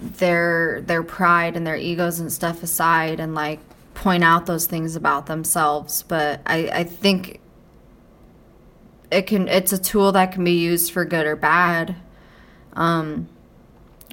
[0.00, 3.60] their their pride and their egos and stuff aside and like
[3.94, 6.02] point out those things about themselves.
[6.02, 7.40] But I I think
[9.10, 11.94] it can it's a tool that can be used for good or bad.
[12.72, 13.28] Um,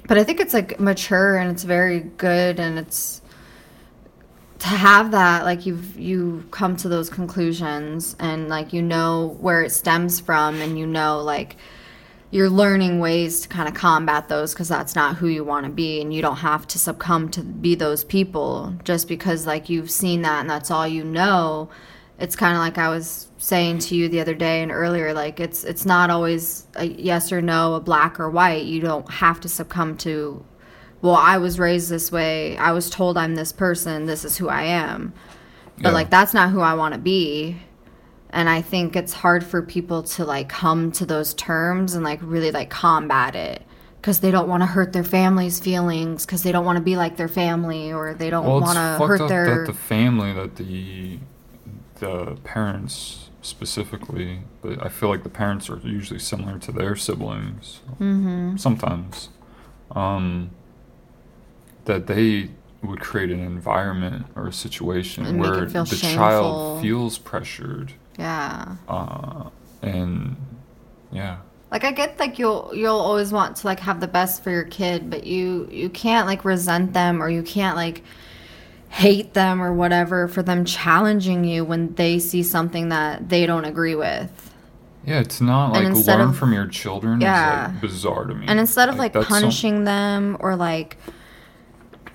[0.06, 3.21] but I think it's like mature and it's very good and it's
[4.62, 9.62] to have that like you've you come to those conclusions and like you know where
[9.62, 11.56] it stems from and you know like
[12.30, 15.72] you're learning ways to kind of combat those because that's not who you want to
[15.72, 18.72] be and you don't have to succumb to be those people.
[18.84, 21.68] Just because like you've seen that and that's all you know
[22.20, 25.40] it's kind of like i was saying to you the other day and earlier like
[25.40, 28.64] it's it's not always a yes or no a black or white.
[28.64, 30.44] You don't have to succumb to
[31.02, 32.56] well i was raised this way.
[32.56, 34.06] I was told i'm this person.
[34.06, 35.12] This is who i am.
[35.76, 35.94] But Yeah.
[35.94, 37.58] like that's not who i want to be.
[38.34, 42.18] And I think it's hard for people to like come to those terms and like
[42.22, 43.62] really like combat it.
[44.00, 46.24] Because they don't want to hurt their family's feelings.
[46.24, 49.06] Because they don't want to be like their family or they don't Well, want to
[49.06, 51.18] hurt their the family, that the
[52.00, 57.80] the parents specifically, but I feel like the parents are usually similar to their siblings.
[58.00, 58.56] mm-hmm.
[58.56, 59.28] Sometimes,
[59.92, 60.50] um,
[61.84, 62.50] that they
[62.82, 66.16] would create an environment or a situation And where the shameful.
[66.16, 69.48] child feels pressured, yeah uh,
[69.82, 70.36] and
[71.12, 71.36] yeah,
[71.70, 74.64] like i get like you'll you'll always want to like have the best for your
[74.64, 78.02] kid but you you can't like resent them or you can't like
[78.88, 83.64] hate them or whatever for them challenging you when they see something that they don't
[83.64, 84.48] agree with
[85.04, 85.18] yeah.
[85.18, 87.20] It's not And like learn of- from your children.
[87.20, 87.66] Yeah.
[87.66, 88.46] is like bizarre to me.
[88.46, 90.96] and instead of like, some- punishing them or like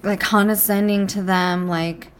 [0.07, 2.11] like condescending to them like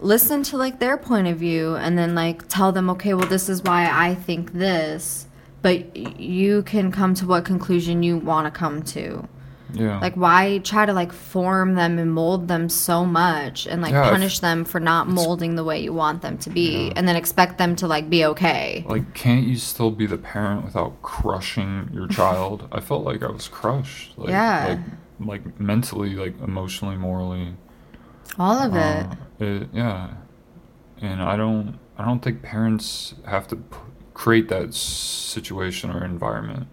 [0.00, 3.48] listen to like their point of view and then like tell them okay well this
[3.48, 5.26] is why i think this
[5.62, 9.26] but you can come to what conclusion you want to come to
[9.74, 13.92] yeah, like why try to like form them and mold them so much and like
[13.92, 16.92] Yeah, punish them for not molding the way you want them to be Yeah.
[16.94, 20.64] and then expect them to like be okay Like, can't you still be the parent
[20.64, 22.68] without crushing your child?
[22.70, 24.16] I felt like I was crushed.
[24.16, 24.66] Like, Yeah.
[24.68, 24.78] Like,
[25.20, 27.54] like mentally, like emotionally, morally.
[28.38, 30.10] all of it Uh, it- yeah.
[31.00, 33.76] And I don't, I don't think parents have to p-
[34.14, 36.66] create that situation or environment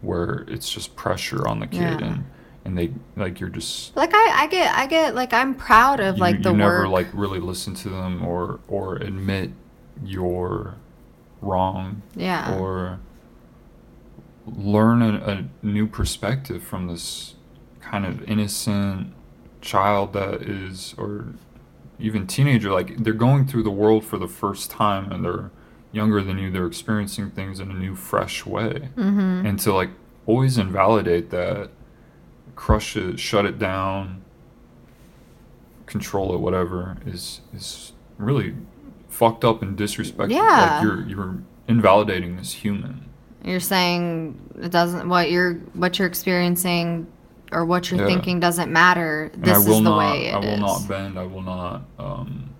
[0.00, 2.04] where it's just pressure on the kid Yeah.
[2.06, 2.24] and
[2.64, 6.16] and they like you're just like I, I get i get like i'm proud of
[6.16, 9.50] you, like the you never work like really listen to them or or admit
[10.04, 10.74] you're
[11.40, 12.98] wrong yeah or
[14.46, 17.34] learn a, a new perspective from this
[17.90, 19.12] kind of innocent
[19.60, 21.26] child that is or
[21.98, 25.50] even teenager like they're going through the world for the first time and they're
[25.92, 29.44] younger than you they're experiencing things in a new fresh way mm-hmm.
[29.46, 29.90] and to like
[30.26, 31.68] always invalidate that
[32.54, 34.22] crush it shut it down
[35.86, 38.54] control it whatever is is really
[39.08, 40.76] fucked up and disrespectful Yeah.
[40.76, 43.08] like you're you're invalidating this human
[43.44, 47.06] You're saying it doesn't what you're what you're experiencing
[47.52, 48.06] or what you're Yeah.
[48.06, 49.30] thinking doesn't matter.
[49.36, 50.60] This is the not way it I will is.
[50.60, 52.50] not bend I will not um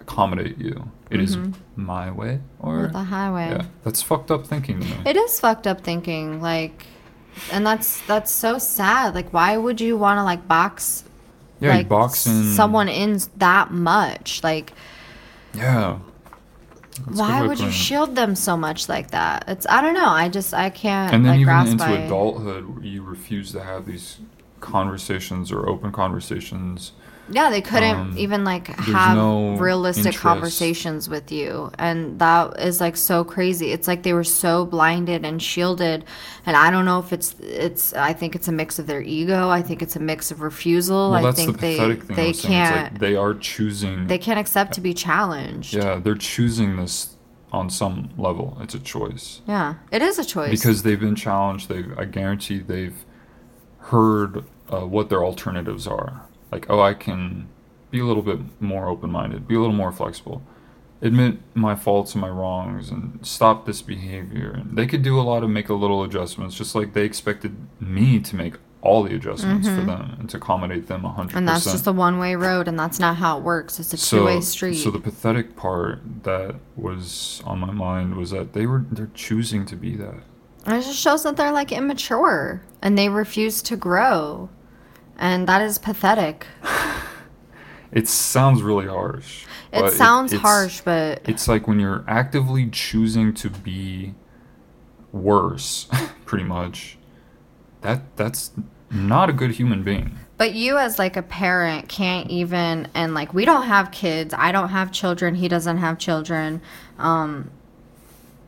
[0.00, 1.54] accommodate you It is Mhm.
[1.76, 3.48] my way or the highway.
[3.50, 6.84] yeah that's fucked up thinking It is fucked up thinking, like,
[7.52, 9.14] and that's that's so sad.
[9.14, 11.04] Like, why would you want to like box
[11.60, 14.40] yeah like box in someone in that much?
[14.44, 14.72] Like,
[15.54, 15.98] yeah
[17.06, 19.44] That's why would you shield them so much like that?
[19.48, 20.08] It's I don't know.
[20.08, 23.86] I just I can't and then like even into by adulthood you refuse to have
[23.86, 24.18] these
[24.60, 26.92] conversations or open conversations
[27.30, 30.18] Yeah, they couldn't Um, even like have no realistic interest.
[30.22, 31.70] conversations with you.
[31.78, 33.70] And that is like so crazy.
[33.72, 36.04] It's like they were so blinded and shielded.
[36.46, 39.48] And I don't know if it's it's I think it's a mix of their ego.
[39.50, 41.10] I think it's a mix of refusal.
[41.10, 42.54] well I that's the think they thing they was saying.
[42.60, 45.74] It's can't like they are choosing they can't accept to be challenged.
[45.74, 47.16] yeah they're choosing this
[47.52, 50.50] on some level it's a choice Yeah, It is a choice.
[50.50, 53.04] because they've been challenged they i guarantee they've
[53.78, 56.22] heard uh, what their alternatives are
[56.52, 57.48] like oh i can
[57.90, 60.42] be a little bit more open-minded be a little more flexible
[61.00, 65.22] admit my faults and my wrongs and stop this behavior and they could do a
[65.22, 69.14] lot of make a little adjustments just like they expected me to make all the
[69.14, 71.38] adjustments for them and to accommodate them 100% Mm-hmm.
[71.38, 73.80] and that's just a one way road and that's not how it works.
[73.80, 74.74] It's a two way street.
[74.76, 79.66] so the pathetic part that was on my mind was that they were they're choosing
[79.66, 80.20] to be that.
[80.64, 84.48] And it just shows that they're like immature and they refuse to grow.
[85.18, 86.46] And that is pathetic.
[87.90, 89.46] It sounds really harsh.
[89.72, 94.14] It sounds it's- harsh, but It's like when you're actively choosing to be
[95.10, 95.88] worse,
[96.26, 96.98] pretty much.
[97.80, 98.50] That that's
[98.90, 100.18] not a good human being.
[100.36, 104.34] but you as like a parent can't even and like we don't have kids.
[104.36, 105.34] I don't have children.
[105.34, 106.60] He doesn't have children.
[106.98, 107.50] Um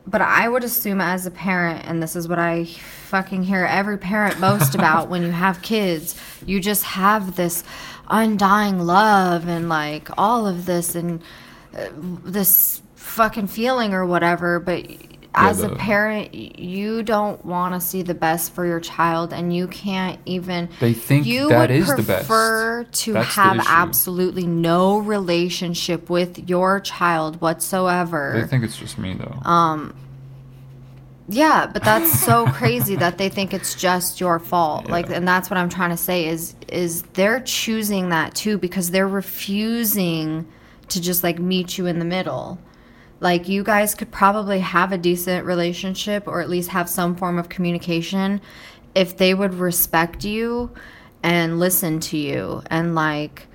[0.07, 3.97] but I would assume as a parent and this is what I fucking hear every
[3.97, 6.15] parent boast about when you have kids,
[6.45, 7.63] you just have this
[8.09, 11.21] undying love and like all of this and
[11.77, 14.85] uh, this fucking feeling or whatever, but
[15.33, 19.55] as a the- parent, you don't want to see the best for your child, and
[19.55, 20.69] you can't even.
[20.79, 22.07] They think you that would is the best.
[22.07, 28.33] You prefer to That's have absolutely no relationship with your child whatsoever.
[28.41, 29.49] They think it's just me though.
[29.49, 29.95] Um,
[31.29, 34.89] Yeah, but that's so crazy that they think it's just your fault.
[34.89, 38.91] Like, and that's what I'm trying to say is is they're choosing that too because
[38.91, 40.45] they're refusing
[40.89, 42.59] to just like meet you in the middle.
[43.21, 47.39] Like you guys could probably have a decent relationship or at least have some form
[47.39, 48.41] of communication
[48.95, 50.71] if they would respect you
[51.23, 53.47] and listen to you and like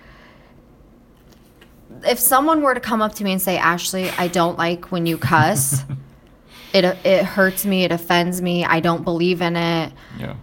[2.05, 5.06] if someone were to come up to me and say, "Ashley, I don't like when
[5.06, 5.82] you cuss."
[6.72, 8.64] it it hurts me, it offends me.
[8.64, 9.93] I don't believe in it.
[10.18, 10.34] Yeah.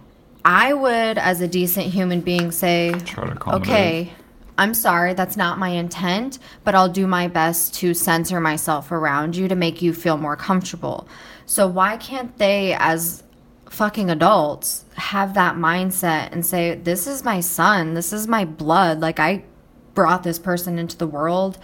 [0.44, 3.68] I would as a decent human being say, Try to accommodate.
[3.68, 4.12] "Okay,
[4.56, 9.36] I'm sorry, that's not my intent, but I'll do my best to censor myself around
[9.36, 11.08] you to make you feel more comfortable."
[11.46, 13.22] So why can't they as
[13.68, 17.94] fucking adults have that mindset and say, "This is my son.
[17.94, 19.00] This is my blood.
[19.00, 19.42] Like I
[19.94, 21.58] brought this person into the world.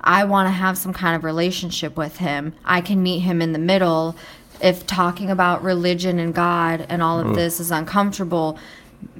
[0.00, 2.54] I want to have some kind of relationship with him.
[2.64, 4.16] I can meet him in the middle.
[4.62, 7.34] If talking about religion and God and all of Ugh.
[7.34, 8.58] this is uncomfortable,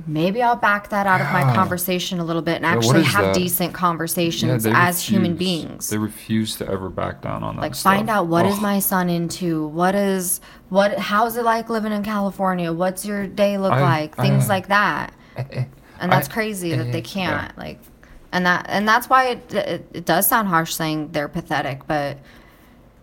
[0.07, 1.55] maybe I'll back that out of my ah.
[1.55, 3.35] conversation a little bit and what actually have that?
[3.35, 5.91] decent conversations they as human beings.
[5.91, 7.63] They refuse to ever back down on that.
[7.63, 7.95] like stuff.
[7.95, 8.63] find out what is Ugh.
[8.63, 13.59] my son into what is what how's it like living in california what's your day
[13.59, 17.63] look I- like things I- like that and that's I- crazy that they can't yeah.
[17.63, 17.81] like
[18.33, 22.19] and that and that's why it, it, it does sound harsh saying they're pathetic but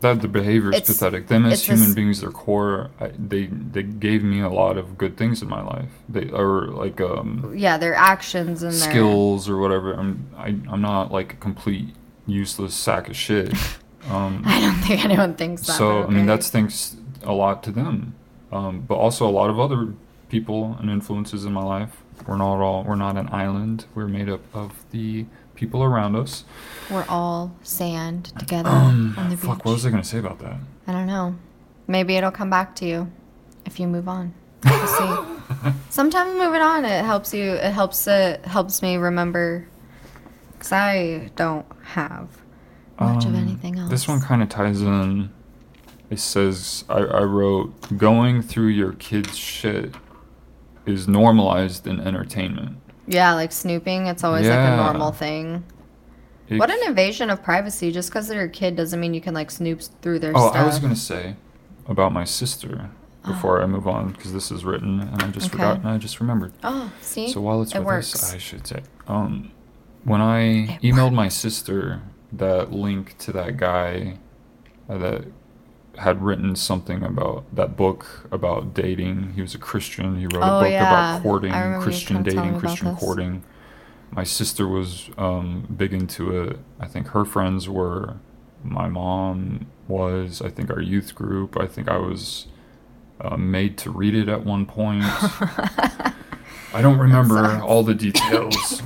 [0.02, 1.28] that the behavior is It's- pathetic.
[1.28, 4.98] Them as human this- being,s their core, I, they they gave me a lot of
[4.98, 5.90] good things in my life.
[6.08, 9.94] They or like um, yeah their actions and their skills or whatever.
[9.94, 11.90] I'm I, I'm not like a complete
[12.26, 13.54] useless sack of shit.
[14.10, 17.62] Um, i don't think anyone thinks that so but I mean that's thanks a lot
[17.64, 18.14] to them,
[18.54, 19.94] um, but also a lot of other
[20.30, 22.02] people and influences in my life.
[22.26, 23.84] We're not all we're not an island.
[23.96, 25.26] We're made up of the
[25.58, 26.46] people around us.
[26.90, 30.40] we're all sand together Um, on the beach fuck, what was I gonna say about
[30.40, 30.58] that?
[30.88, 31.36] i don't know
[31.88, 33.12] maybe it'll come back to you
[33.66, 38.46] if you move on we'll see sometimes moving on it helps you it helps it
[38.46, 39.68] helps me remember
[40.54, 42.30] because i don't have
[43.00, 45.30] much of Um, anything else This one kind of ties in.
[46.10, 49.94] It says, I, I wrote, going through your kid's shit
[50.86, 52.78] is normalized in entertainment.
[53.08, 55.64] Yeah like snooping it's always like a normal thing.
[56.50, 57.92] It- what an invasion of privacy.
[57.92, 60.56] Just because they're a kid doesn't mean you can like snoop through their Oh, stuff
[60.56, 61.36] I was going to say
[61.88, 62.90] about my sister
[63.26, 65.58] before I move on because this is written and I just Okay.
[65.58, 66.54] forgot and I just remembered.
[66.64, 67.28] oh see?
[67.30, 68.16] So while it's it with works.
[68.16, 69.52] Us, I should say, um,
[70.06, 70.40] when I
[70.76, 72.02] It emailed my sister
[72.32, 74.18] that link to that guy
[74.90, 75.26] uh, that
[75.98, 79.34] had written something about that book about dating.
[79.34, 80.18] He was a Christian.
[80.18, 80.88] He wrote Oh, a book yeah.
[81.16, 83.44] about courting, I remember you Christian dating, Christian courting.
[84.12, 86.60] My sister was um, big into it.
[86.80, 88.18] I think her friends were.
[88.64, 90.42] My mom was.
[90.42, 91.58] I think our youth group.
[91.60, 92.48] I think I was
[93.20, 95.04] uh, made to read it at one point.
[96.74, 98.82] I don't remember all the details,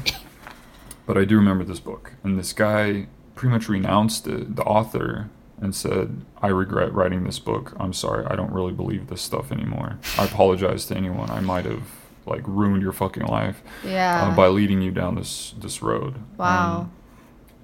[1.05, 2.13] but I do remember this book.
[2.23, 5.29] And this guy pretty much renounced it, the author,
[5.61, 7.73] and said, I regret writing this book.
[7.79, 8.25] I'm sorry.
[8.25, 9.99] I don't really believe this stuff anymore.
[10.17, 11.29] I apologize to anyone.
[11.29, 11.83] I might have
[12.25, 16.15] like ruined your fucking life yeah uh, by leading you down this this road.
[16.37, 16.91] wow Um,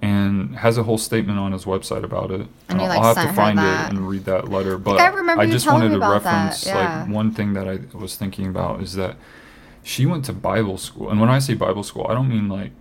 [0.00, 2.46] and has a whole statement on his website about it.
[2.68, 3.92] And you, I'll, like, I'll have to find that.
[3.92, 4.78] it and read that letter.
[4.78, 7.02] But I you just wanted to reference yeah.
[7.02, 9.16] like one thing that I was thinking about is that
[9.82, 12.72] she went to Bible school, and when I say Bible school, I don't mean like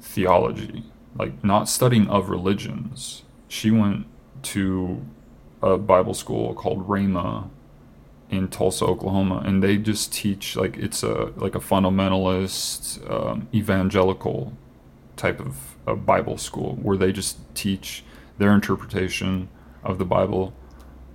[0.00, 0.84] theology,
[1.14, 3.22] like not studying of religions.
[3.48, 4.06] She went
[4.42, 5.04] to
[5.62, 7.48] a Bible school called Rhema
[8.30, 14.52] in Tulsa, Oklahoma, and they just teach like it's a like a fundamentalist um, evangelical
[15.16, 18.04] type of a Bible school where they just teach
[18.38, 19.48] their interpretation
[19.84, 20.54] of the Bible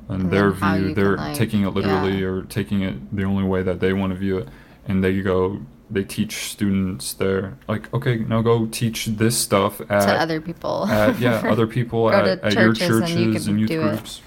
[0.07, 0.93] and, And their view.
[0.93, 2.27] They're like- taking it literally yeah.
[2.27, 4.47] or taking it the only way that they want to view it,
[4.87, 5.61] and they go.
[5.89, 10.85] They teach students there, like, okay, now go teach this stuff at to other people
[10.87, 13.89] at yeah other people at, at your churches and you and, youth do it.
[13.91, 14.21] groups.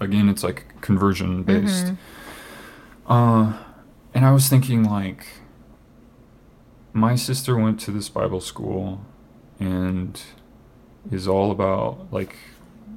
[0.00, 1.86] Again, it's like conversion based.
[1.86, 1.96] Mhm.
[3.06, 3.58] Uh,
[4.14, 5.26] and I was thinking like,
[6.94, 9.04] my sister went to this Bible school,
[9.60, 10.20] and
[11.10, 12.36] is all about like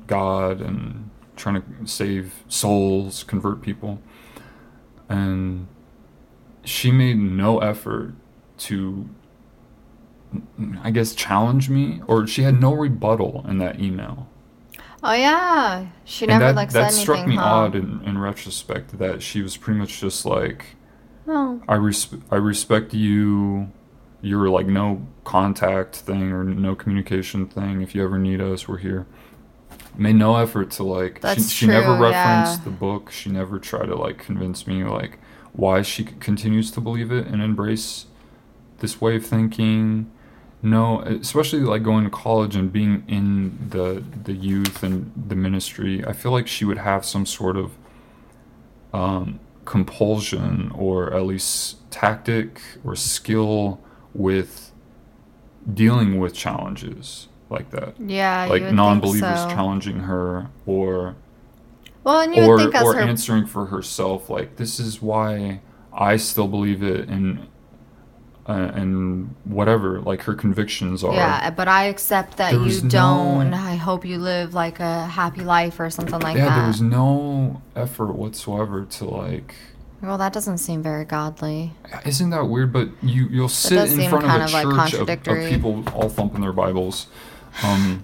[0.07, 3.99] God and trying to save souls, convert people,
[5.07, 5.67] and
[6.69, 8.13] she made no effort
[8.57, 9.09] to
[10.83, 14.27] I guess challenge me or she had no rebuttal in that email.
[15.03, 17.43] oh yeah she and never that, like that said struck anything me huh?
[17.45, 20.75] odd in, in retrospect that she was pretty much just like
[21.27, 23.71] oh I res- I respect you
[24.21, 28.77] you're like no contact thing or no communication thing if you ever need us we're
[28.77, 29.07] here
[29.97, 32.65] made no effort to like she, That's she never true, referenced yeah.
[32.65, 35.17] the book she never tried to like convince me like
[35.59, 38.05] why she continues to believe it and embrace
[38.79, 40.09] this way of thinking
[40.61, 46.03] No, especially like going to college and being in the the youth and the ministry.
[46.05, 47.71] I feel like she would have some sort of
[48.93, 53.79] um, compulsion or at least tactic or skill
[54.13, 54.71] with
[55.71, 57.93] dealing with challenges like that.
[57.99, 59.49] Yeah, like non-believers so.
[59.49, 61.15] challenging her or
[62.03, 65.61] Well, and you or would think or her answering for herself like this is why
[65.93, 67.47] I still believe it and
[68.47, 71.13] uh, and whatever like her convictions are.
[71.13, 73.51] Yeah, but I accept that There you don't.
[73.51, 76.49] no- I hope you live like a happy life or something like yeah, that.
[76.49, 79.53] Yeah, there was no effort whatsoever to like.
[80.01, 81.73] well, that doesn't seem very godly.
[82.05, 82.73] Isn't that weird?
[82.73, 86.09] But you you'll sit in front of a of, like, church of, of people all
[86.09, 87.05] thumping their Bibles.
[87.61, 88.03] Um,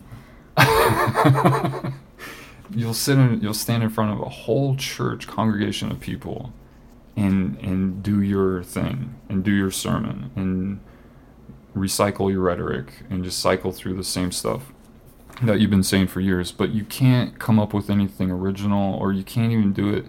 [2.76, 6.54] you'll sit in you'll stand in front of a whole church congregation of people,
[7.16, 10.80] and and do your thing and do your sermon and
[11.76, 14.72] recycle your rhetoric and just cycle through the same stuff
[15.42, 16.52] that you've been saying for years.
[16.52, 20.06] But you can't come up with anything original, or you can't even do it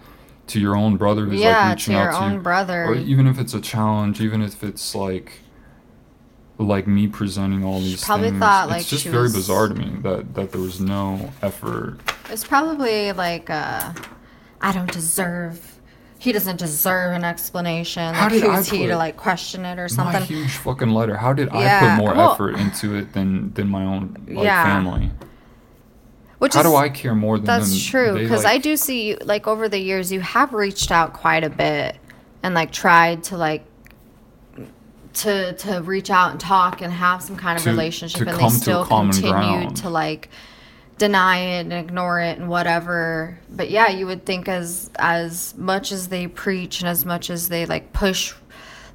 [0.48, 2.84] to your own brother who's Yeah, like to reaching your out to own you brother.
[2.84, 5.40] or even if it's a challenge, even if it's like
[6.58, 9.68] like me presenting all these probably things, thought, like, it's just she very was- bizarre
[9.68, 11.98] to me that that there was no effort.
[12.30, 13.92] It's probably like, uh,
[14.60, 15.72] I don't deserve.
[16.18, 18.14] He doesn't deserve an explanation.
[18.14, 20.22] How Like, did I who's he to like question it or My something?
[20.24, 21.16] huge fucking letter.
[21.16, 24.64] How did I put more well- effort into it than than my own like Yeah.
[24.64, 25.10] family?
[26.38, 29.18] Which How is, do I care more than That's true because I do see you
[29.24, 31.96] like over the years you have reached out quite a bit
[32.42, 33.64] and like tried to like
[35.16, 38.48] to to reach out and talk and have some kind of To- relationship and they
[38.48, 39.76] still ground.
[39.78, 40.28] to like
[40.98, 43.38] deny it and ignore it and whatever.
[43.50, 47.48] But yeah you would think as as much as they preach and as much as
[47.48, 48.34] they like push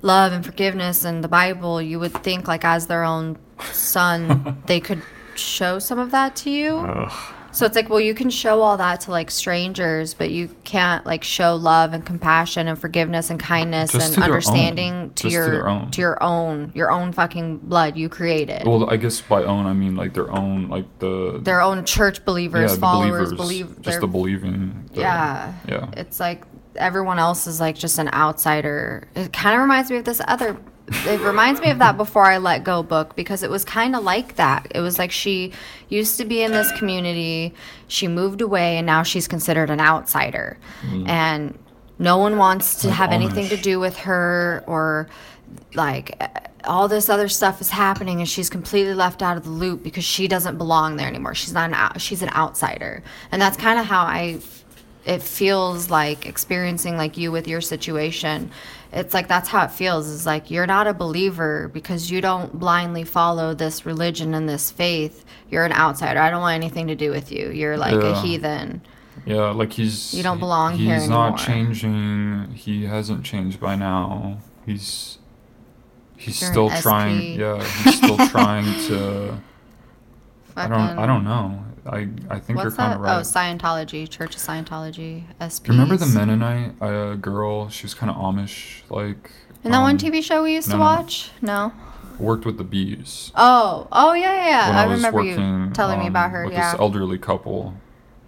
[0.04, 3.38] love and forgiveness and the bible you would think like as their own
[3.72, 5.00] son they could
[5.36, 7.08] show some of that to you
[7.52, 11.06] so it's like, well, you can show all that to like strangers, but you can't
[11.06, 14.34] like show love and compassion and forgiveness and kindness Just and to their own.
[14.36, 15.92] understanding to Just your own.
[15.92, 18.66] to your own your own fucking blood you created.
[18.66, 22.24] Well, I guess by own I mean like their own like the their own church
[22.26, 23.34] believers, yeah, followers, believers,
[23.68, 24.90] believe just the believing.
[24.94, 25.54] the- yeah.
[25.68, 25.90] yeah.
[25.98, 26.44] It's like
[26.78, 29.08] everyone else is like just an outsider.
[29.16, 30.58] It kind of reminds me of this other.
[30.92, 34.04] It reminds me of that before I let go book because it was kind of
[34.04, 34.68] like that.
[34.76, 35.54] It was like she
[35.90, 37.54] used to be in this community,
[37.88, 41.08] she moved away, and now she's considered an outsider, mm.
[41.08, 41.58] and
[41.98, 45.08] no one wants to Like have anything to do with her or
[45.76, 46.20] like
[46.64, 50.04] all this other stuff is happening and she's completely left out of the loop because
[50.04, 51.36] she doesn't belong there anymore.
[51.36, 53.04] She's not an out, she's an outsider.
[53.32, 54.40] And that's kind of how I
[55.06, 58.52] it feels like experiencing like you with your situation.
[58.94, 60.08] It's like that's how it feels.
[60.08, 64.70] Is like you're not a believer because you don't blindly follow this religion and this
[64.70, 65.26] faith.
[65.50, 66.20] You're an outsider.
[66.20, 67.50] I don't want anything to do with you.
[67.52, 68.82] You're like a heathen.
[69.26, 72.52] Yeah, like he's You don't belong he's here He's not changing.
[72.56, 74.40] He hasn't changed by now.
[74.66, 75.18] He's
[76.18, 77.40] he's You're still trying.
[77.40, 79.40] Yeah, he's still trying to.
[80.56, 81.00] I don't.
[81.00, 81.64] I don't know.
[81.86, 83.18] I I think What's you're kind of right.
[83.18, 85.70] Oh, Scientology, Church of Scientology, SP.
[85.70, 87.70] Remember the Mennonite uh, girl?
[87.70, 89.32] She was kind of Amish, like.
[89.64, 90.90] In that one um, TV show we used no, to no, no.
[90.92, 91.32] watch?
[91.42, 91.74] No.
[92.20, 93.32] Worked with the bees.
[93.36, 94.46] Oh, oh yeah, yeah.
[94.48, 94.68] yeah.
[94.70, 96.46] when I, was remember working, you telling me um, about her.
[96.46, 97.76] With Yeah, this elderly couple.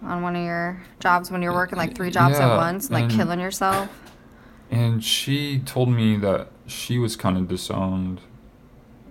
[0.02, 3.04] on one of your jobs when you're working like three jobs Yeah, at once, like
[3.04, 3.88] and- killing yourself.
[4.70, 8.20] And she told me that she was kind of disowned,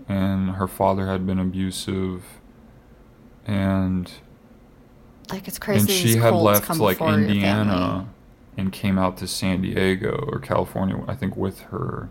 [0.09, 2.23] and her father had been abusive,
[3.45, 4.11] and
[5.33, 5.79] Like it's crazy.
[5.81, 7.23] and she had left like before your family.
[7.33, 8.07] Indiana,
[8.55, 12.09] and came out to San Diego or California, I think, with her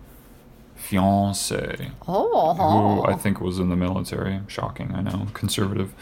[0.74, 4.40] fiance, Oh, who I think was in the military.
[4.48, 5.94] Shocking, I know, conservative.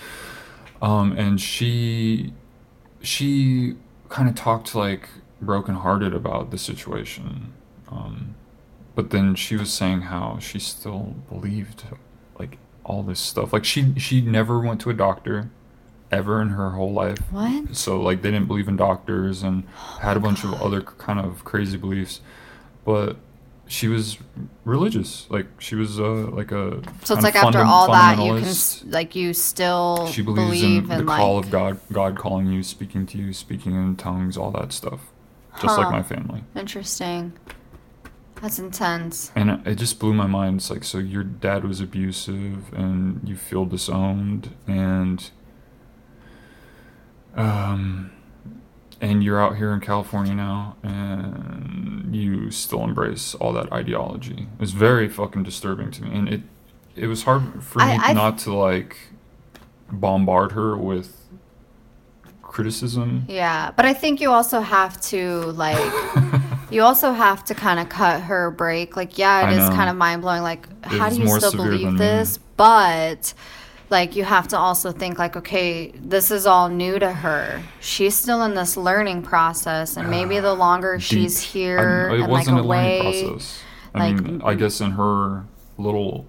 [0.81, 2.33] Um, and she
[3.03, 3.77] she
[4.09, 5.09] kind of talked like
[5.43, 7.53] brokenhearted about the situation.
[7.91, 8.35] Um,
[8.95, 11.85] but then she was saying how she still believed
[12.39, 13.53] like all this stuff.
[13.53, 15.51] Like she she never went to a doctor
[16.11, 17.19] ever in her whole life.
[17.33, 17.77] What?
[17.77, 19.65] So like they didn't believe in doctors and
[20.01, 22.21] had a bunch of other kind of crazy beliefs.
[22.85, 23.17] But
[23.67, 24.19] she was
[24.65, 25.27] religious.
[25.31, 29.15] Like she was uh, like a So it's like after all that, you can like
[29.15, 33.07] you still She believes believe in the like call of God, God calling you, speaking
[33.07, 35.01] to you, speaking in tongues, all that stuff.
[35.61, 36.43] Just like my family.
[36.57, 37.33] interesting.
[38.41, 39.31] That's intense.
[39.37, 40.57] And it- it just blew my mind.
[40.61, 45.31] It's like, so your dad was abusive and you feel disowned and
[47.41, 48.11] um
[49.01, 54.47] and you're out here in California now and you still embrace all that ideology.
[54.59, 56.17] It's very fucking disturbing to me.
[56.19, 56.43] And it
[56.97, 58.97] it was hard for me I- I- not to like
[59.91, 61.17] bombard her with
[62.43, 63.25] criticism.
[63.29, 65.93] Yeah, but I think you also have to like
[66.71, 68.97] you also have to kind of cut her break.
[68.97, 69.75] Like, yeah, I it is know.
[69.75, 70.43] kind of mind blowing.
[70.43, 71.99] Like, It how do you still believe me.
[71.99, 72.39] this?
[72.57, 73.33] But
[73.91, 77.63] like, you have to also think like, okay, this is all new to her.
[77.81, 82.31] She's still in this learning process, and maybe the longer she's here I- it and
[82.31, 83.63] wasn't a learning process.
[83.95, 85.45] I like- mean, I guess in her
[85.77, 86.27] little,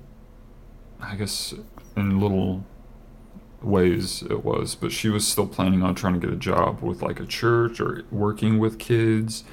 [1.00, 1.54] I guess
[1.96, 2.64] in little
[3.62, 7.04] ways it was, but she was still planning on trying to get a job with
[7.04, 9.44] like a church or working with kids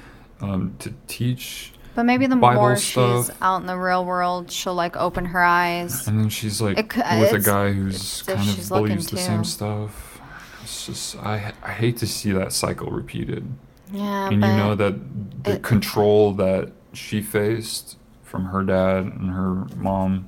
[0.41, 1.73] um, to teach.
[1.99, 5.43] But maybe the Bible more she's out in the real world, she'll like open her
[5.43, 6.07] eyes.
[6.07, 8.71] And then she's like It with a it's- guy who's it's if kind she's of
[8.71, 9.49] looking believes the same too.
[9.49, 10.21] stuff.
[10.63, 13.45] It's just I I hate to see that cycle repeated.
[13.91, 19.03] Yeah, and but you know that the it- control that she faced from her dad
[19.03, 20.27] and her mom,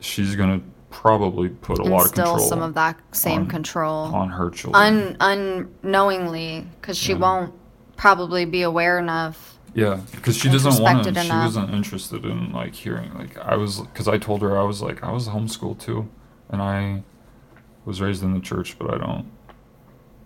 [0.00, 0.60] she's gonna
[0.90, 4.12] probably put a lot of instill control some of that same on- control.
[4.12, 4.82] on her children.
[4.82, 7.52] un unknowingly because she won't
[7.96, 9.53] probably be aware enough.
[9.74, 11.14] Yeah, because she doesn't want to.
[11.22, 13.12] She wasn't interested in like hearing.
[13.14, 16.08] Like I was, because I told her I was like I was homeschooled too,
[16.48, 17.02] and I
[17.84, 19.30] was raised in the church, but I don't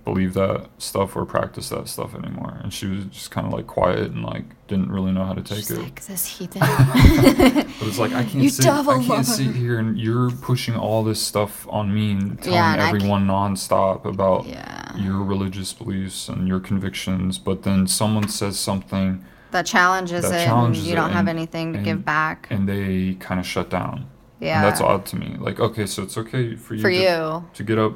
[0.05, 2.59] believe that stuff or practice that stuff anymore.
[2.63, 5.43] And she was just kind of like quiet and like didn't really know how to
[5.43, 5.79] take She's it.
[5.81, 6.63] like this heathen.
[7.79, 8.67] But it's like I can't You sit.
[8.67, 9.23] I can't lover.
[9.25, 13.27] sit here and you're pushing all this stuff on me and telling Yeah, and everyone
[13.27, 17.39] nonstop about yeah, your religious beliefs and your convictions.
[17.39, 20.45] But then someone says something that challenges That it.
[20.45, 22.47] challenges and you don't have and- anything to and- give back.
[22.51, 24.07] and they kind of shut down.
[24.41, 25.37] Yeah, And that's odd to me.
[25.39, 27.45] Like, okay, so it's okay for you for to, you.
[27.55, 27.95] to get up,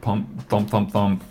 [0.00, 1.24] pump, thump, thump, thump,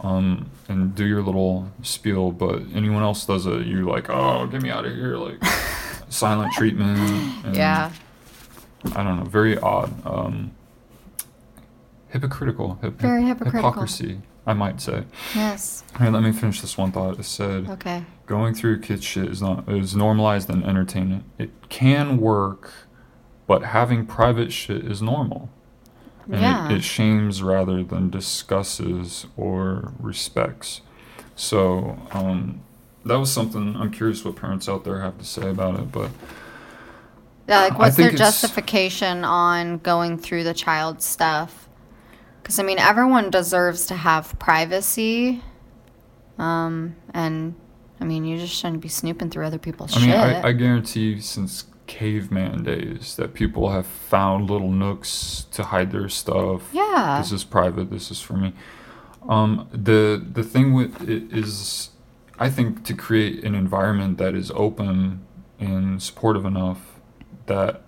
[0.00, 2.32] um, and do your little spiel.
[2.32, 5.42] But anyone else does it, you're like, oh, get me out of here, like
[6.08, 6.98] silent treatment.
[7.44, 7.90] And, Yeah,
[8.96, 9.92] I don't know, very odd.
[10.06, 10.52] Um,
[12.08, 12.78] hypocritical.
[12.82, 13.70] Hip- Very hypocritical.
[13.70, 15.04] Hypocrisy, I might say.
[15.34, 15.84] yes.
[16.00, 17.18] Right, let me finish this one thought.
[17.20, 18.04] It said, Okay.
[18.26, 21.24] going through kids' shit is not is normalized and entertainment.
[21.38, 22.72] It can work,
[23.46, 25.48] but having private shit is normal.
[26.26, 26.68] And Yeah.
[26.70, 30.80] it, it shames rather than discusses or respects.
[31.36, 32.62] So um,
[33.04, 35.92] that was something I'm curious what parents out there have to say about it.
[35.92, 36.10] But
[37.48, 41.68] Yeah, like what's their justification on going through the child's stuff?
[42.42, 45.42] Because I mean, everyone deserves to have privacy,
[46.38, 47.54] um, and
[48.00, 50.16] I mean, you just shouldn't be snooping through other people's I mean, shit.
[50.18, 56.08] I, I guarantee since caveman days that people have found little nooks to hide their
[56.08, 56.62] stuff.
[56.72, 57.90] yeah, This is private.
[57.90, 58.54] This is for me.
[59.28, 61.90] Um, the the thing with it is,
[62.38, 65.24] I think to create an environment that is open
[65.60, 67.00] and supportive enough
[67.46, 67.82] that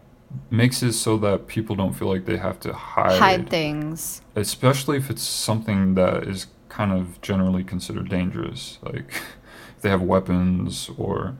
[0.50, 4.22] makes it so that people don't feel like they have to hide, hide things.
[4.34, 9.08] especially if it's something that is kind of generally considered dangerous, like
[9.76, 11.36] if they have weapons or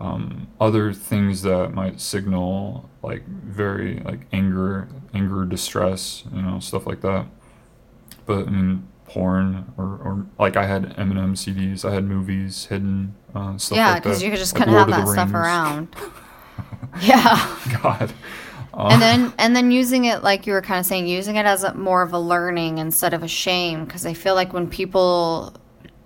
[0.00, 6.86] um, other things that might signal like very like anger, anger, distress, you know, stuff
[6.86, 7.26] like that.
[8.26, 13.14] But I mean, porn or, or like I had Eminem CDs, I had movies hidden,
[13.34, 14.08] uh, stuff yeah, like that.
[14.08, 15.88] because you just like couldn't have Lord that stuff around.
[17.00, 17.56] yeah.
[17.82, 18.12] God.
[18.74, 21.46] Uh, and then and then using it like you were kind of saying using it
[21.46, 24.68] as a, more of a learning instead of a shame because i feel like when
[24.68, 25.54] people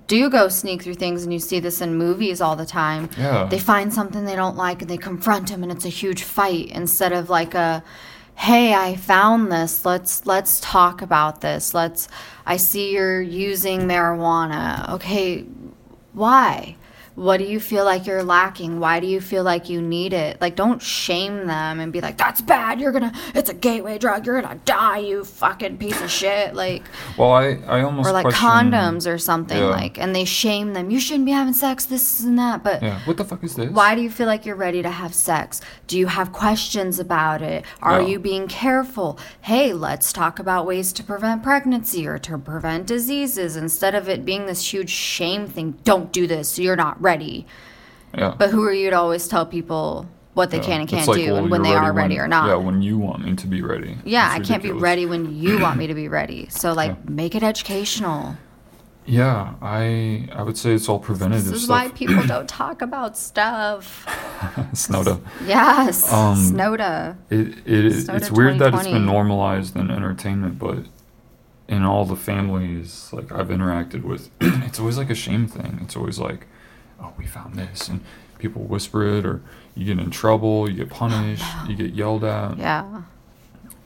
[0.07, 3.47] do go sneak through things and you see this in movies all the time Yeah.
[3.51, 6.69] they find something they don't like and they confront him and it's a huge fight
[6.69, 7.83] instead of like a
[8.37, 12.07] hey i found this let's let's talk about this let's
[12.47, 15.45] i see you're using marijuana okay
[16.13, 16.77] why
[17.21, 20.41] what do you feel like you're lacking why do you feel like you need it
[20.41, 24.25] like don't shame them and be like that's bad you're gonna it's a gateway drug
[24.25, 26.83] you're gonna die you fucking piece of shit like
[27.19, 29.65] well, I, I almost or like question- condoms or something Yeah.
[29.67, 33.01] like and they shame them you shouldn't be having sex this and that but Yeah.
[33.05, 33.71] What the fuck is this?
[33.71, 35.61] why do you feel like you're ready to have sex?
[35.89, 37.65] Do you have questions about it?
[37.83, 38.07] Are No.
[38.07, 39.19] you being careful?
[39.43, 44.25] Hey, let's talk about ways to prevent pregnancy or to prevent diseases instead of it
[44.25, 45.75] being this huge shame thing.
[45.85, 46.59] Don't do this.
[46.59, 47.10] You're not ready.
[47.19, 48.35] Yeah.
[48.39, 50.63] But who are you to always tell people what they Yeah.
[50.65, 52.49] can and can't like, do well, and when they are ready when- or not?
[52.49, 53.99] Yeah, when you want me to be ready.
[54.05, 56.49] Yeah, I can't be ready when you want me to be ready.
[56.51, 57.11] So like Yeah.
[57.11, 58.37] make it educational.
[59.07, 61.85] Yeah, I I would say it's all preventative This is stuff.
[61.85, 64.07] why people don't talk about stuff.
[64.73, 65.21] Snowda.
[65.47, 66.13] Yes.
[66.13, 67.17] Um, Snowda.
[67.31, 70.79] It, it is, Soda it's weird that it's been normalized in entertainment, but
[71.69, 75.79] in all the families like I've interacted with, it's always like a shame thing.
[75.83, 76.47] It's always like,
[77.03, 78.01] oh, we found this, and
[78.39, 79.43] people whisper it or
[79.75, 83.03] you get in trouble, you get punished, you get yelled at, Yeah.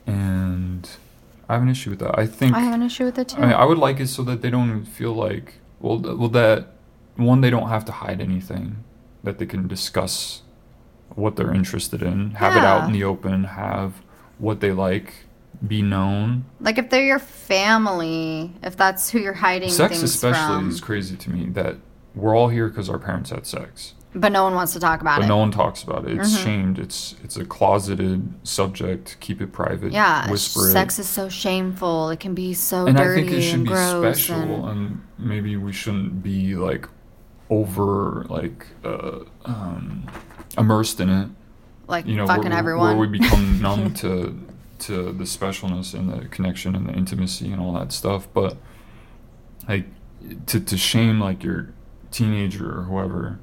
[0.07, 0.89] and
[1.47, 2.17] I have an issue with that.
[2.17, 3.37] I think I have an issue with it too.
[3.37, 6.29] I, mean, I would like it so that they don't feel like well, th- well
[6.29, 6.67] that
[7.15, 8.83] one they don't have to hide anything,
[9.23, 10.41] that they can discuss
[11.09, 14.01] what they're interested in, have it out in the open, have
[14.37, 15.13] what they like,
[15.65, 16.45] be known.
[16.59, 21.15] like if they're your family, if that's who you're hiding Sex, especially, from, is crazy
[21.15, 21.45] to me.
[21.51, 21.77] That
[22.15, 25.17] we're all here because our parents had sex, but no one wants to talk about
[25.19, 25.27] but it.
[25.27, 26.17] no one talks about it.
[26.17, 26.43] It's Mhm.
[26.43, 26.79] shamed.
[26.79, 29.17] It's it's a closeted subject.
[29.19, 29.91] Keep it private.
[29.91, 30.71] yeah, whisper it.
[30.71, 32.09] sex is so shameful.
[32.09, 34.17] It can be so and dirty I think it should and be gross.
[34.19, 36.87] special, and, and maybe we shouldn't be like
[37.49, 40.05] over like uh, um,
[40.57, 41.29] immersed in it.
[41.87, 42.97] like You know, fucking where, everyone.
[42.97, 44.39] where we become numb to
[44.77, 48.27] to the specialness and the connection and the intimacy and all that stuff.
[48.33, 48.57] But
[49.67, 49.85] like
[50.47, 51.69] to to shame like your
[52.15, 53.39] teenager or whoever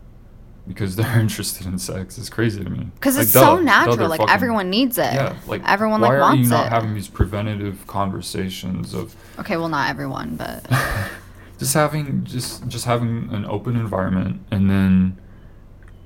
[0.67, 2.87] because they're interested in sex is crazy to me.
[2.95, 3.97] Because Like, it's duh, so natural.
[3.97, 5.13] they're like fucking- everyone needs it.
[5.13, 6.19] Yeah, like everyone wants it.
[6.21, 6.71] why like are you not it.
[6.71, 10.65] having these preventative conversations of okay, well not everyone, but
[11.59, 15.17] just having just just having an open environment and then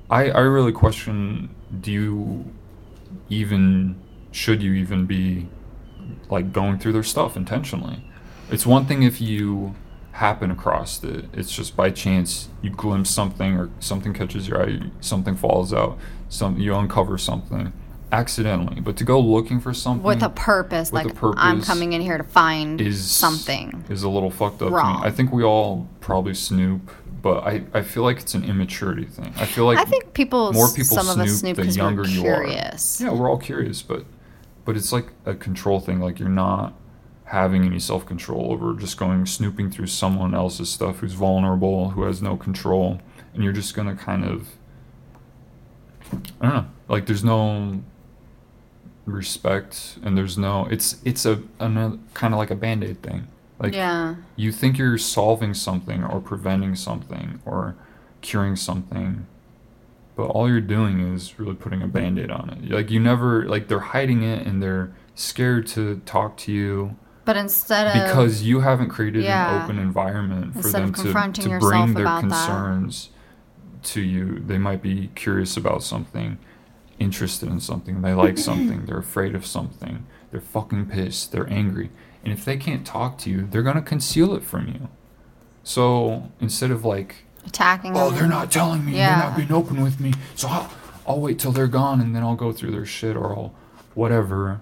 [0.09, 1.49] i i really question
[1.81, 2.45] do you
[3.29, 3.95] even
[4.31, 5.47] should you even be
[6.29, 8.03] like going through their stuff intentionally
[8.51, 9.73] it's one thing if you
[10.17, 14.79] happen across it it's just by chance you glimpse something or something catches your eye
[14.99, 17.71] something falls out some you uncover something
[18.11, 20.91] accidentally but to go looking for something with a purpose.
[20.91, 23.83] with a like I'm coming in here to find is something.
[23.89, 24.71] is a little fucked up.
[24.71, 25.03] Wrong.
[25.03, 26.89] I think we all probably snoop,
[27.21, 29.33] but I, I feel like it's an immaturity thing.
[29.37, 31.77] I feel like I think people, more people some of us snoop snoop the because
[31.77, 32.43] we're younger you are.
[32.43, 33.01] curious.
[33.01, 34.05] Yeah, we're all curious, but
[34.63, 35.99] but it's like a control thing.
[35.99, 36.73] Like you're not
[37.27, 42.03] having any self control over just going snooping through someone else's stuff who's vulnerable, who
[42.03, 42.99] has no control,
[43.33, 44.47] and you're just gonna kind of
[46.41, 46.67] I don't know.
[46.87, 47.81] Like there's no
[49.07, 53.25] respect and there's no it's it's a another uh, kind of like a band-aid thing
[53.57, 54.15] like yeah.
[54.35, 57.75] you think you're solving something or preventing something or
[58.19, 59.25] curing something
[60.17, 63.69] but all you're doing is really putting a band-aid on it like you never like
[63.69, 66.97] they're hiding it and they're scared to talk to you
[67.27, 69.57] But instead of because you haven't created yeah.
[69.57, 72.29] an open environment for them to, to bring their about that.
[72.29, 73.09] concerns
[73.83, 74.39] to you.
[74.39, 76.37] They might be curious about something
[76.99, 78.01] interested in something.
[78.01, 78.85] They like something.
[78.85, 80.05] They're afraid of something.
[80.31, 81.33] They're fucking pissed.
[81.33, 81.89] They're angry.
[82.23, 84.87] And if they can't talk to you they're going to conceal it from you.
[85.63, 88.19] So instead of like attacking oh them.
[88.19, 88.95] they're not telling me.
[88.95, 89.19] Yeah.
[89.19, 90.13] they're not being open with me.
[90.35, 90.71] So I'll,
[91.05, 93.55] I'll wait till they're gone and then i'll go through their shit or i'll
[93.95, 94.61] whatever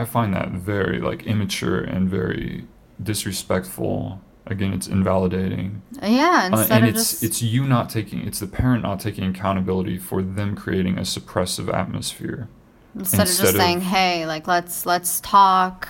[0.00, 2.64] i find that very like immature and very
[3.02, 8.40] disrespectful again it's invalidating Yeah, Uh, and of it's just it's you not taking it's
[8.40, 12.48] the parent not taking accountability for them creating a suppressive atmosphere
[12.98, 15.88] instead, of just of- saying, "Hey, like let's let's talk,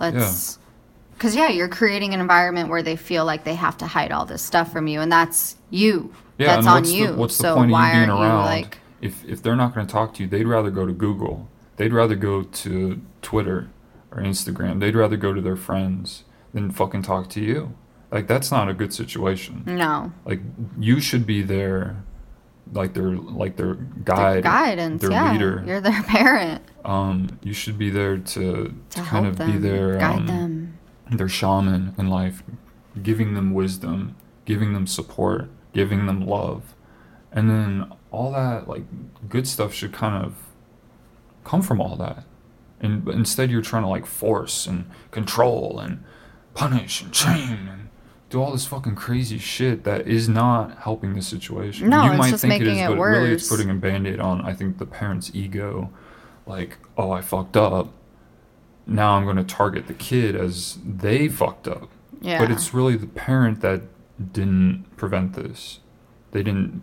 [0.00, 0.58] let's."
[1.12, 4.26] Because yeah, you're creating an environment where they feel like they have to hide all
[4.26, 6.12] this stuff from you, and that's you.
[6.38, 7.06] yeah that's on you.
[7.06, 8.78] the, what's so the point of why you being around you like?
[9.00, 11.92] if if they're not going to talk to you they'd rather go to google they'd
[11.92, 13.70] rather go to twitter
[14.10, 17.74] or instagram they'd rather go to their friends than fucking talk to you
[18.10, 20.40] like that's not a good situation No, like
[20.78, 22.02] you should be there
[22.72, 25.02] like their like their their guide guidance.
[25.02, 29.36] their yeah, leader you're their parent um you should be there to, to kind of
[29.38, 30.78] be their guide um, them.
[31.10, 32.42] their shaman in life,
[33.02, 36.74] giving them wisdom, giving them support, giving them love.
[37.32, 38.84] And then all that like
[39.28, 40.34] good stuff should kind of
[41.44, 42.24] come from all that.
[42.80, 46.02] And but instead you're trying to like force and control and
[46.54, 47.88] punish and shame and
[48.30, 51.88] do all this fucking crazy shit that is not helping the situation.
[51.88, 53.74] No, you it's might just think it making is, it but really it's putting a
[53.74, 55.90] band-aid on I think the parent's ego
[56.46, 57.92] like, oh I fucked up.
[58.86, 61.88] Now I'm going to target the kid as they fucked up.
[62.20, 63.82] Yeah, But it's really the parent that
[64.32, 65.80] didn't prevent this.
[66.32, 66.82] They didn't.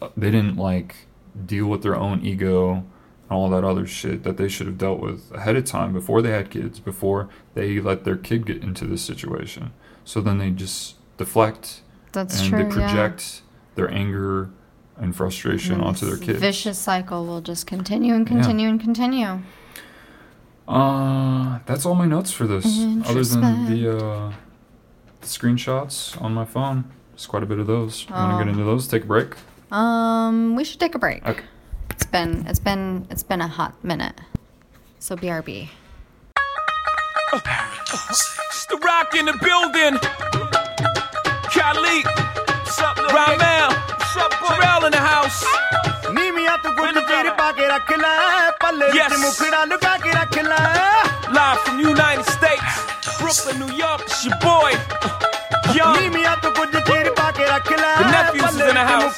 [0.00, 1.06] uh, They didn't like
[1.44, 2.84] deal with their own ego
[3.30, 6.30] all that other shit that they should have dealt with ahead of time before they
[6.30, 9.72] had kids, before they let their kid get into this situation.
[10.04, 11.80] So then they just deflect
[12.12, 12.64] that's and true.
[12.64, 13.42] they project
[13.74, 14.50] their anger
[14.96, 15.74] and frustration.
[15.74, 16.38] And onto their kids.
[16.38, 18.34] Vicious cycle will just continue and Yeah.
[18.36, 19.40] continue and continue.
[20.68, 22.64] Uh, that's all my notes for this.
[23.06, 24.32] Other than the uh,
[25.20, 26.84] the screenshots on my phone,
[27.14, 28.06] it's quite a bit of those.
[28.10, 28.32] Oh.
[28.38, 28.88] to get into those?
[28.88, 29.34] Take a break.
[29.70, 31.26] Um, we should take a break.
[31.26, 31.44] Okay.
[31.96, 34.20] It's been it's been it's been a hot minute.
[34.98, 35.68] So BRB.
[37.32, 39.98] It's the rock in the building.
[41.52, 42.04] Khalid.
[48.94, 49.10] Yes.
[51.32, 52.72] Live from United States,
[53.18, 54.02] Brooklyn, New York.
[54.02, 54.72] It's your boy,
[55.74, 55.94] Young.
[57.98, 59.16] The nephews is in the house.